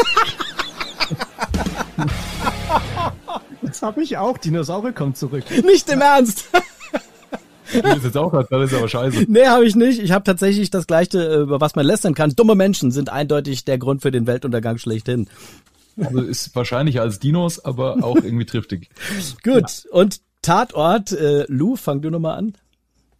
Das 3.73 3.81
habe 3.81 4.03
ich 4.03 4.17
auch. 4.17 4.37
Dinosaurier 4.37 4.93
kommt 4.93 5.17
zurück. 5.17 5.45
Nicht 5.65 5.89
im 5.89 6.01
Ernst. 6.01 6.45
Das 7.81 7.97
ist 7.97 8.03
jetzt 8.03 8.17
auch 8.17 8.31
was, 8.31 8.47
das 8.49 8.69
ist 8.69 8.77
aber 8.77 8.87
scheiße. 8.87 9.25
Nee, 9.29 9.47
habe 9.47 9.65
ich 9.65 9.75
nicht. 9.75 9.99
Ich 9.99 10.11
habe 10.11 10.23
tatsächlich 10.23 10.69
das 10.69 10.85
gleiche, 10.85 11.17
äh, 11.17 11.37
über 11.37 11.59
was 11.59 11.75
man 11.75 11.87
lästern 11.87 12.13
kann. 12.13 12.29
Dumme 12.35 12.53
Menschen 12.53 12.91
sind 12.91 13.09
eindeutig 13.09 13.65
der 13.65 13.79
Grund 13.79 14.03
für 14.03 14.11
den 14.11 14.27
Weltuntergang 14.27 14.77
schlechthin. 14.77 15.27
Also 15.97 16.21
ist 16.21 16.55
wahrscheinlicher 16.55 17.01
als 17.01 17.17
Dinos, 17.17 17.65
aber 17.65 18.03
auch 18.03 18.17
irgendwie 18.17 18.45
triftig. 18.45 18.89
Gut. 19.43 19.87
Und 19.89 20.21
Tatort, 20.43 21.13
äh, 21.13 21.45
Lou, 21.47 21.75
fang 21.75 22.03
du 22.03 22.11
nochmal 22.11 22.37
an. 22.37 22.53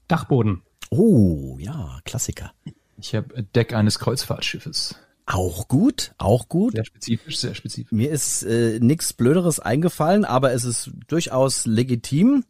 Dachboden. 0.08 0.62
Oh, 0.92 1.58
ja, 1.58 1.98
Klassiker. 2.04 2.52
Ich 2.98 3.16
habe 3.16 3.42
Deck 3.56 3.74
eines 3.74 3.98
Kreuzfahrtschiffes. 3.98 4.98
Auch 5.26 5.68
gut, 5.68 6.14
auch 6.18 6.50
gut. 6.50 6.74
Sehr 6.74 6.86
spezifisch, 6.86 7.38
sehr 7.38 7.56
spezifisch. 7.56 7.92
Mir 7.92 8.12
ist 8.12 8.44
äh, 8.44 8.80
nichts 8.80 9.14
Blöderes 9.14 9.60
eingefallen, 9.60 10.26
aber 10.26 10.52
es 10.54 10.66
ist 10.66 10.92
durchaus 11.08 11.66
legitim. 11.66 12.44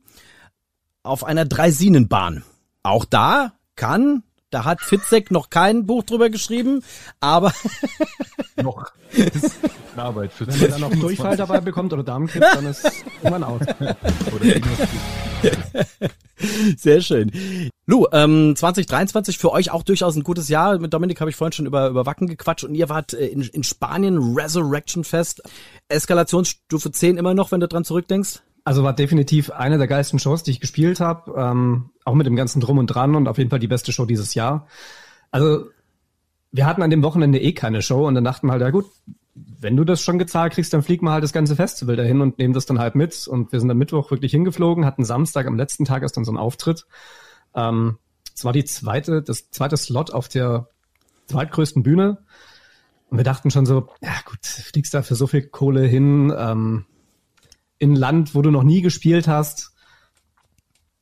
Auf 1.04 1.24
einer 1.24 1.46
Dreisinenbahn. 1.46 2.44
Auch 2.82 3.06
da 3.06 3.54
kann, 3.76 4.24
da 4.54 4.66
hat 4.66 4.82
Fitzek 4.82 5.32
noch 5.32 5.50
kein 5.50 5.86
Buch 5.86 6.04
drüber 6.04 6.30
geschrieben, 6.30 6.84
aber 7.20 7.54
Noch. 8.62 8.92
Das 9.16 9.44
ist 9.44 9.60
eine 9.94 10.04
Arbeit 10.04 10.32
für 10.32 10.48
Wenn 10.48 10.60
man 10.60 10.72
dann 10.72 10.82
noch 10.82 10.96
Durchfall 10.96 11.38
dabei 11.38 11.60
bekommt 11.60 11.92
oder 11.94 12.04
Darmkrebs, 12.04 12.48
dann 12.54 12.66
ist. 12.66 12.86
Oder 13.24 13.40
Dinos. 14.40 14.78
sehr 16.78 17.02
schön. 17.02 17.32
Lou, 17.86 18.06
ähm, 18.12 18.56
2023 18.56 19.38
für 19.38 19.52
euch 19.52 19.72
auch 19.72 19.84
durchaus 19.84 20.16
ein 20.16 20.24
gutes 20.24 20.50
Jahr. 20.50 20.78
Mit 20.80 20.94
Dominik 20.94 21.20
habe 21.20 21.30
ich 21.30 21.36
vorhin 21.36 21.54
schon 21.54 21.66
über, 21.66 21.90
über 21.90 22.06
Wacken 22.06 22.28
gequatscht 22.28 22.64
und 22.64 22.76
ihr 22.76 22.90
wart 22.90 23.14
äh, 23.14 23.28
in, 23.28 23.42
in 23.42 23.64
Spanien 23.64 24.36
Resurrection 24.36 25.04
Fest. 25.04 25.42
Eskalationsstufe 25.90 26.92
10 26.92 27.18
immer 27.18 27.34
noch, 27.34 27.52
wenn 27.52 27.60
du 27.60 27.68
dran 27.68 27.86
zurückdenkst? 27.86 28.42
Also 28.64 28.84
war 28.84 28.94
definitiv 28.94 29.50
eine 29.52 29.78
der 29.78 29.88
geilsten 29.88 30.20
Shows, 30.20 30.44
die 30.44 30.52
ich 30.52 30.62
gespielt 30.62 31.00
habe. 31.00 31.34
Ähm, 31.38 31.90
auch 32.06 32.14
mit 32.14 32.26
dem 32.26 32.36
ganzen 32.36 32.62
Drum 32.62 32.78
und 32.78 32.88
Dran 32.88 33.16
und 33.16 33.28
auf 33.28 33.38
jeden 33.38 33.50
Fall 33.50 33.60
die 33.60 33.68
beste 33.68 33.92
Show 33.92 34.06
dieses 34.06 34.34
Jahr. 34.36 34.68
Also 35.32 35.66
wir 36.52 36.66
hatten 36.66 36.82
an 36.82 36.90
dem 36.90 37.04
Wochenende 37.04 37.42
eh 37.42 37.54
keine 37.54 37.82
Show 37.82 38.08
und 38.08 38.16
dann 38.16 38.24
dachten 38.24 38.48
wir 38.48 38.52
halt, 38.52 38.62
ja 38.62 38.70
gut, 38.70 38.86
wenn 39.36 39.76
du 39.76 39.84
das 39.84 40.02
schon 40.02 40.20
gezahlt 40.20 40.54
kriegst, 40.54 40.74
dann 40.74 40.84
flieg 40.84 41.02
mal 41.02 41.14
halt 41.14 41.24
das 41.24 41.34
ganze 41.34 41.56
Festival 41.56 41.96
dahin 41.96 42.22
und 42.22 42.38
nehmen 42.38 42.54
das 42.54 42.66
dann 42.66 42.80
halt 42.80 42.96
mit. 42.96 43.28
Und 43.28 43.52
wir 43.52 43.60
sind 43.60 43.72
am 43.72 43.78
Mittwoch 43.78 44.12
wirklich 44.12 44.32
hingeflogen, 44.32 44.86
hatten 44.86 45.04
Samstag 45.04 45.48
am 45.48 45.58
letzten 45.58 45.86
Tag 45.86 46.04
erst 46.04 46.16
dann 46.16 46.26
so 46.26 46.32
einen 46.32 46.38
Auftritt. 46.38 46.86
Ähm, 47.56 47.98
es 48.36 48.46
war 48.46 48.54
die 48.54 48.66
zweite, 48.66 49.22
das 49.22 49.50
zweite 49.50 49.78
Slot 49.78 50.12
auf 50.12 50.28
der 50.28 50.68
zweitgrößten 51.28 51.84
Bühne. 51.84 52.20
Und 53.10 53.18
wir 53.18 53.24
dachten 53.24 53.52
schon 53.52 53.66
so, 53.66 53.90
ja 54.02 54.14
gut, 54.26 54.46
fliegst 54.46 54.94
da 54.94 55.02
für 55.02 55.16
so 55.16 55.28
viel 55.28 55.44
Kohle 55.48 55.86
hin, 55.86 56.34
ähm, 56.36 56.86
in 57.84 57.94
ein 57.94 57.98
Land, 57.98 58.34
wo 58.34 58.42
du 58.42 58.50
noch 58.50 58.64
nie 58.64 58.82
gespielt 58.82 59.28
hast. 59.28 59.72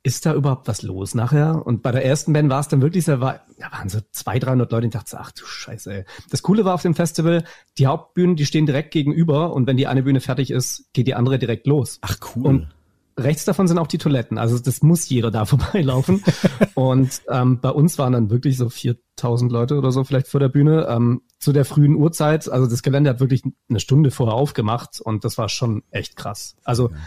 Ist 0.04 0.26
da 0.26 0.34
überhaupt 0.34 0.67
was 0.67 0.82
los 0.82 1.13
nachher? 1.13 1.63
Und 1.63 1.84
bei 1.84 1.91
der 1.91 2.04
ersten 2.04 2.34
Band 2.34 2.50
war 2.50 2.60
es 2.60 2.67
dann 2.67 2.82
wirklich 2.82 3.06
so, 3.06 3.22
war, 3.22 3.41
da 3.60 3.72
waren 3.72 3.88
so 3.88 4.00
200, 4.12 4.48
300 4.48 4.72
Leute, 4.72 4.88
ich 4.88 4.94
dachte 4.94 5.20
ach 5.20 5.32
du 5.32 5.46
Scheiße, 5.46 5.94
ey. 5.94 6.06
Das 6.32 6.41
Coole 6.41 6.65
war 6.65 6.74
auf 6.74 6.82
dem 6.82 6.96
Festival, 6.96 7.44
die 7.78 7.86
Hauptbühnen, 7.86 8.36
die 8.36 8.48
stehen 8.48 8.65
direkt 8.65 8.89
gegenüber 8.89 9.54
und 9.54 9.67
wenn 9.67 9.78
die 9.78 9.86
eine 9.86 10.02
Bühne 10.02 10.20
fertig 10.20 10.50
ist, 10.50 10.91
geht 10.94 11.06
die 11.06 11.13
andere 11.13 11.38
direkt 11.38 11.67
los. 11.67 12.00
Ach 12.02 12.17
cool. 12.36 12.48
Und 12.48 12.67
rechts 13.15 13.46
davon 13.46 13.67
sind 13.67 13.78
auch 13.78 13.86
die 13.86 14.00
Toiletten. 14.00 14.39
Also 14.39 14.58
das 14.58 14.82
muss 14.82 15.08
jeder 15.08 15.30
da 15.30 15.46
vorbeilaufen. 15.46 16.24
und 16.74 17.22
ähm, 17.30 17.60
bei 17.62 17.70
uns 17.70 18.00
waren 18.00 18.13
dann 18.13 18.32
wirklich 18.32 18.58
so 18.58 18.70
4000 18.70 19.52
Leute 19.52 19.78
oder 19.78 19.91
so 19.91 20.04
vielleicht 20.04 20.28
vor 20.28 20.39
der 20.39 20.50
Bühne. 20.50 20.88
Ähm, 20.89 21.22
zu 21.41 21.51
der 21.51 21.65
frühen 21.65 21.95
Uhrzeit. 21.95 22.49
Also 22.49 22.67
das 22.67 22.84
Gelände 22.84 23.10
hat 23.10 23.19
wirklich 23.19 23.41
eine 23.67 23.80
Stunde 23.80 24.12
vorher 24.12 24.36
aufgemacht 24.36 25.01
und 25.01 25.25
das 25.25 25.38
war 25.39 25.49
schon 25.49 25.84
echt 25.89 26.15
krass. 26.15 26.56
Also 26.63 26.91
ja. 26.91 26.97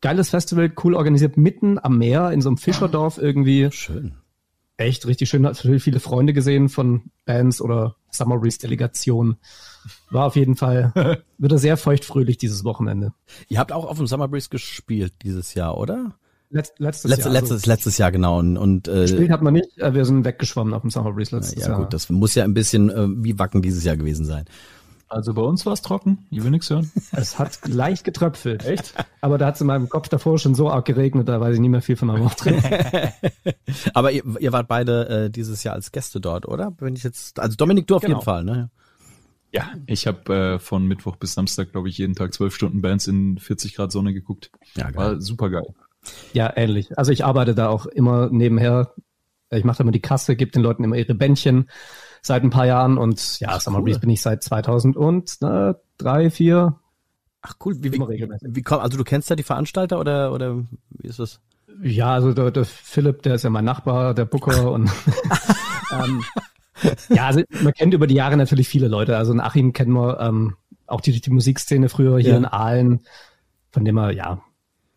geiles 0.00 0.30
Festival, 0.30 0.72
cool 0.82 0.94
organisiert, 0.94 1.36
mitten 1.36 1.78
am 1.78 1.98
Meer 1.98 2.30
in 2.30 2.40
so 2.40 2.48
einem 2.48 2.56
Fischerdorf 2.56 3.18
irgendwie. 3.18 3.70
Schön. 3.70 4.14
Echt 4.78 5.06
richtig 5.06 5.28
schön. 5.28 5.46
Hat 5.46 5.58
viele 5.58 6.00
Freunde 6.00 6.32
gesehen 6.32 6.70
von 6.70 7.02
Bands 7.26 7.60
oder 7.60 7.96
Summer 8.10 8.38
Breeze 8.38 8.58
Delegation. 8.58 9.36
War 10.10 10.26
auf 10.26 10.36
jeden 10.36 10.56
Fall 10.56 11.22
wieder 11.38 11.58
sehr 11.58 11.76
feuchtfröhlich 11.76 12.38
dieses 12.38 12.64
Wochenende. 12.64 13.12
Ihr 13.48 13.58
habt 13.58 13.70
auch 13.70 13.84
auf 13.84 13.98
dem 13.98 14.06
Summer 14.06 14.28
Breeze 14.28 14.48
gespielt 14.48 15.12
dieses 15.22 15.52
Jahr, 15.52 15.76
oder? 15.76 16.16
Letzt, 16.54 16.78
letztes 16.78 17.10
Letz, 17.10 17.24
Jahr. 17.24 17.32
Letztes, 17.32 17.52
also, 17.52 17.70
letztes 17.70 17.98
Jahr, 17.98 18.12
genau. 18.12 18.38
Und, 18.38 18.56
und 18.56 18.86
äh, 18.86 19.00
gespielt 19.00 19.30
hat 19.30 19.42
man 19.42 19.54
nicht, 19.54 19.76
äh, 19.76 19.92
wir 19.92 20.04
sind 20.04 20.24
weggeschwommen 20.24 20.72
auf 20.72 20.82
dem 20.82 20.90
Summer 20.90 21.12
Breeze 21.12 21.34
letztes 21.34 21.56
ja, 21.56 21.62
Jahr. 21.62 21.78
Ja 21.78 21.84
gut, 21.84 21.92
das 21.92 22.08
muss 22.10 22.36
ja 22.36 22.44
ein 22.44 22.54
bisschen 22.54 22.90
äh, 22.90 23.08
wie 23.24 23.36
Wacken 23.40 23.60
dieses 23.60 23.82
Jahr 23.82 23.96
gewesen 23.96 24.24
sein. 24.24 24.44
Also 25.08 25.34
bei 25.34 25.42
uns 25.42 25.66
war 25.66 25.72
es 25.72 25.82
trocken, 25.82 26.26
ich 26.30 26.44
will 26.44 26.52
nichts 26.52 26.70
hören. 26.70 26.92
Es 27.10 27.40
hat 27.40 27.58
leicht 27.66 28.04
getröpfelt. 28.04 28.64
Echt? 28.64 28.94
Aber 29.20 29.36
da 29.36 29.46
hat 29.46 29.56
es 29.56 29.62
in 29.62 29.66
meinem 29.66 29.88
Kopf 29.88 30.08
davor 30.08 30.38
schon 30.38 30.54
so 30.54 30.70
arg 30.70 30.84
geregnet, 30.84 31.28
da 31.28 31.40
weiß 31.40 31.54
ich 31.56 31.60
nicht 31.60 31.70
mehr 31.70 31.82
viel 31.82 31.96
von 31.96 32.06
meinem 32.06 32.22
Auftritt. 32.22 32.62
Aber 33.94 34.12
ihr, 34.12 34.22
ihr 34.38 34.52
wart 34.52 34.68
beide 34.68 35.08
äh, 35.08 35.30
dieses 35.30 35.64
Jahr 35.64 35.74
als 35.74 35.90
Gäste 35.90 36.20
dort, 36.20 36.46
oder? 36.46 36.72
Wenn 36.78 36.94
ich 36.94 37.02
jetzt, 37.02 37.40
also 37.40 37.56
Dominik, 37.56 37.88
du 37.88 37.96
auf 37.96 38.02
genau. 38.02 38.18
jeden 38.18 38.24
Fall, 38.24 38.44
ne? 38.44 38.70
Ja, 39.50 39.72
ich 39.86 40.06
habe 40.06 40.34
äh, 40.34 40.58
von 40.60 40.86
Mittwoch 40.86 41.16
bis 41.16 41.34
Samstag, 41.34 41.72
glaube 41.72 41.88
ich, 41.88 41.98
jeden 41.98 42.14
Tag 42.14 42.32
zwölf 42.32 42.54
Stunden 42.54 42.80
Bands 42.80 43.08
in 43.08 43.38
40 43.38 43.74
Grad 43.74 43.90
Sonne 43.90 44.12
geguckt. 44.12 44.52
Ja, 44.76 44.90
geil. 44.90 44.94
War 44.96 45.20
super 45.20 45.50
geil. 45.50 45.74
Ja, 46.32 46.52
ähnlich. 46.56 46.96
Also 46.98 47.12
ich 47.12 47.24
arbeite 47.24 47.54
da 47.54 47.68
auch 47.68 47.86
immer 47.86 48.28
nebenher. 48.30 48.92
Ich 49.50 49.64
mache 49.64 49.78
da 49.78 49.82
immer 49.82 49.92
die 49.92 50.00
Kasse, 50.00 50.36
gebe 50.36 50.50
den 50.50 50.62
Leuten 50.62 50.84
immer 50.84 50.96
ihre 50.96 51.14
Bändchen 51.14 51.68
seit 52.22 52.42
ein 52.42 52.50
paar 52.50 52.66
Jahren 52.66 52.96
und 52.98 53.38
ja, 53.40 53.48
Ach, 53.50 53.60
Summer 53.60 53.78
cool. 53.78 53.84
Breeze 53.84 54.00
bin 54.00 54.10
ich 54.10 54.22
seit 54.22 54.42
2003, 54.42 56.30
4. 56.30 56.74
Ach 57.42 57.54
cool, 57.64 57.76
wie, 57.80 57.92
wie, 57.92 58.00
wie 58.00 58.62
komm, 58.62 58.80
also 58.80 58.96
du 58.96 59.04
kennst 59.04 59.28
ja 59.28 59.36
die 59.36 59.42
Veranstalter 59.42 60.00
oder 60.00 60.32
oder 60.32 60.64
wie 60.90 61.06
ist 61.06 61.18
das? 61.18 61.40
Ja, 61.82 62.14
also 62.14 62.32
der, 62.32 62.50
der 62.50 62.64
Philipp, 62.64 63.22
der 63.22 63.34
ist 63.34 63.42
ja 63.44 63.50
mein 63.50 63.66
Nachbar, 63.66 64.14
der 64.14 64.24
Booker 64.24 64.72
und 64.72 64.90
ähm, 65.92 66.22
ja, 67.10 67.26
also 67.26 67.42
man 67.62 67.74
kennt 67.74 67.92
über 67.92 68.06
die 68.06 68.14
Jahre 68.14 68.38
natürlich 68.38 68.68
viele 68.68 68.88
Leute. 68.88 69.18
Also 69.18 69.32
in 69.32 69.40
Achim 69.40 69.74
kennen 69.74 69.92
wir 69.92 70.18
ähm, 70.20 70.56
auch 70.86 71.02
die, 71.02 71.20
die 71.20 71.30
Musikszene 71.30 71.90
früher 71.90 72.18
hier 72.18 72.30
ja. 72.30 72.36
in 72.38 72.46
Aalen, 72.46 73.00
von 73.70 73.84
dem 73.84 73.98
er 73.98 74.12
ja 74.12 74.42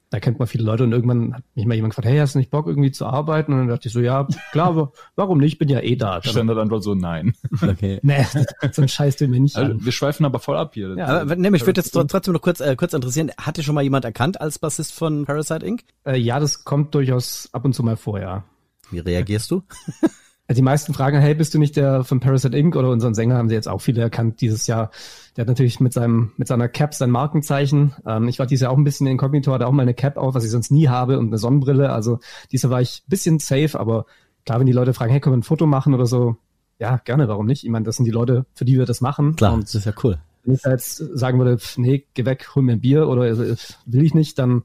da 0.10 0.20
kennt 0.20 0.40
man 0.40 0.48
viele 0.48 0.64
Leute 0.64 0.84
und 0.84 0.94
irgendwann 0.94 1.34
hat 1.34 1.44
mich 1.56 1.66
mal 1.66 1.76
jemand 1.76 1.94
gefragt, 1.94 2.08
hey, 2.08 2.18
hast 2.18 2.36
du 2.36 2.40
nicht 2.40 2.50
Bock 2.50 2.68
irgendwie 2.68 2.92
zu 2.92 3.06
arbeiten? 3.06 3.52
Und 3.52 3.60
dann 3.60 3.68
dachte 3.68 3.88
ich 3.88 3.94
so, 3.94 4.00
ja, 4.00 4.26
klar, 4.52 4.92
warum 5.16 5.38
nicht? 5.40 5.54
Ich 5.54 5.60
bin 5.60 5.68
ja 5.68 5.82
eh 5.82 5.96
da. 5.98 6.22
Standardantwort 6.24 6.84
so, 6.84 6.96
nein. 6.96 7.34
Okay. 7.62 8.00
nee, 8.04 8.26
so 8.72 8.82
ein 8.82 8.88
Scheiß 8.88 9.18
den 9.18 9.34
wir 9.34 9.40
nicht 9.40 9.58
also, 9.58 9.84
Wir 9.84 9.92
schweifen 9.92 10.26
aber 10.26 10.40
voll 10.40 10.58
ab 10.58 10.76
hier. 10.76 10.96
Ja, 10.98 11.22
aber, 11.22 11.36
nee, 11.36 11.50
mich 11.50 11.66
würde 11.66 11.82
jetzt 11.82 11.92
trotzdem 11.92 12.34
noch 12.34 12.42
kurz, 12.42 12.62
äh, 12.62 12.76
kurz 12.78 12.94
interessieren, 12.94 13.32
hat 13.38 13.58
dich 13.58 13.66
schon 13.66 13.76
mal 13.76 13.82
jemand 13.84 14.06
erkannt 14.06 14.40
als 14.40 14.60
Bassist 14.60 14.94
von 14.94 15.26
Parasite 15.26 15.66
Inc.? 15.66 15.84
Äh, 16.06 16.18
ja, 16.18 16.40
das 16.40 16.64
kommt 16.64 16.96
durchaus 16.96 17.50
ab 17.52 17.66
und 17.66 17.74
zu 17.74 17.84
mal 17.84 17.98
vor, 17.98 18.20
ja. 18.20 18.46
Wie 18.92 19.00
reagierst 19.00 19.52
du? 19.52 19.64
Die 20.50 20.62
meisten 20.62 20.94
fragen, 20.94 21.20
hey, 21.20 21.36
bist 21.36 21.54
du 21.54 21.60
nicht 21.60 21.76
der 21.76 22.06
von 22.06 22.22
Parasite 22.22 22.58
Inc. 22.58 22.78
oder 22.78 22.90
unseren 22.90 23.14
Sänger 23.14 23.36
haben 23.36 23.50
sie 23.50 23.56
jetzt 23.56 23.68
auch 23.68 23.80
viele 23.80 24.02
erkannt 24.02 24.40
dieses 24.40 24.66
Jahr. 24.66 24.92
Der 25.36 25.42
hat 25.42 25.50
natürlich 25.50 25.82
mit 25.82 25.92
seinem, 25.92 26.32
mit 26.38 26.48
seiner 26.48 26.70
Cap 26.70 26.94
sein 26.94 27.12
Markenzeichen. 27.12 27.94
Ähm, 28.06 28.30
ich 28.30 28.40
war 28.40 28.46
dieses 28.46 28.62
Jahr 28.62 28.72
auch 28.72 28.78
ein 28.78 28.86
bisschen 28.86 29.08
inkognito, 29.08 29.52
hatte 29.52 29.68
auch 29.68 29.74
mal 29.74 29.82
eine 29.82 29.94
Cap 29.94 30.16
auf, 30.16 30.36
was 30.36 30.46
ich 30.46 30.52
sonst 30.52 30.72
nie 30.72 30.88
habe 30.88 31.20
und 31.20 31.28
eine 31.28 31.38
Sonnenbrille. 31.38 31.92
Also 31.92 32.20
dieses 32.54 32.70
war 32.70 32.82
ich 32.82 33.04
ein 33.06 33.10
bisschen 33.10 33.40
safe, 33.40 33.78
aber 33.78 34.06
klar, 34.46 34.60
wenn 34.60 34.68
die 34.68 34.74
Leute 34.74 34.94
fragen, 34.94 35.12
hey, 35.12 35.20
können 35.20 35.34
wir 35.34 35.40
ein 35.40 35.44
Foto 35.44 35.66
machen 35.66 35.94
oder 35.94 36.06
so? 36.06 36.38
Ja, 36.80 37.02
gerne, 37.04 37.28
warum 37.28 37.46
nicht? 37.46 37.66
Ich 37.66 37.70
meine, 37.70 37.84
das 37.84 37.98
sind 37.98 38.06
die 38.06 38.12
Leute, 38.12 38.46
für 38.54 38.64
die 38.64 38.78
wir 38.78 38.86
das 38.86 39.02
machen. 39.02 39.36
Klar, 39.36 39.54
und 39.54 39.64
das 39.64 39.76
ist 39.76 39.86
ja 39.86 39.94
cool. 40.04 40.18
Wenn 40.46 40.56
ich 40.56 40.64
jetzt 40.64 40.96
sagen 40.96 41.40
würde, 41.40 41.58
nee, 41.76 42.06
geh 42.14 42.24
weg, 42.24 42.56
hol 42.56 42.64
mir 42.64 42.74
ein 42.74 42.80
Bier 42.80 43.10
oder 43.10 43.26
äh, 43.26 43.56
will 43.86 44.06
ich 44.06 44.14
nicht, 44.14 44.40
dann 44.40 44.64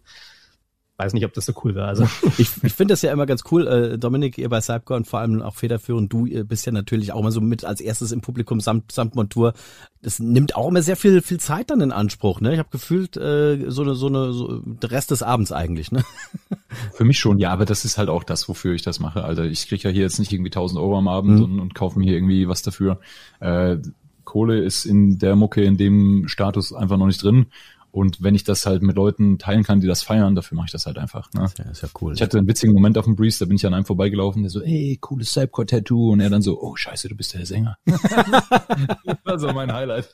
weiß 0.99 1.15
nicht, 1.15 1.25
ob 1.25 1.33
das 1.33 1.47
so 1.47 1.53
cool 1.65 1.75
wäre. 1.75 1.87
Also 1.87 2.05
ich, 2.39 2.51
ich 2.63 2.73
finde 2.73 2.93
das 2.93 3.03
ja 3.03 3.13
immer 3.13 3.27
ganz 3.27 3.43
cool, 3.51 3.67
äh, 3.67 3.99
Dominik, 3.99 4.39
ihr 4.39 4.49
bei 4.49 4.61
Cypcore 4.61 4.99
und 4.99 5.07
vor 5.07 5.21
allem 5.21 5.43
auch 5.43 5.55
federführend, 5.55 6.13
du 6.13 6.25
bist 6.45 6.67
ja 6.67 6.73
natürlich 6.73 7.13
auch 7.13 7.23
mal 7.23 7.33
so 7.33 7.41
mit 7.41 7.65
als 7.65 7.81
erstes 7.81 8.13
im 8.13 8.21
Publikum 8.21 8.61
samt, 8.61 8.93
samt 8.93 9.15
Montur. 9.15 9.55
Das 10.03 10.19
nimmt 10.19 10.57
auch 10.57 10.69
immer 10.69 10.83
sehr 10.83 10.97
viel 10.97 11.23
viel 11.23 11.39
Zeit 11.39 11.71
dann 11.71 11.81
in 11.81 11.93
Anspruch. 11.93 12.41
Ne, 12.41 12.53
ich 12.53 12.59
habe 12.59 12.69
gefühlt 12.71 13.17
äh, 13.17 13.71
so 13.71 13.83
eine 13.83 13.95
so 13.95 14.07
eine 14.07 14.33
so 14.33 14.61
der 14.65 14.91
Rest 14.91 15.11
des 15.11 15.23
Abends 15.23 15.53
eigentlich. 15.53 15.93
Ne. 15.93 16.05
Für 16.93 17.05
mich 17.05 17.19
schon, 17.19 17.39
ja, 17.39 17.53
aber 17.53 17.65
das 17.65 17.85
ist 17.85 17.99
halt 17.99 18.09
auch 18.09 18.25
das, 18.25 18.49
wofür 18.49 18.75
ich 18.75 18.83
das 18.83 19.01
mache. 19.01 19.25
Alter, 19.25 19.45
ich 19.45 19.69
kriege 19.69 19.85
ja 19.85 19.91
hier 19.91 20.03
jetzt 20.03 20.19
nicht 20.19 20.33
irgendwie 20.33 20.51
1000 20.51 20.81
Euro 20.81 20.99
am 20.99 21.09
Abend 21.09 21.39
mhm. 21.39 21.45
und, 21.45 21.61
und 21.61 21.75
kaufe 21.75 21.99
mir 21.99 22.05
hier 22.05 22.15
irgendwie 22.15 22.49
was 22.49 22.63
dafür. 22.63 23.01
Äh, 23.41 23.79
Kohle 24.25 24.61
ist 24.61 24.85
in 24.85 25.19
der 25.19 25.37
Mucke 25.37 25.63
in 25.63 25.77
dem 25.77 26.29
Status 26.29 26.73
einfach 26.73 26.97
noch 26.97 27.07
nicht 27.07 27.23
drin. 27.23 27.47
Und 27.93 28.23
wenn 28.23 28.35
ich 28.35 28.43
das 28.43 28.65
halt 28.65 28.83
mit 28.83 28.97
Leuten 28.97 29.39
teilen 29.39 29.65
kann, 29.65 29.81
die 29.81 29.87
das 29.87 30.03
feiern, 30.03 30.35
dafür 30.35 30.57
mache 30.57 30.67
ich 30.67 30.73
das 30.73 30.87
halt 30.87 30.97
einfach. 30.99 31.31
Ne? 31.35 31.47
Ja, 31.59 31.71
ist 31.71 31.83
ja 31.83 31.89
cool. 32.01 32.15
Ich 32.15 32.23
hatte 32.23 32.39
einen 32.39 32.49
witzigen 32.49 32.73
Moment 32.75 32.97
auf 32.97 33.05
dem 33.05 33.17
Breeze, 33.17 33.39
da 33.41 33.45
bin 33.45 33.57
ich 33.57 33.67
an 33.67 33.75
einem 33.75 33.85
vorbeigelaufen, 33.85 34.43
der 34.43 34.51
so, 34.51 34.63
ey, 34.63 34.97
cooles 34.99 35.31
Cypcore-Tattoo. 35.33 36.13
Und 36.13 36.21
er 36.21 36.31
dann 36.31 36.41
so, 36.41 36.59
oh 36.61 36.75
scheiße, 36.75 37.11
du 37.11 37.15
bist 37.15 37.35
der 37.35 37.45
Sänger. 37.45 37.77
das 37.85 39.19
war 39.25 39.39
so 39.39 39.53
mein 39.53 39.71
Highlight. 39.71 40.13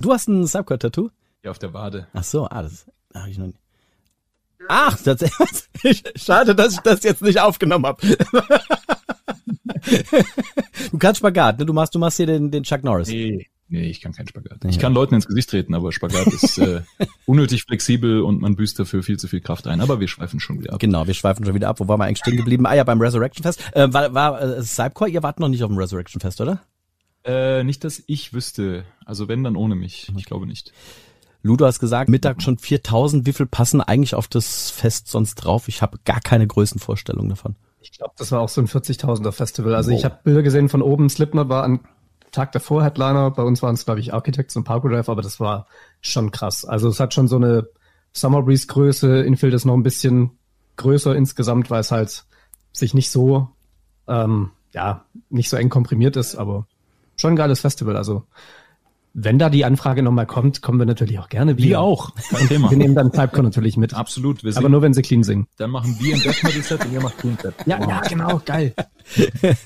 du 0.00 0.12
hast 0.12 0.28
ein 0.28 0.46
Cypcore-Tattoo? 0.46 1.10
Ja, 1.42 1.50
auf 1.50 1.58
der 1.58 1.74
Wade. 1.74 2.06
Ach 2.12 2.22
so, 2.22 2.46
ah, 2.48 2.62
das 2.62 2.86
habe 3.12 3.28
ich 3.28 3.38
noch 3.38 3.46
nicht. 3.46 3.58
Ach, 4.68 4.96
das, 5.02 5.24
schade, 6.16 6.54
dass 6.54 6.74
ich 6.74 6.80
das 6.80 7.02
jetzt 7.02 7.22
nicht 7.22 7.40
aufgenommen 7.40 7.86
habe. 7.86 8.06
du 10.92 10.98
kannst 10.98 11.18
Spagat, 11.18 11.58
ne? 11.58 11.66
Du 11.66 11.72
machst, 11.72 11.94
du 11.94 11.98
machst 11.98 12.18
hier 12.18 12.26
den, 12.26 12.50
den 12.50 12.62
Chuck 12.62 12.84
Norris. 12.84 13.08
Nee. 13.08 13.48
Nee, 13.72 13.88
ich 13.88 14.02
kann 14.02 14.12
keinen 14.12 14.28
Spagat. 14.28 14.66
Ich 14.66 14.78
kann 14.78 14.92
Leuten 14.92 15.14
ins 15.14 15.26
Gesicht 15.26 15.48
treten, 15.48 15.74
aber 15.74 15.92
Spagat 15.92 16.26
ist 16.26 16.58
äh, 16.58 16.82
unnötig 17.24 17.62
flexibel 17.62 18.20
und 18.20 18.42
man 18.42 18.54
büßt 18.54 18.78
dafür 18.78 19.02
viel 19.02 19.18
zu 19.18 19.28
viel 19.28 19.40
Kraft 19.40 19.66
ein. 19.66 19.80
Aber 19.80 19.98
wir 19.98 20.08
schweifen 20.08 20.40
schon 20.40 20.60
wieder 20.60 20.74
ab. 20.74 20.80
Genau, 20.80 21.06
wir 21.06 21.14
schweifen 21.14 21.46
schon 21.46 21.54
wieder 21.54 21.70
ab. 21.70 21.80
Wo 21.80 21.88
waren 21.88 21.98
wir 21.98 22.04
eigentlich 22.04 22.18
stehen 22.18 22.36
geblieben? 22.36 22.66
Ah 22.66 22.74
ja, 22.74 22.84
beim 22.84 23.00
Resurrection 23.00 23.42
Fest. 23.42 23.64
Äh, 23.72 23.90
war 23.90 24.12
war 24.12 24.42
äh, 24.42 24.62
Cypcore, 24.62 25.08
ihr 25.08 25.22
wart 25.22 25.40
noch 25.40 25.48
nicht 25.48 25.64
auf 25.64 25.70
dem 25.70 25.78
Resurrection 25.78 26.20
Fest, 26.20 26.42
oder? 26.42 26.60
Äh, 27.24 27.64
nicht, 27.64 27.82
dass 27.82 28.02
ich 28.06 28.34
wüsste. 28.34 28.84
Also 29.06 29.28
wenn, 29.28 29.42
dann 29.42 29.56
ohne 29.56 29.74
mich. 29.74 30.12
Ich 30.18 30.26
glaube 30.26 30.46
nicht. 30.46 30.70
Ludo 31.40 31.64
hast 31.64 31.80
gesagt, 31.80 32.10
Mittag 32.10 32.42
schon 32.42 32.58
4000. 32.58 33.24
Wie 33.24 33.32
viel 33.32 33.46
passen 33.46 33.80
eigentlich 33.80 34.14
auf 34.14 34.28
das 34.28 34.70
Fest 34.70 35.08
sonst 35.08 35.36
drauf? 35.36 35.68
Ich 35.68 35.80
habe 35.80 35.98
gar 36.04 36.20
keine 36.20 36.46
Größenvorstellung 36.46 37.30
davon. 37.30 37.56
Ich 37.80 37.92
glaube, 37.92 38.12
das 38.18 38.32
war 38.32 38.40
auch 38.40 38.50
so 38.50 38.60
ein 38.60 38.68
40.000er 38.68 39.32
Festival. 39.32 39.74
Also 39.74 39.92
wow. 39.92 39.98
ich 39.98 40.04
habe 40.04 40.18
Bilder 40.24 40.42
gesehen 40.42 40.68
von 40.68 40.82
oben. 40.82 41.08
Slipknot 41.08 41.48
war 41.48 41.64
an 41.64 41.80
Tag 42.32 42.52
davor 42.52 42.82
Headliner. 42.82 43.30
Bei 43.30 43.42
uns 43.42 43.62
waren 43.62 43.74
es, 43.74 43.84
glaube 43.84 44.00
ich, 44.00 44.12
Architects 44.12 44.56
und 44.56 44.64
Parkour 44.64 44.90
Drive, 44.90 45.08
aber 45.08 45.22
das 45.22 45.38
war 45.38 45.66
schon 46.00 46.30
krass. 46.30 46.64
Also 46.64 46.88
es 46.88 46.98
hat 46.98 47.14
schon 47.14 47.28
so 47.28 47.36
eine 47.36 47.68
Summer 48.12 48.42
Breeze 48.42 48.66
Größe. 48.66 49.22
Infield 49.22 49.54
ist 49.54 49.64
noch 49.64 49.74
ein 49.74 49.82
bisschen 49.82 50.30
größer 50.76 51.14
insgesamt, 51.14 51.70
weil 51.70 51.80
es 51.80 51.92
halt 51.92 52.24
sich 52.72 52.94
nicht 52.94 53.10
so, 53.10 53.50
ähm, 54.08 54.50
ja, 54.72 55.04
nicht 55.28 55.50
so 55.50 55.56
eng 55.56 55.68
komprimiert 55.68 56.16
ist, 56.16 56.34
aber 56.34 56.66
schon 57.16 57.34
ein 57.34 57.36
geiles 57.36 57.60
Festival. 57.60 57.96
Also 57.96 58.24
wenn 59.14 59.38
da 59.38 59.50
die 59.50 59.64
Anfrage 59.64 60.02
nochmal 60.02 60.26
kommt, 60.26 60.62
kommen 60.62 60.78
wir 60.78 60.86
natürlich 60.86 61.18
auch 61.18 61.28
gerne 61.28 61.58
wieder. 61.58 61.68
Wir 61.68 61.80
auch. 61.80 62.14
Kein 62.14 62.48
Thema. 62.48 62.70
Wir 62.70 62.78
nehmen 62.78 62.94
dann 62.94 63.12
Typecon 63.12 63.44
natürlich 63.44 63.76
mit. 63.76 63.94
Absolut. 63.94 64.42
Wir 64.42 64.56
Aber 64.56 64.68
nur, 64.68 64.80
wenn 64.80 64.94
sie 64.94 65.02
clean 65.02 65.22
singen. 65.22 65.46
Dann 65.58 65.70
machen 65.70 65.96
wir 66.00 66.14
ein 66.14 66.22
Death 66.22 66.42
Metal 66.42 66.62
Set 66.62 66.84
und 66.84 66.92
ihr 66.92 67.00
macht 67.00 67.18
Clean 67.18 67.36
Set. 67.40 67.54
Ja, 67.66 67.78
wow. 67.78 67.88
ja, 67.88 68.00
genau. 68.00 68.40
Geil. 68.44 68.74
Wir 69.14 69.56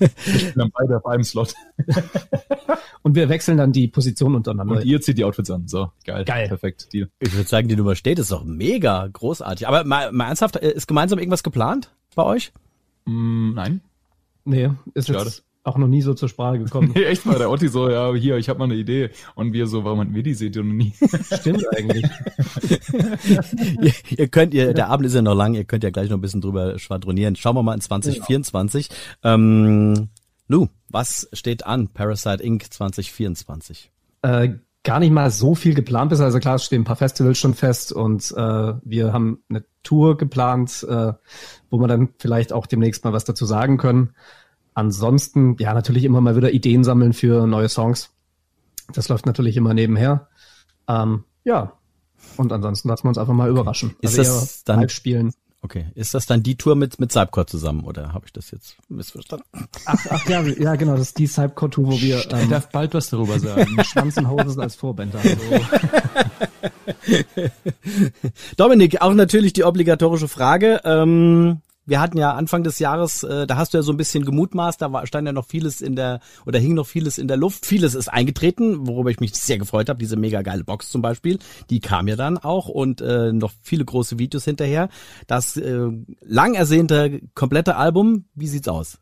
dann 0.54 0.70
beide 0.72 0.96
auf 0.96 1.06
einem 1.06 1.22
Slot. 1.22 1.54
und 3.02 3.14
wir 3.14 3.28
wechseln 3.28 3.58
dann 3.58 3.72
die 3.72 3.88
Position 3.88 4.34
untereinander. 4.34 4.76
Und 4.76 4.84
ihr 4.84 5.00
zieht 5.00 5.16
die 5.18 5.24
Outfits 5.24 5.50
an. 5.50 5.68
So, 5.68 5.90
geil. 6.04 6.24
Geil. 6.24 6.48
Perfekt. 6.48 6.92
Deal. 6.92 7.08
Ich 7.20 7.32
würde 7.32 7.48
sagen, 7.48 7.68
die 7.68 7.76
Nummer 7.76 7.94
steht, 7.94 8.18
ist 8.18 8.32
doch 8.32 8.44
mega 8.44 9.06
großartig. 9.06 9.68
Aber 9.68 9.84
mal, 9.84 10.10
mal 10.12 10.26
ernsthaft, 10.26 10.56
äh, 10.56 10.72
ist 10.72 10.88
gemeinsam 10.88 11.18
irgendwas 11.18 11.42
geplant 11.42 11.92
bei 12.14 12.24
euch? 12.24 12.52
Mm, 13.04 13.54
nein. 13.54 13.80
Nee, 14.44 14.70
ist 14.94 15.08
Schade. 15.08 15.24
jetzt 15.24 15.45
auch 15.66 15.76
noch 15.76 15.88
nie 15.88 16.02
so 16.02 16.14
zur 16.14 16.28
Sprache 16.28 16.58
gekommen. 16.58 16.92
Nee, 16.96 17.04
echt 17.04 17.26
mal, 17.26 17.38
der 17.38 17.50
Otti 17.50 17.68
so, 17.68 17.90
ja, 17.90 18.14
hier, 18.14 18.36
ich 18.36 18.48
habe 18.48 18.58
mal 18.58 18.66
eine 18.66 18.74
Idee. 18.74 19.10
Und 19.34 19.52
wir 19.52 19.66
so, 19.66 19.84
warum 19.84 20.00
hatten 20.00 20.14
wir 20.14 20.22
die 20.22 20.32
Idee 20.32 20.62
noch 20.62 20.72
nie? 20.72 20.94
Stimmt 21.40 21.64
eigentlich. 21.76 22.04
ihr, 23.82 23.92
ihr 24.16 24.28
könnt, 24.28 24.54
ihr, 24.54 24.72
der 24.72 24.88
Abend 24.88 25.06
ist 25.06 25.14
ja 25.14 25.22
noch 25.22 25.34
lang, 25.34 25.54
ihr 25.54 25.64
könnt 25.64 25.84
ja 25.84 25.90
gleich 25.90 26.08
noch 26.08 26.16
ein 26.16 26.20
bisschen 26.22 26.40
drüber 26.40 26.78
schwadronieren. 26.78 27.36
Schauen 27.36 27.56
wir 27.56 27.62
mal 27.62 27.74
in 27.74 27.80
2024. 27.80 28.88
Genau. 28.88 29.34
Ähm, 29.34 30.08
Lou, 30.48 30.68
was 30.88 31.28
steht 31.32 31.66
an? 31.66 31.88
Parasite 31.88 32.42
Inc. 32.42 32.72
2024? 32.72 33.90
Äh, 34.22 34.50
gar 34.84 35.00
nicht 35.00 35.10
mal 35.10 35.30
so 35.30 35.56
viel 35.56 35.74
geplant 35.74 36.12
ist. 36.12 36.20
Also 36.20 36.38
klar, 36.38 36.54
es 36.54 36.64
stehen 36.64 36.82
ein 36.82 36.84
paar 36.84 36.96
Festivals 36.96 37.38
schon 37.38 37.54
fest 37.54 37.92
und 37.92 38.32
äh, 38.36 38.74
wir 38.84 39.12
haben 39.12 39.42
eine 39.50 39.64
Tour 39.82 40.16
geplant, 40.16 40.86
äh, 40.88 41.12
wo 41.70 41.78
wir 41.78 41.88
dann 41.88 42.10
vielleicht 42.18 42.52
auch 42.52 42.66
demnächst 42.66 43.04
mal 43.04 43.12
was 43.12 43.24
dazu 43.24 43.44
sagen 43.44 43.78
können. 43.78 44.14
Ansonsten, 44.76 45.56
ja, 45.58 45.72
natürlich 45.72 46.04
immer 46.04 46.20
mal 46.20 46.36
wieder 46.36 46.52
Ideen 46.52 46.84
sammeln 46.84 47.14
für 47.14 47.46
neue 47.46 47.70
Songs. 47.70 48.10
Das 48.92 49.08
läuft 49.08 49.24
natürlich 49.24 49.56
immer 49.56 49.72
nebenher. 49.72 50.28
Ähm, 50.86 51.24
ja. 51.44 51.72
Und 52.36 52.52
ansonsten 52.52 52.90
lassen 52.90 53.04
wir 53.04 53.08
uns 53.08 53.16
einfach 53.16 53.32
mal 53.32 53.48
überraschen. 53.48 53.96
Ist 54.02 54.18
also 54.18 54.38
das 54.38 54.64
dann 54.64 54.86
spielen? 54.90 55.32
Okay. 55.62 55.86
Ist 55.94 56.12
das 56.12 56.26
dann 56.26 56.42
die 56.42 56.56
Tour 56.56 56.76
mit, 56.76 57.00
mit 57.00 57.10
Cypcore 57.10 57.46
zusammen 57.46 57.84
oder 57.84 58.12
habe 58.12 58.26
ich 58.26 58.34
das 58.34 58.50
jetzt 58.50 58.76
missverstanden? 58.90 59.46
Ach, 59.86 60.06
ach 60.10 60.28
ja, 60.28 60.42
ja, 60.42 60.76
genau, 60.76 60.92
das 60.92 61.08
ist 61.08 61.18
die 61.18 61.26
Cypcore-Tour, 61.26 61.86
wo 61.86 61.98
wir. 61.98 62.30
Ähm, 62.30 62.40
ich 62.42 62.48
darf 62.50 62.68
bald 62.68 62.92
was 62.92 63.08
darüber 63.08 63.40
sagen. 63.40 63.82
Schwanz 63.82 64.18
und 64.18 64.28
Hosen 64.28 64.60
als 64.60 64.74
Vorband 64.74 65.14
haben. 65.14 65.38
So. 67.06 67.18
Dominik, 68.58 69.00
auch 69.00 69.14
natürlich 69.14 69.54
die 69.54 69.64
obligatorische 69.64 70.28
Frage. 70.28 70.82
Ähm, 70.84 71.62
wir 71.86 72.00
hatten 72.00 72.18
ja 72.18 72.34
Anfang 72.34 72.64
des 72.64 72.78
Jahres, 72.78 73.22
äh, 73.22 73.46
da 73.46 73.56
hast 73.56 73.72
du 73.72 73.78
ja 73.78 73.82
so 73.82 73.92
ein 73.92 73.96
bisschen 73.96 74.24
gemutmaßt, 74.24 74.82
da 74.82 74.92
war, 74.92 75.06
stand 75.06 75.26
ja 75.26 75.32
noch 75.32 75.46
vieles 75.46 75.80
in 75.80 75.96
der, 75.96 76.20
oder 76.44 76.58
hing 76.58 76.74
noch 76.74 76.86
vieles 76.86 77.16
in 77.16 77.28
der 77.28 77.36
Luft. 77.36 77.64
Vieles 77.64 77.94
ist 77.94 78.08
eingetreten, 78.08 78.86
worüber 78.86 79.10
ich 79.10 79.20
mich 79.20 79.34
sehr 79.34 79.58
gefreut 79.58 79.88
habe. 79.88 79.98
Diese 79.98 80.16
mega 80.16 80.42
geile 80.42 80.64
Box 80.64 80.90
zum 80.90 81.00
Beispiel, 81.00 81.38
die 81.70 81.80
kam 81.80 82.08
ja 82.08 82.16
dann 82.16 82.38
auch 82.38 82.68
und 82.68 83.00
äh, 83.00 83.32
noch 83.32 83.52
viele 83.62 83.84
große 83.84 84.18
Videos 84.18 84.44
hinterher. 84.44 84.88
Das 85.26 85.56
äh, 85.56 85.88
lang 86.20 86.54
ersehnte 86.54 87.20
komplette 87.34 87.76
Album, 87.76 88.24
wie 88.34 88.48
sieht's 88.48 88.68
aus? 88.68 88.98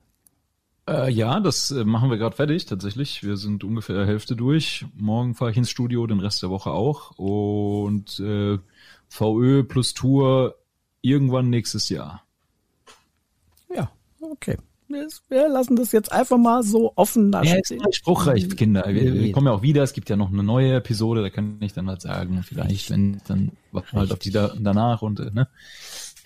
Äh, 0.86 1.10
ja, 1.10 1.40
das 1.40 1.70
äh, 1.70 1.84
machen 1.84 2.10
wir 2.10 2.18
gerade 2.18 2.36
fertig 2.36 2.66
tatsächlich. 2.66 3.22
Wir 3.22 3.36
sind 3.36 3.64
ungefähr 3.64 4.04
Hälfte 4.04 4.36
durch. 4.36 4.84
Morgen 4.94 5.34
fahre 5.34 5.50
ich 5.50 5.56
ins 5.56 5.70
Studio, 5.70 6.06
den 6.06 6.20
Rest 6.20 6.42
der 6.42 6.50
Woche 6.50 6.70
auch. 6.70 7.12
Und 7.16 8.20
äh, 8.20 8.58
VÖ 9.08 9.64
plus 9.64 9.94
Tour 9.94 10.56
irgendwann 11.00 11.48
nächstes 11.48 11.88
Jahr. 11.88 12.23
Okay. 14.30 14.56
Wir 15.28 15.48
lassen 15.48 15.76
das 15.76 15.92
jetzt 15.92 16.12
einfach 16.12 16.36
mal 16.36 16.62
so 16.62 16.92
offen 16.94 17.32
da 17.32 17.42
ja, 17.42 17.56
stehen. 17.64 17.80
spruchreich, 17.90 18.48
Kinder. 18.50 18.84
Wir, 18.86 19.14
wir, 19.14 19.32
kommen 19.32 19.46
ja 19.46 19.52
auch 19.52 19.62
wieder. 19.62 19.82
Es 19.82 19.92
gibt 19.92 20.08
ja 20.08 20.16
noch 20.16 20.30
eine 20.30 20.42
neue 20.42 20.74
Episode, 20.74 21.22
da 21.22 21.30
kann 21.30 21.56
ich 21.60 21.72
dann 21.72 21.88
halt 21.88 22.02
sagen, 22.02 22.42
vielleicht, 22.42 22.90
wenn, 22.90 23.20
dann 23.26 23.52
warten 23.72 23.88
wir 23.92 24.00
halt 24.00 24.12
auf 24.12 24.18
die 24.18 24.30
da, 24.30 24.52
danach 24.58 25.02
und, 25.02 25.20
äh, 25.20 25.30
ne? 25.32 25.48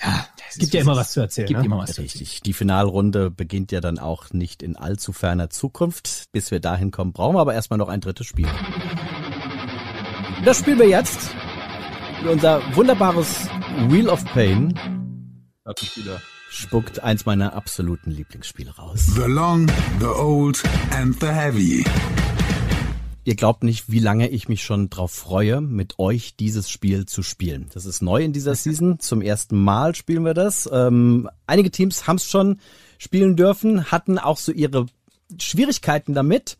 Ja, 0.03 0.26
es 0.49 0.59
gibt 0.59 0.74
ja 0.74 0.82
immer 0.82 0.97
was 0.97 1.12
zu 1.12 1.20
erzählen. 1.20 1.49
Gibt 1.49 1.61
ne? 1.61 1.66
immer 1.66 1.78
was 1.78 1.99
Richtig. 1.99 2.43
Die 2.43 2.53
Finalrunde 2.53 3.30
beginnt 3.30 3.72
ja 3.72 3.80
dann 3.80 3.99
auch 3.99 4.32
nicht 4.32 4.62
in 4.62 4.76
allzu 4.76 5.12
ferner 5.12 5.51
Zukunft. 5.51 6.26
Bis 6.32 6.51
wir 6.51 6.61
dahin 6.61 6.91
kommen, 6.91 7.12
brauchen 7.12 7.36
wir 7.36 7.41
aber 7.41 7.55
erstmal 7.55 7.78
noch 7.78 7.89
ein 7.89 8.01
drittes 8.01 8.26
Spiel. 8.26 8.49
Das 10.45 10.59
spielen 10.59 10.78
wir 10.78 10.89
jetzt. 10.89 11.30
Unser 12.28 12.61
wunderbares 12.76 13.49
Wheel 13.89 14.09
of 14.09 14.24
Pain. 14.26 14.74
Hat 15.64 15.80
mich 15.80 15.97
wieder 15.97 16.20
spuckt 16.51 17.03
eins 17.03 17.26
meiner 17.26 17.53
absoluten 17.55 18.11
Lieblingsspiele 18.11 18.76
raus. 18.76 19.07
The 19.14 19.22
Long, 19.22 19.70
The 20.01 20.07
Old 20.07 20.62
and 20.92 21.18
The 21.20 21.28
Heavy. 21.28 21.84
Ihr 23.24 23.36
glaubt 23.36 23.62
nicht, 23.62 23.90
wie 23.90 23.99
lange 23.99 24.28
ich 24.28 24.49
mich 24.49 24.62
schon 24.62 24.88
drauf 24.88 25.12
freue, 25.12 25.61
mit 25.61 25.99
euch 25.99 26.36
dieses 26.36 26.70
Spiel 26.70 27.05
zu 27.05 27.22
spielen. 27.22 27.68
Das 27.74 27.84
ist 27.84 28.01
neu 28.01 28.24
in 28.24 28.32
dieser 28.32 28.55
Season. 28.57 28.99
Zum 29.01 29.20
ersten 29.20 29.62
Mal 29.62 29.94
spielen 29.94 30.24
wir 30.24 30.34
das. 30.34 30.68
Ähm, 30.72 31.28
einige 31.46 31.70
Teams 31.70 32.07
haben 32.07 32.16
es 32.16 32.24
schon 32.24 32.61
spielen 32.96 33.36
dürfen, 33.36 33.90
hatten 33.90 34.18
auch 34.18 34.38
so 34.38 34.51
ihre 34.51 34.86
Schwierigkeiten 35.38 36.14
damit. 36.14 36.57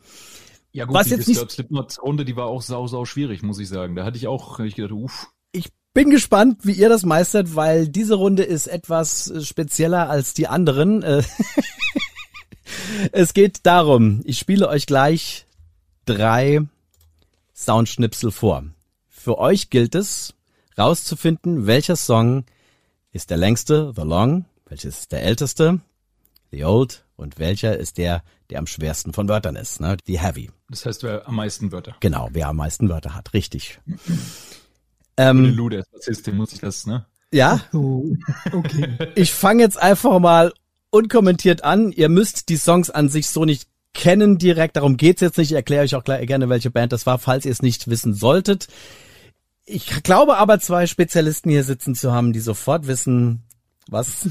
Ja 0.73 0.85
gut, 0.85 0.95
Was 0.95 1.07
die 1.07 1.15
jetzt 1.15 1.27
nicht 1.27 1.51
Slipknot 1.51 2.01
Runde, 2.03 2.25
die 2.27 2.37
war 2.37 2.47
auch 2.47 2.61
sau 2.61 2.87
sau 2.87 3.07
schwierig, 3.07 3.43
muss 3.43 3.59
ich 3.59 3.69
sagen. 3.69 3.97
Da 3.97 4.05
hatte 4.05 4.19
ich 4.19 4.27
auch, 4.27 4.61
ich 4.61 4.75
gedacht, 4.75 4.93
uff. 4.93 5.29
Ich 5.53 5.73
bin 5.99 6.11
gespannt, 6.11 6.61
wie 6.63 6.75
ihr 6.75 6.89
das 6.89 7.05
meistert, 7.05 7.57
weil 7.57 7.89
diese 7.89 8.15
Runde 8.15 8.45
ist 8.45 8.69
etwas 8.69 9.33
spezieller 9.43 10.09
als 10.09 10.33
die 10.33 10.47
anderen. 10.47 11.03
Äh, 11.03 11.25
es 13.11 13.35
geht 13.35 13.67
darum, 13.67 14.21
ich 14.23 14.39
spiele 14.39 14.69
euch 14.69 14.87
gleich 14.87 15.45
drei 16.07 16.61
Soundschnipsel 17.53 18.31
vor. 18.31 18.63
Für 19.09 19.39
euch 19.39 19.71
gilt 19.71 19.97
es, 19.97 20.35
rauszufinden, 20.79 21.67
welcher 21.67 21.97
Song 21.97 22.45
ist 23.11 23.31
der 23.31 23.39
längste, 23.39 23.93
The 23.97 24.03
Long, 24.03 24.45
welches 24.67 25.01
ist 25.01 25.11
der 25.11 25.25
älteste, 25.25 25.81
The 26.53 26.65
Old 26.65 27.07
und 27.17 27.41
welcher 27.41 27.77
ist 27.77 27.99
der, 27.99 28.23
der 28.51 28.61
am 28.61 28.69
schwersten 28.69 29.13
von 29.13 29.29
Wörtern 29.29 29.57
ist, 29.57 29.81
ne? 29.81 29.97
The 30.07 30.21
Heavy. 30.21 30.53
Das 30.71 30.87
heißt, 30.87 31.03
wer 31.03 31.27
am 31.27 31.35
meisten 31.35 31.73
Wörter. 31.73 31.97
Genau, 31.99 32.29
wer 32.31 32.47
am 32.47 32.57
meisten 32.57 32.89
Wörter 32.89 33.17
hat, 33.17 33.35
richtig. 33.35 33.81
Ähm, 35.19 35.57
Lou, 35.57 35.69
der 35.69 35.85
Bassist, 35.93 36.33
muss 36.33 36.53
ich 36.53 36.61
das, 36.61 36.87
ne? 36.87 37.05
Ja. 37.33 37.61
Oh, 37.73 38.05
okay. 38.53 38.97
Ich 39.17 39.33
fange 39.33 39.63
jetzt 39.63 39.81
einfach 39.81 40.19
mal 40.19 40.53
unkommentiert 40.91 41.65
an. 41.65 41.93
Ihr 41.93 42.09
müsst 42.09 42.49
die 42.49 42.57
Songs 42.57 42.89
an 42.89 43.09
sich 43.09 43.29
so 43.29 43.45
nicht 43.45 43.69
kennen 43.95 44.39
direkt. 44.39 44.77
Darum 44.77 44.97
geht's 44.97 45.21
jetzt 45.21 45.37
nicht. 45.37 45.51
Ich 45.51 45.57
erkläre 45.57 45.83
euch 45.85 45.95
auch 45.97 46.05
gerne, 46.05 46.49
welche 46.49 46.71
Band 46.71 46.93
das 46.93 47.05
war, 47.05 47.19
falls 47.19 47.45
ihr 47.45 47.53
es 47.53 47.63
nicht 47.63 47.89
wissen 47.89 48.15
solltet. 48.15 48.69
Ich 49.67 50.03
glaube 50.03 50.39
aber 50.39 50.61
zwei 50.61 50.87
Spezialisten 50.87 51.51
hier 51.51 51.65
sitzen 51.65 51.95
zu 51.95 52.13
haben, 52.13 52.33
die 52.33 52.41
sofort 52.41 52.87
wissen, 52.87 53.43
was 53.91 54.29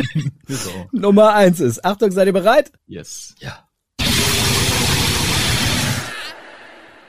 Nummer 0.92 1.34
eins 1.34 1.60
ist. 1.60 1.84
Achtung, 1.84 2.12
seid 2.12 2.28
ihr 2.28 2.32
bereit? 2.32 2.72
Yes. 2.86 3.34
Ja. 3.40 3.68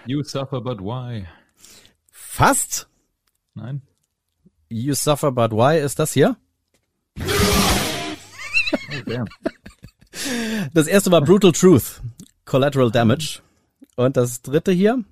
You 0.06 0.24
suffer, 0.24 0.60
but 0.60 0.82
why? 0.82 1.28
Fast. 2.40 2.88
Nein. 3.54 3.82
You 4.70 4.94
suffer, 4.94 5.30
but 5.30 5.52
why 5.52 5.78
ist 5.78 6.00
das 6.00 6.14
hier? 6.14 6.38
Oh, 7.20 7.24
das 10.74 10.88
erste 10.88 11.12
war 11.12 11.20
Brutal 11.20 11.52
Truth, 11.52 12.00
Collateral 12.46 12.92
Damage. 12.92 13.42
Und 13.98 14.16
das 14.16 14.42
dritte 14.42 14.72
hier? 14.72 15.04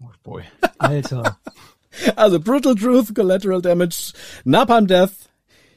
Oh 0.00 0.10
boy. 0.24 0.42
Alter. 0.78 1.38
Also 2.16 2.40
Brutal 2.40 2.74
Truth, 2.74 3.14
Collateral 3.14 3.62
Damage, 3.62 4.12
Napalm 4.42 4.88
Death, 4.88 5.30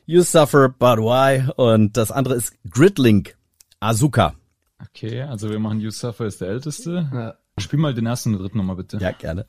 You 0.08 0.24
Suffer, 0.24 0.70
but 0.70 0.98
why? 0.98 1.48
Und 1.56 1.98
das 1.98 2.10
andere 2.10 2.34
ist 2.34 2.54
Gridlink, 2.68 3.38
Azuka. 3.80 4.34
Okay, 4.80 5.24
also 5.24 5.50
wir 5.50 5.60
machen 5.60 5.80
You 5.80 5.90
Suffer 5.90 6.26
ist 6.26 6.42
der 6.42 6.50
älteste. 6.50 7.10
Ja. 7.12 7.36
Spiel 7.60 7.80
mal 7.80 7.94
den 7.94 8.06
ersten 8.06 8.36
und 8.36 8.42
dritten 8.42 8.60
nochmal 8.60 8.76
bitte. 8.76 8.98
Ja, 8.98 9.12
gerne. 9.12 9.46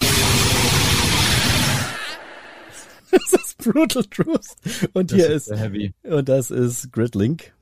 das 3.10 3.32
ist 3.32 3.58
Brutal 3.58 4.04
Truth. 4.04 4.46
Und 4.92 5.10
das 5.10 5.16
hier 5.16 5.30
ist, 5.30 5.48
ist 5.48 5.58
Heavy. 5.58 5.92
Und 6.04 6.28
das 6.28 6.50
ist 6.50 6.92
Gridlink. 6.92 7.52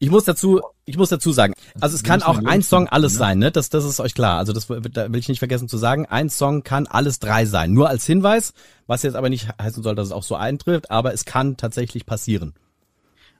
Ich 0.00 0.10
muss 0.10 0.24
dazu, 0.24 0.60
ich 0.84 0.96
muss 0.96 1.08
dazu 1.08 1.32
sagen, 1.32 1.54
also 1.80 1.96
es 1.96 2.04
kann 2.04 2.22
auch 2.22 2.38
ein 2.44 2.62
Song 2.62 2.86
alles 2.86 3.14
ne? 3.14 3.18
sein, 3.18 3.38
ne? 3.40 3.50
Das, 3.50 3.68
das 3.68 3.84
ist 3.84 3.98
euch 3.98 4.14
klar. 4.14 4.38
Also 4.38 4.52
das 4.52 4.68
da 4.68 5.12
will 5.12 5.18
ich 5.18 5.28
nicht 5.28 5.40
vergessen 5.40 5.68
zu 5.68 5.76
sagen. 5.76 6.06
Ein 6.06 6.30
Song 6.30 6.62
kann 6.62 6.86
alles 6.86 7.18
drei 7.18 7.46
sein. 7.46 7.72
Nur 7.72 7.88
als 7.88 8.06
Hinweis, 8.06 8.52
was 8.86 9.02
jetzt 9.02 9.16
aber 9.16 9.28
nicht 9.28 9.48
heißen 9.60 9.82
soll, 9.82 9.96
dass 9.96 10.06
es 10.06 10.12
auch 10.12 10.22
so 10.22 10.36
eintrifft, 10.36 10.92
aber 10.92 11.12
es 11.12 11.24
kann 11.24 11.56
tatsächlich 11.56 12.06
passieren. 12.06 12.54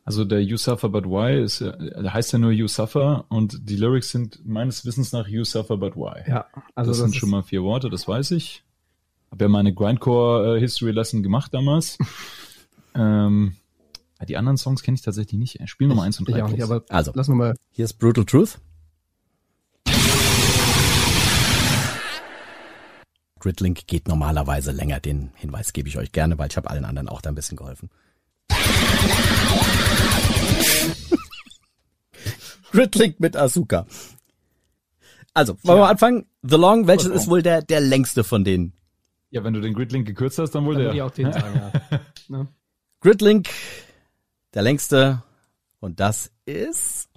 Also 0.09 0.25
der 0.25 0.43
You 0.43 0.57
Suffer 0.57 0.89
But 0.89 1.05
Why 1.05 1.39
ist, 1.45 1.61
der 1.61 2.15
heißt 2.15 2.33
ja 2.33 2.39
nur 2.39 2.51
You 2.51 2.67
Suffer 2.67 3.27
und 3.29 3.69
die 3.69 3.77
Lyrics 3.77 4.09
sind 4.09 4.41
meines 4.43 4.87
Wissens 4.87 5.13
nach 5.13 5.29
You 5.29 5.45
Suffer 5.45 5.77
But 5.77 5.97
Why. 5.97 6.27
Ja, 6.27 6.47
also 6.75 6.93
das, 6.93 6.99
das 7.01 7.11
sind 7.11 7.15
schon 7.15 7.29
mal 7.29 7.43
vier 7.43 7.63
Worte, 7.63 7.91
das 7.91 8.09
weiß 8.09 8.31
ich. 8.31 8.65
Hab 9.31 9.43
ja 9.43 9.49
meine 9.49 9.75
Grindcore 9.75 10.57
äh, 10.57 10.61
History 10.61 10.93
Lesson 10.93 11.23
gemacht 11.23 11.53
damals. 11.53 11.99
ähm, 12.95 13.57
die 14.27 14.39
anderen 14.39 14.57
Songs 14.57 14.83
kenne 14.83 14.95
ich 14.95 15.03
tatsächlich 15.03 15.39
nicht. 15.39 15.61
Spiel 15.69 15.89
Nummer 15.89 16.05
eins 16.05 16.19
und 16.19 16.27
drei. 16.27 16.39
Ja, 16.39 16.49
nicht, 16.49 16.63
aber 16.63 16.85
also 16.89 17.13
lass 17.15 17.29
mal. 17.29 17.55
Hier 17.71 17.85
ist 17.85 17.99
Brutal 17.99 18.25
Truth. 18.25 18.59
Gridlink 23.41 23.87
geht 23.87 24.09
normalerweise 24.09 24.73
länger. 24.73 25.01
Den 25.01 25.33
Hinweis 25.35 25.75
gebe 25.75 25.87
ich 25.91 25.99
euch 25.99 26.13
gerne, 26.13 26.39
weil 26.39 26.49
ich 26.49 26.57
habe 26.57 26.71
allen 26.71 26.87
anderen 26.87 27.11
auch 27.11 27.21
da 27.21 27.29
ein 27.29 27.35
bisschen 27.35 27.59
geholfen. 27.59 27.91
Gridlink 32.73 33.19
mit 33.21 33.37
Asuka. 33.37 33.87
Also, 35.35 35.57
wollen 35.63 35.79
wir 35.81 35.89
anfangen? 35.89 36.27
The 36.43 36.57
Long, 36.57 36.87
welches 36.87 37.09
ist 37.09 37.29
wohl 37.29 37.43
der, 37.43 37.63
der 37.63 37.81
längste 37.81 38.25
von 38.25 38.45
denen? 38.45 38.73
Ja, 39.31 39.45
wenn 39.45 39.55
du 39.55 39.61
den 39.61 39.75
Gridlink 39.75 40.07
gekürzt 40.07 40.39
hast, 40.39 40.53
dann 40.53 40.65
wohl 40.65 40.75
Dann 40.75 40.85
der. 40.85 40.95
würde 40.95 40.97
ich 40.97 41.03
auch 41.03 41.11
den 41.11 41.33
sagen, 41.33 41.73
ja. 41.91 42.01
Ne? 42.29 42.49
Gridlink, 43.01 43.49
der 44.55 44.63
längste. 44.63 45.23
Und 45.81 46.01
das 46.01 46.31
ist 46.45 47.09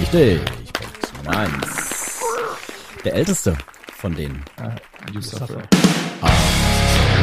richtig. 0.00 0.40
Punkt 0.72 1.24
Nummer 1.24 1.36
eins. 1.38 2.20
Der 3.04 3.14
älteste 3.14 3.56
von 3.96 4.14
denen. 4.14 4.44
You 5.12 5.20
suffer. 5.20 5.62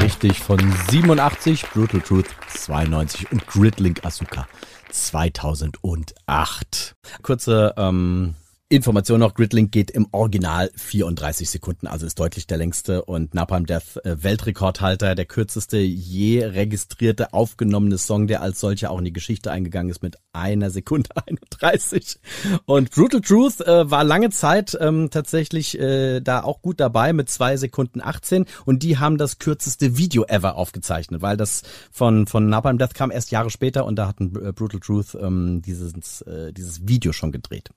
Richtig 0.02 0.40
von 0.40 0.60
87, 0.90 1.64
Brutal 1.70 2.02
Truth 2.02 2.28
92 2.50 3.32
und 3.32 3.48
Gridlink 3.48 4.06
Asuka 4.06 4.48
2008. 4.92 6.96
Kurze 7.22 7.74
ähm, 7.78 8.36
Information 8.70 9.22
noch, 9.22 9.34
Gridlink 9.34 9.72
geht 9.72 9.92
im 9.92 10.08
Original 10.12 10.70
34 10.76 11.50
Sekunden, 11.50 11.88
also 11.88 12.06
ist 12.06 12.20
deutlich 12.20 12.48
der 12.48 12.58
längste 12.58 13.06
und 13.06 13.34
Napalm 13.34 13.66
Death 13.66 13.96
äh, 14.04 14.22
Weltrekordhalter, 14.22 15.16
der 15.16 15.24
kürzeste 15.24 15.78
je 15.78 16.44
registrierte 16.44 17.32
aufgenommene 17.32 17.98
Song, 17.98 18.28
der 18.28 18.42
als 18.42 18.60
solcher 18.60 18.92
auch 18.92 19.00
in 19.00 19.06
die 19.06 19.14
Geschichte 19.14 19.52
eingegangen 19.52 19.90
ist 19.90 20.04
mit 20.04 20.18
einer 20.34 20.70
Sekunde 20.70 21.10
31. 21.62 22.20
Und 22.66 22.92
Brutal 22.92 23.22
Truth 23.22 23.62
äh, 23.62 23.90
war 23.90 24.04
lange 24.04 24.32
Zeit 24.32 24.78
ähm, 24.82 25.12
tatsächlich 25.12 25.80
äh, 25.80 26.20
da 26.20 26.44
auch 26.44 26.62
gut 26.62 26.82
dabei 26.82 27.14
mit 27.14 27.30
zwei 27.30 27.56
Sekunden 27.56 28.02
18 28.02 28.48
und 28.66 28.84
die 28.84 28.98
haben 28.98 29.18
das 29.18 29.40
kürzeste 29.40 29.96
Video 29.96 30.26
ever 30.26 30.58
aufgezeichnet, 30.58 31.22
weil 31.22 31.38
das 31.38 31.62
von 31.90 32.28
von 32.28 32.50
Napalm 32.50 32.78
Death 32.78 32.96
kam 32.96 33.12
erst 33.12 33.32
Jahre 33.32 33.50
später 33.50 33.86
und 33.86 33.96
da 33.96 34.10
hatten 34.10 34.36
äh, 34.46 34.52
Brutal 34.52 34.82
Truth 34.82 35.18
ähm, 35.22 35.62
dieses 35.62 36.22
äh, 36.24 36.52
dieses 36.52 36.86
Video 36.86 37.14
schon 37.14 37.32
gedreht. 37.32 37.70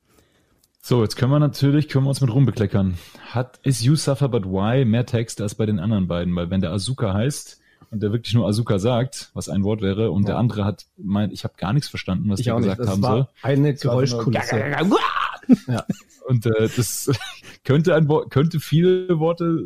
So, 0.83 1.03
jetzt 1.03 1.17
können 1.17 1.31
wir 1.31 1.39
natürlich, 1.39 1.89
können 1.89 2.05
wir 2.07 2.09
uns 2.09 2.21
mit 2.21 2.33
rumbekleckern. 2.33 2.97
Hat, 3.31 3.61
ist 3.63 3.83
You 3.83 3.97
Suffer 3.97 4.29
But 4.29 4.47
Why 4.47 4.85
mehr 4.85 5.05
Text 5.07 5.41
als 5.41 5.55
bei 5.55 5.67
den 5.67 5.79
anderen 5.79 6.09
beiden? 6.09 6.35
Weil 6.35 6.51
wenn 6.51 6.61
der 6.63 6.73
Azuka 6.73 7.13
heißt 7.13 7.61
und 7.91 8.03
der 8.03 8.13
wirklich 8.13 8.35
nur 8.35 8.49
Azuka 8.49 8.79
sagt, 8.79 9.31
was 9.35 9.49
ein 9.51 9.63
Wort 9.63 9.83
wäre, 9.83 10.11
und 10.11 10.27
der 10.27 10.39
andere 10.39 10.65
hat 10.65 10.87
meint, 10.97 11.33
ich 11.33 11.45
habe 11.45 11.55
gar 11.59 11.73
nichts 11.75 11.89
verstanden, 11.91 12.31
was 12.31 12.41
Ich 12.41 12.45
der 12.47 12.55
auch 12.55 12.61
nicht. 12.61 12.69
gesagt 12.71 12.81
Das 12.81 12.89
haben 12.91 13.03
war 13.03 13.13
soll. 13.17 13.27
eine 13.43 13.75
Geräuschkulisse. 13.75 14.59
Ja. 15.69 15.85
Und 16.29 16.47
äh, 16.47 16.69
das 16.75 17.11
könnte 17.65 17.95
ein 17.95 18.09
Wort, 18.09 18.31
könnte 18.31 18.59
viele 18.61 19.19
Worte, 19.19 19.65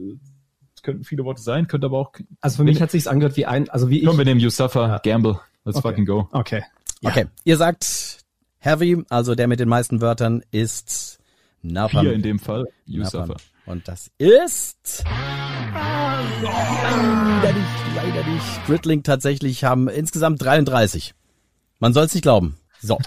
könnten 0.82 1.04
viele 1.04 1.24
Worte 1.24 1.42
sein, 1.42 1.68
könnte 1.68 1.86
aber 1.86 1.98
auch. 1.98 2.12
Also 2.40 2.56
für 2.58 2.64
mich 2.64 2.80
hat 2.82 2.90
sich's 2.90 3.06
angehört 3.06 3.36
wie 3.36 3.46
ein, 3.46 3.68
also 3.70 3.88
wie 3.88 4.00
ich. 4.00 4.06
Komm, 4.06 4.18
wir 4.18 4.24
nehmen 4.24 4.40
You 4.40 4.50
Suffer, 4.50 4.88
Ja. 4.88 4.98
Gamble. 4.98 5.38
Let's 5.64 5.78
Okay. 5.78 5.88
fucking 5.88 6.06
go. 6.06 6.28
Okay. 6.32 6.62
Okay, 7.04 7.26
ihr 7.44 7.56
sagt 7.58 8.23
Heavy, 8.64 9.04
also 9.10 9.34
der 9.34 9.46
mit 9.46 9.60
den 9.60 9.68
meisten 9.68 10.00
Wörtern 10.00 10.42
ist 10.50 11.18
Napalm. 11.60 12.06
Vier 12.06 12.14
in 12.14 12.22
dem 12.22 12.38
Fall. 12.38 12.64
Suffer. 12.86 13.36
Und 13.66 13.86
das 13.86 14.10
ist 14.16 15.04
leider 16.40 17.52
nicht, 17.52 17.94
leider 17.94 18.26
nicht. 18.26 18.66
Gridlink 18.66 19.04
tatsächlich 19.04 19.64
haben 19.64 19.88
insgesamt 19.88 20.40
33. 20.42 21.14
Man 21.78 21.92
soll 21.92 22.06
es 22.06 22.14
nicht 22.14 22.22
glauben. 22.22 22.56
So. 22.80 22.98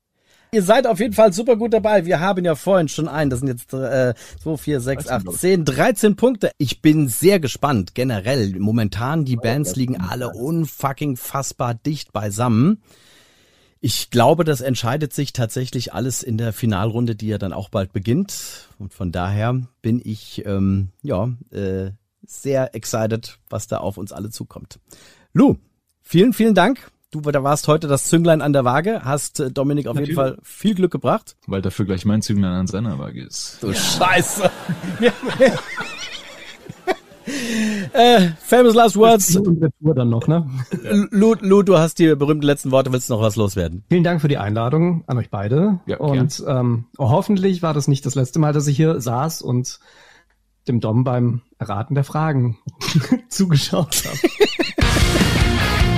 Ihr 0.52 0.62
seid 0.62 0.86
auf 0.86 1.00
jeden 1.00 1.14
Fall 1.14 1.32
super 1.32 1.56
gut 1.56 1.72
dabei. 1.72 2.04
Wir 2.06 2.20
haben 2.20 2.44
ja 2.44 2.54
vorhin 2.54 2.86
schon 2.86 3.08
einen. 3.08 3.30
Das 3.30 3.40
sind 3.40 3.48
jetzt 3.48 3.74
äh, 3.74 4.14
2, 4.44 4.56
4, 4.58 4.80
6, 4.80 5.08
8, 5.08 5.32
10, 5.32 5.64
13 5.64 6.14
Punkte. 6.14 6.52
Ich 6.56 6.82
bin 6.82 7.08
sehr 7.08 7.40
gespannt. 7.40 7.96
Generell, 7.96 8.54
momentan, 8.60 9.24
die 9.24 9.36
Bands 9.36 9.74
liegen 9.74 10.00
alle 10.00 10.28
unfucking 10.28 11.16
fassbar 11.16 11.74
dicht 11.74 12.12
beisammen. 12.12 12.80
Ich 13.82 14.10
glaube, 14.10 14.44
das 14.44 14.60
entscheidet 14.60 15.14
sich 15.14 15.32
tatsächlich 15.32 15.94
alles 15.94 16.22
in 16.22 16.36
der 16.36 16.52
Finalrunde, 16.52 17.16
die 17.16 17.28
ja 17.28 17.38
dann 17.38 17.54
auch 17.54 17.70
bald 17.70 17.94
beginnt. 17.94 18.68
Und 18.78 18.92
von 18.92 19.10
daher 19.10 19.58
bin 19.80 20.02
ich 20.04 20.44
ähm, 20.44 20.90
ja 21.02 21.30
äh, 21.50 21.92
sehr 22.26 22.74
excited, 22.74 23.38
was 23.48 23.68
da 23.68 23.78
auf 23.78 23.96
uns 23.96 24.12
alle 24.12 24.28
zukommt. 24.28 24.78
Lou, 25.32 25.56
vielen, 26.02 26.34
vielen 26.34 26.54
Dank. 26.54 26.90
Du 27.10 27.22
da 27.22 27.42
warst 27.42 27.68
heute 27.68 27.88
das 27.88 28.04
Zünglein 28.04 28.42
an 28.42 28.52
der 28.52 28.64
Waage, 28.64 29.00
hast 29.02 29.40
äh, 29.40 29.50
Dominik 29.50 29.86
auf 29.86 29.98
jeden 29.98 30.14
Fall 30.14 30.36
viel 30.42 30.74
Glück 30.74 30.92
gebracht. 30.92 31.36
Weil 31.46 31.62
dafür 31.62 31.86
gleich 31.86 32.04
mein 32.04 32.20
Züglein 32.20 32.52
an 32.52 32.66
seiner 32.66 32.98
Waage 32.98 33.24
ist. 33.24 33.62
Du 33.62 33.72
Scheiße. 33.72 34.50
äh, 37.92 38.28
famous 38.40 38.74
last 38.74 38.96
words. 38.96 39.36
Und 39.36 39.62
Retour 39.62 39.94
dann 39.94 40.10
noch, 40.10 40.26
ne? 40.26 40.48
Lou, 41.10 41.34
Lou, 41.40 41.62
du 41.62 41.78
hast 41.78 41.98
die 41.98 42.14
berühmten 42.14 42.46
letzten 42.46 42.70
Worte. 42.70 42.92
Willst 42.92 43.08
du 43.08 43.14
noch 43.14 43.22
was 43.22 43.36
loswerden? 43.36 43.84
Vielen 43.88 44.04
Dank 44.04 44.20
für 44.20 44.28
die 44.28 44.38
Einladung 44.38 45.04
an 45.06 45.18
euch 45.18 45.30
beide. 45.30 45.80
Ja, 45.86 45.98
und 45.98 46.42
ähm, 46.46 46.86
hoffentlich 46.98 47.62
war 47.62 47.74
das 47.74 47.88
nicht 47.88 48.06
das 48.06 48.14
letzte 48.14 48.38
Mal, 48.38 48.52
dass 48.52 48.66
ich 48.66 48.76
hier 48.76 49.00
saß 49.00 49.42
und 49.42 49.80
dem 50.68 50.80
Dom 50.80 51.04
beim 51.04 51.42
Erraten 51.58 51.94
der 51.94 52.04
Fragen 52.04 52.58
zugeschaut 53.28 54.04
habe. 54.04 54.18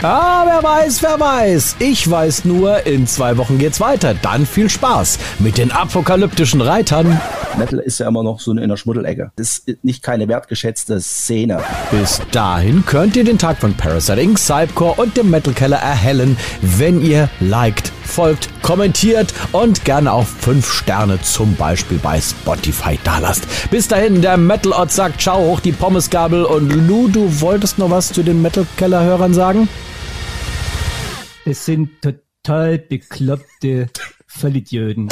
Ah, 0.04 0.42
wer 0.44 0.60
weiß, 0.68 1.00
wer 1.04 1.20
weiß. 1.20 1.76
Ich 1.78 2.10
weiß 2.10 2.44
nur, 2.44 2.84
in 2.86 3.06
zwei 3.06 3.36
Wochen 3.36 3.58
geht's 3.58 3.78
weiter. 3.78 4.14
Dann 4.14 4.46
viel 4.46 4.68
Spaß 4.68 5.16
mit 5.38 5.58
den 5.58 5.70
apokalyptischen 5.70 6.60
Reitern. 6.60 7.20
Metal 7.56 7.78
ist 7.78 8.00
ja 8.00 8.08
immer 8.08 8.24
noch 8.24 8.40
so 8.40 8.50
in 8.50 8.68
der 8.68 8.76
Schmuddelecke. 8.76 9.30
Das 9.36 9.58
ist 9.58 9.84
nicht 9.84 10.02
keine 10.02 10.26
wertgeschätzte 10.26 11.00
Szene. 11.00 11.60
Bis 11.92 12.20
dahin 12.32 12.84
könnt 12.84 13.14
ihr 13.14 13.22
den 13.22 13.38
Tag 13.38 13.58
von 13.58 13.74
Parasite 13.74 14.20
Inc., 14.20 14.40
Cypcore 14.40 15.00
und 15.00 15.16
dem 15.16 15.30
Metal 15.30 15.54
Keller 15.54 15.76
erhellen, 15.76 16.36
wenn 16.62 17.00
ihr 17.00 17.28
liked, 17.38 17.92
folgt, 18.04 18.48
kommentiert 18.62 19.32
und 19.52 19.84
gerne 19.84 20.12
auch 20.12 20.26
fünf 20.26 20.68
Sterne 20.68 21.22
zum 21.22 21.54
Beispiel 21.54 22.00
bei 22.02 22.20
Spotify 22.20 22.98
dalasst. 23.04 23.46
Bis 23.70 23.86
dahin, 23.86 24.20
der 24.20 24.36
Metal 24.36 24.72
Ott 24.72 24.90
sagt 24.90 25.20
Ciao 25.20 25.38
hoch 25.38 25.60
die 25.60 25.70
Pommesgabel 25.70 26.44
und 26.44 26.72
Lou, 26.88 27.06
du 27.06 27.40
wolltest 27.40 27.78
noch 27.78 27.90
was 27.90 28.12
zu 28.12 28.24
den 28.24 28.42
Metal 28.42 28.66
Keller 28.76 29.04
Hörern 29.04 29.32
sagen? 29.32 29.68
Es 31.44 31.64
sind 31.64 32.00
total 32.00 32.78
bekloppte 32.78 33.88
Vollidioten. 34.28 35.08